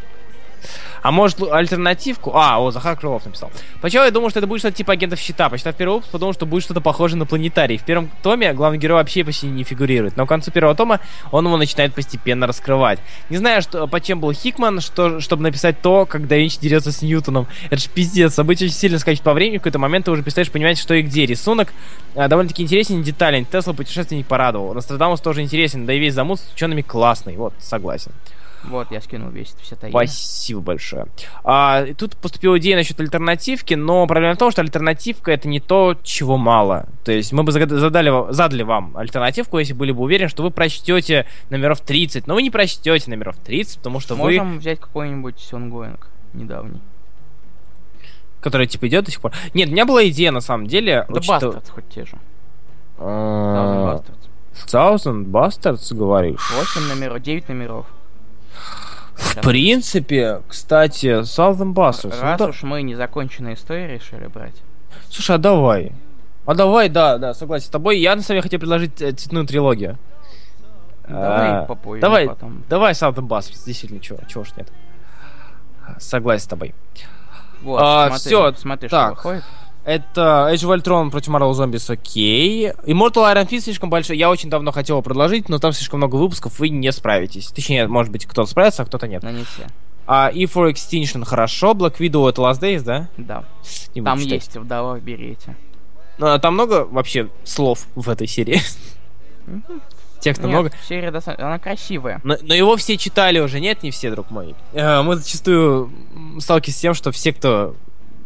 [1.02, 2.31] А может альтернативку?
[2.35, 3.52] А, о, Захар Крылов написал.
[3.80, 5.49] Сначала я думал, что это будет что-то типа агентов щита.
[5.49, 7.77] Почитав первый выпуск, подумал, что будет что-то похожее на планетарий.
[7.77, 10.18] В первом томе главный герой вообще почти не фигурирует.
[10.18, 10.99] Но к концу первого тома
[11.31, 12.99] он его начинает постепенно раскрывать.
[13.30, 16.91] Не знаю, что, по чем был Хикман, что, чтобы написать то, как Да Винчи дерется
[16.91, 17.48] с Ньютоном.
[17.69, 18.34] Это же пиздец.
[18.34, 19.57] События очень сильно скачут по времени.
[19.57, 21.26] В какой-то момент ты уже перестаешь понимать, что и где.
[21.26, 21.73] Рисунок
[22.15, 23.45] а, довольно-таки интересен, детален.
[23.45, 24.73] Тесла путешественник порадовал.
[24.73, 27.35] Нострадамус тоже интересен, да и весь замут с учеными классный.
[27.38, 28.11] Вот, согласен.
[28.68, 29.89] Вот, я скинул весь все таи.
[29.89, 31.07] Спасибо большое.
[31.44, 35.95] А, тут поступила идея насчет альтернативки, но проблема в том, что альтернативка это не то,
[36.03, 36.85] чего мало.
[37.06, 41.26] То есть мы бы задали, задали вам альтернативку, если были бы уверены, что вы прочтете
[41.49, 44.44] номеров 30, но вы не прочтете номеров 30, потому что Можем вы...
[44.45, 46.81] Можем взять какой-нибудь Сёнгоинг недавний.
[48.41, 49.31] Который типа идет до сих пор.
[49.53, 51.06] Нет, у меня была идея на самом деле.
[51.10, 51.57] Да учитывая...
[51.57, 52.18] Bastards хоть те же.
[52.98, 54.27] Thousand Bastards.
[54.65, 56.52] Thousand Bastards, говоришь?
[56.52, 57.85] 8 номеров, 9 номеров.
[59.18, 62.19] В принципе, кстати, Southern Bastards.
[62.22, 64.56] Раз ну, уж мы незаконченные истории решили брать.
[65.10, 65.91] Слушай, а давай.
[66.45, 67.99] А давай, да, да, согласен с тобой.
[67.99, 69.98] Я на самом деле хотел предложить э, цветную трилогию.
[71.07, 72.02] Давай а, попозже.
[72.02, 72.64] Давай, потом.
[72.69, 74.72] давай Southern Bastards, действительно, чего, чего ж нет.
[75.99, 76.76] Согласен с тобой.
[77.61, 79.19] Вот, а, смотри, все, смотри, так.
[79.19, 79.44] что выходит.
[79.88, 82.72] Это Age of Ultron против Marvel Zombies, окей.
[82.84, 84.18] Immortal Iron Fist слишком большой.
[84.18, 87.47] Я очень давно хотел его предложить, но там слишком много выпусков, вы не справитесь.
[87.47, 89.23] Точнее, может быть, кто-то справится, а кто-то нет.
[89.23, 89.65] Но не все.
[90.05, 91.72] А E for Extinction хорошо.
[91.72, 93.07] Black Widow это Last Days, да?
[93.15, 93.45] Да.
[93.95, 95.55] Не там есть вдова в берете.
[96.18, 98.59] Ну, а там много вообще слов в этой серии?
[100.19, 100.72] Текста нет, много.
[100.85, 101.47] серия достаточно...
[101.47, 102.19] Она красивая.
[102.26, 103.84] Но, но его все читали уже, нет?
[103.84, 104.53] Не все, друг мой.
[104.73, 105.93] Э, мы зачастую
[106.39, 107.73] сталкиваемся с тем, что все, кто...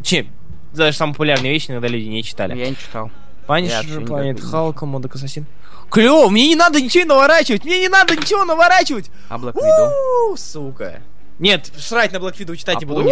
[0.02, 0.28] Чем?
[0.74, 2.58] Даже самые популярные вещи иногда люди не читали.
[2.58, 3.12] Я не читал.
[3.48, 5.46] Punisher, Planet Hulk, Модок Ассасин.
[5.90, 9.12] Клево, мне не надо ничего наворачивать, мне не надо ничего наворачивать.
[9.28, 10.38] А Black Widow?
[10.38, 11.02] Сука.
[11.38, 13.10] Нет, срать на Black Widow читать а не буду.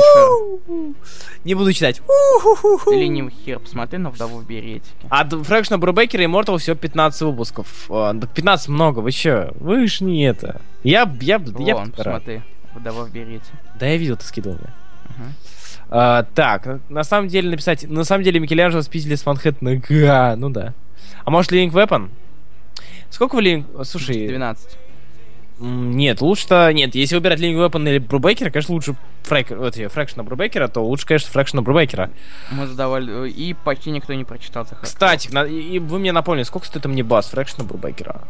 [1.44, 2.00] Не буду читать.
[2.92, 5.08] Или не хер, посмотри на вдову в беретике.
[5.10, 7.90] А Фрэкшна Брубекера и Immortal всего 15 выпусков.
[7.90, 9.52] 15 много, вы чё?
[9.60, 10.62] Вы ж не это.
[10.84, 12.42] Я, я, Вон, я посмотри,
[12.76, 13.52] вдова в берете.
[13.80, 14.74] Да я видел, ты скидывал мне.
[15.92, 17.90] А, так, на самом деле написать...
[17.90, 19.76] На самом деле Микеланджело спиздили с Манхэттена.
[19.78, 20.74] Га, ну да.
[21.26, 22.10] А может Living Weapon?
[23.10, 23.66] Сколько в Living...
[23.84, 24.28] Слушай...
[24.28, 24.78] 12.
[25.62, 26.72] Нет, лучше-то...
[26.72, 29.50] Нет, если выбирать Living Weapon или Брубекера, конечно, лучше фрэк...
[29.50, 32.12] вот, Фрэкшена Брубекера, то лучше, конечно, Фрэкшена Брубекера.
[32.52, 33.30] Мы задавали...
[33.30, 34.68] И почти никто не прочитал.
[34.82, 35.44] Кстати, на...
[35.44, 38.22] и вы мне напомнили, сколько стоит мне бас Фрэкшена Брубекера?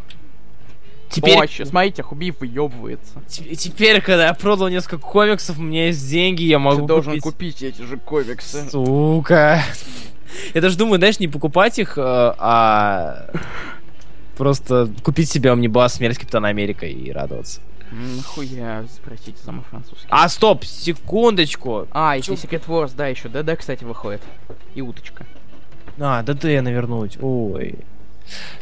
[1.09, 1.39] Теперь...
[1.39, 3.21] О, сейчас, смотрите, Хубиев выебывается.
[3.27, 7.23] Теперь, когда я продал несколько комиксов, у меня есть деньги, я могу Ты должен купить...
[7.23, 8.69] купить эти же комиксы.
[8.69, 9.63] Сука.
[10.53, 13.31] Я даже думаю, знаешь, не покупать их, э, а
[14.37, 17.61] просто купить себе Омнибас Смерть Капитана Америка и радоваться.
[17.91, 20.07] Нахуя, спросите самый французский.
[20.09, 21.87] А, стоп, секундочку.
[21.91, 24.21] А, если Secret Wars, да, еще ДД, кстати, выходит.
[24.75, 25.25] И уточка.
[25.99, 27.17] А, ДД навернуть.
[27.21, 27.79] Ой.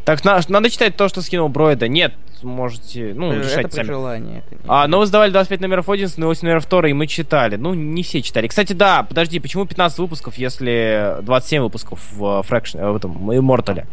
[0.05, 1.87] Так, на, надо читать то, что скинул Бройда.
[1.87, 2.13] Нет,
[2.43, 3.85] можете, ну, это решать сами.
[3.85, 4.37] желании.
[4.39, 7.07] Это не а, но вы сдавали 25 номеров 11, но 8 номеров 2, и мы
[7.07, 7.55] читали.
[7.55, 8.47] Ну, не все читали.
[8.47, 13.85] Кстати, да, подожди, почему 15 выпусков, если 27 выпусков в Fraction, э, в этом, Immortal?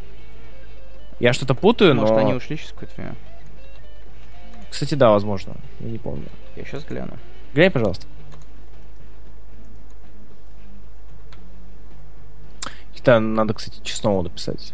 [1.21, 2.21] Я что-то путаю, Может, но...
[2.21, 3.17] они ушли сейчас какое-то время.
[4.71, 5.55] Кстати, да, возможно.
[5.81, 6.27] Я не помню.
[6.57, 7.13] Я сейчас гляну.
[7.55, 8.07] Глянь, пожалуйста.
[13.05, 14.73] Да, надо, кстати, честного написать.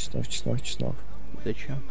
[0.00, 0.94] Чеснов, Чеснов, Чеснов.
[1.44, 1.82] Зачем?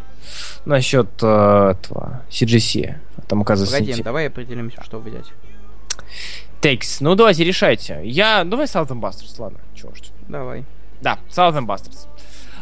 [0.66, 2.96] Насчет э, этого CGC.
[3.28, 3.76] Там оказывается...
[3.76, 4.04] Погоди, сети...
[4.04, 5.26] давай определимся, что взять.
[6.62, 7.02] Текс.
[7.02, 8.02] Ну, давайте, решайте.
[8.04, 8.44] Я...
[8.44, 9.60] Давай Southern Bastards, ладно.
[9.76, 10.00] Чего ж.
[10.28, 10.66] Давай.
[11.02, 12.08] Да, Southern Bastards.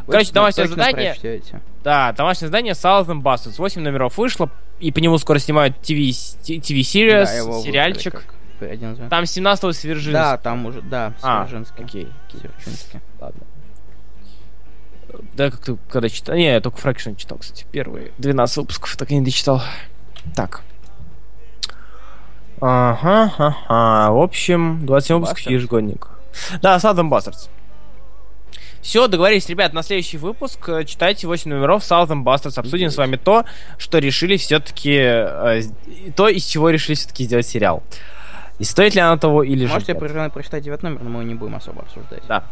[0.05, 1.11] Вы Короче, домашнее задание...
[1.11, 1.61] Прочтете.
[1.83, 3.55] Да, домашнее задание Southern Bastards.
[3.57, 4.49] 8 номеров вышло,
[4.79, 8.23] и по нему скоро снимают TV, TV series, да, сериальчик.
[9.09, 10.13] Там 17-го Свержинский.
[10.13, 11.75] Да, там уже, да, Свержинский.
[11.77, 12.07] А, окей.
[12.31, 12.99] Свержинский.
[13.19, 13.41] Ладно.
[15.33, 16.35] Да, как ты когда читал?
[16.35, 17.65] Не, я только Фрэкшн читал, кстати.
[17.71, 19.61] Первые 12 выпусков так и не дочитал.
[20.35, 20.61] Так.
[22.59, 24.11] Ага, ага.
[24.11, 26.07] В общем, 27 выпусков ежегодник.
[26.61, 27.49] Да, Southern Bastards.
[28.81, 32.57] Все, договорились, ребят, на следующий выпуск э, читайте 8 номеров Southern Bastards.
[32.57, 33.43] Обсудим с вами то,
[33.77, 34.95] что решили все-таки...
[34.97, 35.61] Э,
[36.15, 37.83] то, из чего решили все-таки сделать сериал.
[38.59, 41.55] И стоит ли оно того или же Можете прочитать 9 номер, но мы не будем
[41.55, 42.23] особо обсуждать.
[42.27, 42.43] Да,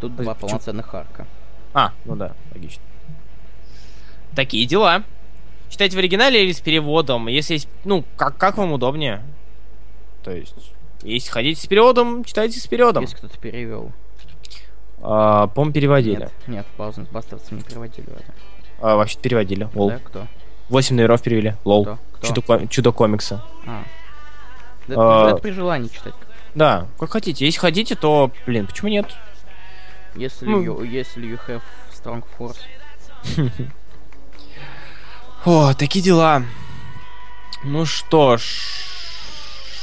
[0.00, 0.48] Тут два почему?
[0.48, 1.26] полноценных арка.
[1.74, 2.82] А, ну да, логично.
[4.34, 5.04] Такие дела.
[5.68, 7.28] Читать в оригинале или с переводом?
[7.28, 9.22] Если есть, ну, как, как вам удобнее.
[10.24, 10.54] То есть,
[11.02, 13.04] если хотите с переводом, читайте с переводом.
[13.04, 13.92] Если кто-то перевел.
[15.02, 16.20] А, по переводили.
[16.20, 18.34] Нет, нет, Паузен Бастердс не переводили это.
[18.80, 19.68] А, вообще переводили.
[19.74, 19.90] Лол.
[19.90, 20.26] Да, кто?
[20.68, 21.54] Восемь номеров перевели.
[21.64, 21.84] Лол.
[21.84, 21.98] Кто?
[22.12, 22.26] Кто?
[22.26, 23.42] Чудо, чудо комикса.
[23.66, 23.84] А.
[24.88, 25.28] Да, а.
[25.30, 26.14] Это при желании читать.
[26.54, 27.46] Да, как хотите.
[27.46, 29.06] Если хотите, то, блин, почему нет?
[30.14, 30.62] Если ну.
[30.62, 31.62] you, если you have
[31.92, 32.58] strong force.
[35.44, 36.42] О, такие дела.
[37.64, 38.42] Ну что ж.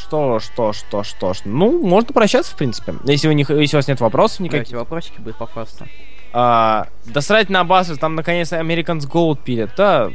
[0.01, 1.41] Что, что, что, что ж.
[1.43, 2.95] Ну, можно прощаться, в принципе.
[3.03, 4.69] Если, вы не, если у вас нет вопросов никаких.
[4.69, 5.85] Давайте вопросики будут по фасту.
[6.31, 9.71] А, да срать на базу, там наконец Americans Gold пилят.
[9.75, 10.11] Да,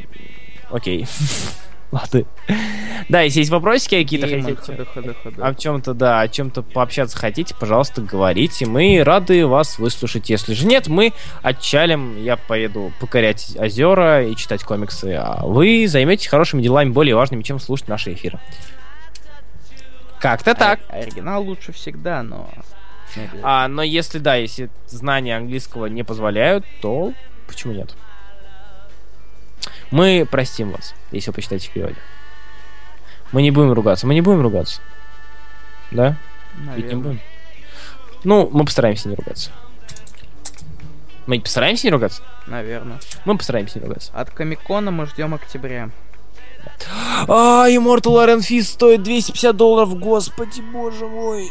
[0.71, 1.07] окей.
[1.93, 2.25] Ладно.
[3.11, 4.87] Да, если есть вопросики какие-то хотите,
[5.39, 8.65] о чем-то, да, о чем-то пообщаться хотите, пожалуйста, говорите.
[8.65, 10.31] Мы рады вас выслушать.
[10.31, 11.13] Если же нет, мы
[11.43, 12.17] отчалим.
[12.23, 15.15] Я поеду покорять озера и читать комиксы.
[15.19, 18.41] А вы займетесь хорошими делами, более важными, чем слушать наши эфиры.
[20.19, 20.81] Как-то так.
[20.89, 22.49] А- оригинал лучше всегда, но...
[23.43, 27.13] А, но если, да, если знания английского не позволяют, то
[27.47, 27.95] почему нет?
[29.93, 31.97] Мы простим вас, если вы почитаете в переводе.
[33.31, 34.07] Мы не будем ругаться.
[34.07, 34.81] Мы не будем ругаться.
[35.91, 36.17] Да?
[36.55, 36.97] Ведь не Наверное.
[36.97, 37.21] будем.
[38.25, 39.51] Ну, мы постараемся не ругаться.
[41.27, 42.23] Мы постараемся не ругаться?
[42.47, 42.99] Наверное.
[43.27, 44.11] Мы постараемся не ругаться.
[44.15, 45.91] От Комикона мы ждем октября.
[47.29, 51.51] А, Immortal Iron Fist стоит 250 долларов, господи, боже мой.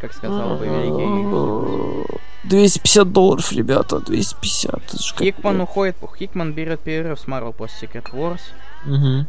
[0.00, 4.74] Как сказал бы великий 250 долларов, ребята, 250.
[4.86, 8.40] Это ж как- Хикман уходит, Хикман берет перерыв с Marvel после Secret Wars.
[8.84, 9.26] Мгм.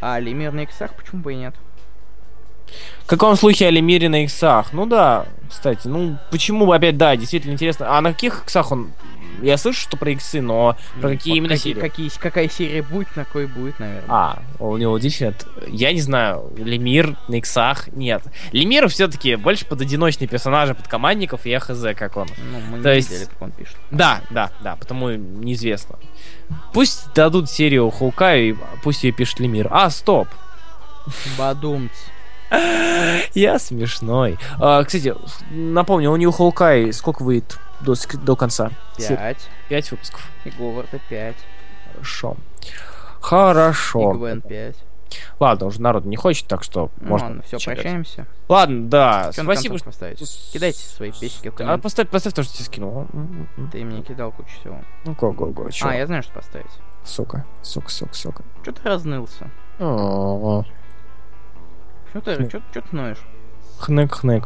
[0.00, 1.54] А Лемир на иксах почему бы и нет?
[3.04, 4.72] В каком слухе о Лемире на иксах?
[4.72, 7.96] Ну да, кстати, ну почему бы опять, да, действительно интересно.
[7.96, 8.92] А на каких иксах он?
[9.42, 11.80] Я слышу, что про иксы, но про Ну, какие вот именно какие, серии?
[11.80, 14.04] какие, какая серия будет, на кой будет, наверное.
[14.08, 15.34] А, у него действительно,
[15.68, 18.22] я не знаю, Лемир на иксах, нет.
[18.52, 22.28] Лемир все-таки больше под одиночные персонажи, под командников и я хз, как он.
[22.52, 23.76] Ну, мы то не есть- видели, как он пишет.
[23.90, 25.98] Да, да, да, потому неизвестно.
[26.72, 29.68] Пусть дадут серию Хоукаю, и пусть ее пишет Лемир.
[29.70, 30.28] А, стоп!
[31.38, 31.90] Бадумц.
[33.34, 34.38] Я смешной.
[34.60, 35.14] А, кстати,
[35.50, 38.70] напомню, у него Хоукай сколько выйдет до, до конца?
[38.96, 39.48] Пять.
[39.68, 40.28] Пять выпусков.
[40.44, 41.36] И Говарда пять.
[41.92, 42.36] Хорошо.
[42.62, 42.66] И
[43.20, 44.12] Хорошо.
[44.12, 44.76] Гвен пять.
[45.38, 47.28] Ладно, уже народ не хочет, так что Ну можно.
[47.28, 47.76] ладно, все, чекать.
[47.80, 48.26] прощаемся.
[48.48, 49.30] Ладно, да.
[49.32, 49.86] Что Спасибо, что...
[49.86, 50.50] поставить?
[50.52, 53.06] Кидайте свои песенки в А поставь, поставь то, что тебе скинул.
[53.70, 54.80] Ты мне кидал кучу всего.
[55.04, 55.86] Ну, го-го-го, чё?
[55.88, 56.70] А, я знаю, что поставить.
[57.04, 58.42] Сука, сука, сука, сука.
[58.64, 59.50] Че ты разнылся?
[59.78, 60.64] Что
[62.24, 63.22] ты, чё, чё ты ноешь?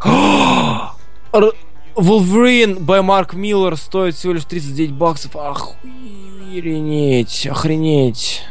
[1.33, 1.53] Р-
[1.99, 5.35] Wolverine by Марк Миллер стоит всего лишь 39 баксов.
[5.37, 8.45] Охренеть, охренеть.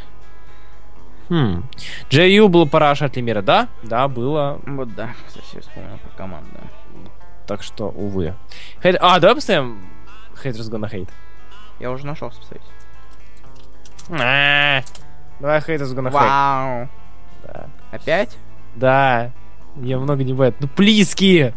[1.30, 1.64] Хм.
[2.10, 3.68] Джей было пора от Лемира, да?
[3.84, 4.60] Да, было.
[4.66, 6.50] Вот да, кстати, я вспомнил про команду.
[7.46, 8.34] Так что, увы.
[8.82, 9.88] Хейт- А, давай поставим
[10.44, 11.10] Haters Gonna Hate.
[11.80, 12.32] Я уже нашел.
[14.10, 14.82] А,
[15.40, 16.12] Давай Haters Gonna Hate.
[16.12, 16.90] Вау!
[17.44, 17.70] Да.
[17.92, 18.36] Опять?
[18.76, 19.32] Да.
[19.78, 20.56] Я много не бывает.
[20.60, 21.54] Ну, плиски!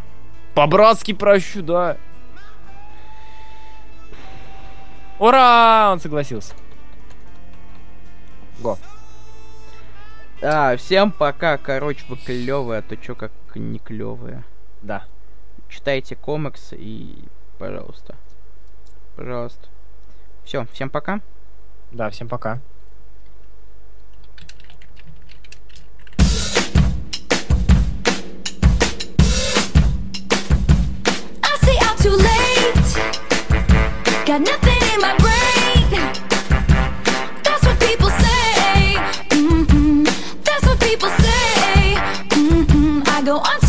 [0.55, 1.97] По-братски прощу, да.
[5.19, 5.91] Ура!
[5.93, 6.55] Он согласился.
[8.61, 8.79] Го.
[10.43, 11.59] А, всем пока.
[11.59, 14.45] Короче, вы клевые, а то чё как не клевые.
[14.83, 15.05] Да.
[15.69, 17.25] Читайте комиксы и,
[17.59, 18.17] пожалуйста.
[19.17, 19.69] Пожалуйста.
[20.45, 21.21] Все, всем пока.
[21.93, 22.61] Да, всем пока.
[32.03, 32.95] Too late.
[34.25, 35.91] Got nothing in my brain.
[37.45, 38.97] That's what people say.
[39.31, 40.05] Mm-mm.
[40.45, 41.97] That's what people say.
[42.31, 43.07] Mm-mm.
[43.09, 43.60] I go on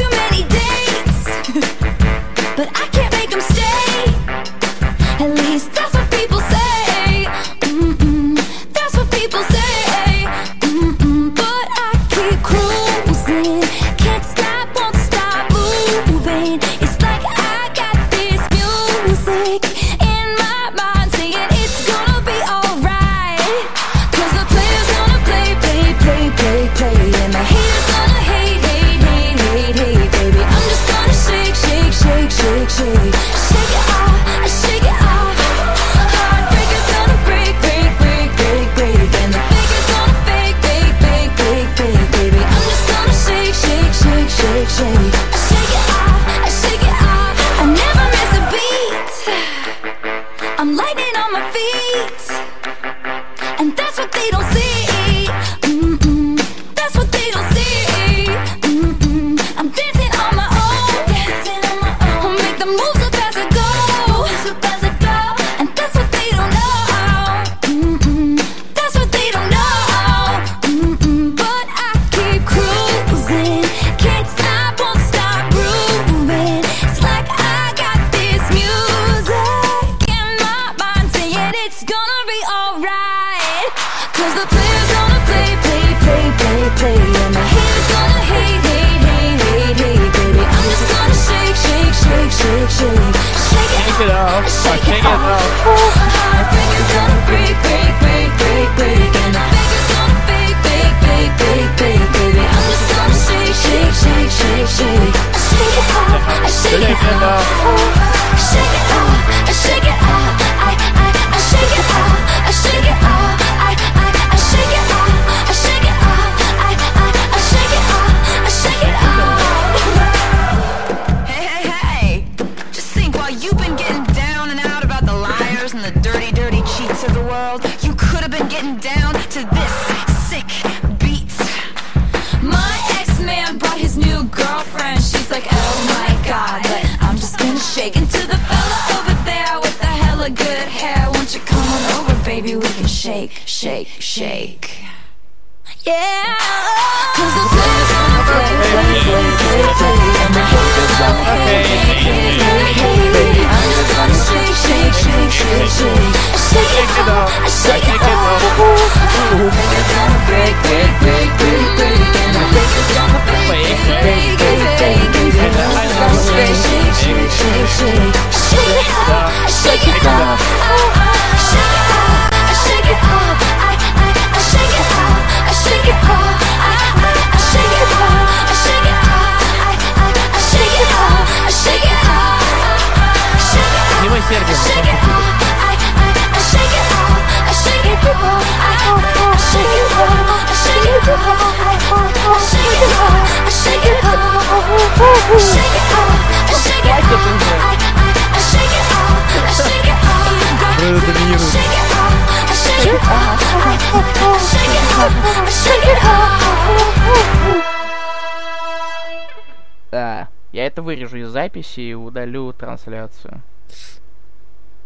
[211.52, 213.42] записи и удалю трансляцию.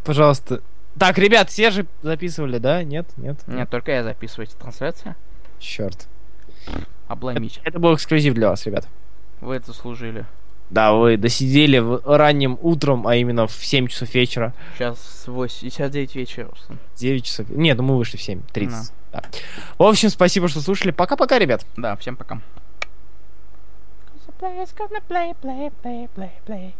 [0.03, 0.61] Пожалуйста.
[0.97, 2.83] Так, ребят, все же записывали, да?
[2.83, 3.07] Нет?
[3.17, 3.37] Нет?
[3.47, 5.15] Нет, только я записываю эти трансляции.
[5.59, 6.07] Черт.
[7.07, 7.57] Обломить.
[7.57, 8.87] Это, это был эксклюзив для вас, ребят.
[9.41, 10.25] Вы это служили.
[10.69, 14.53] Да, вы досидели в ранним утром, а именно в 7 часов вечера.
[14.75, 16.49] Сейчас 8, сейчас 9 вечера.
[16.95, 17.49] 9 часов.
[17.49, 18.69] Нет, ну мы вышли в 7.30.
[18.69, 18.81] Да.
[19.11, 19.23] Да.
[19.77, 20.91] В общем, спасибо, что слушали.
[20.91, 21.65] Пока-пока, ребят.
[21.77, 22.41] Да, всем пока.
[24.37, 26.73] players gonna play, play, play, play, play.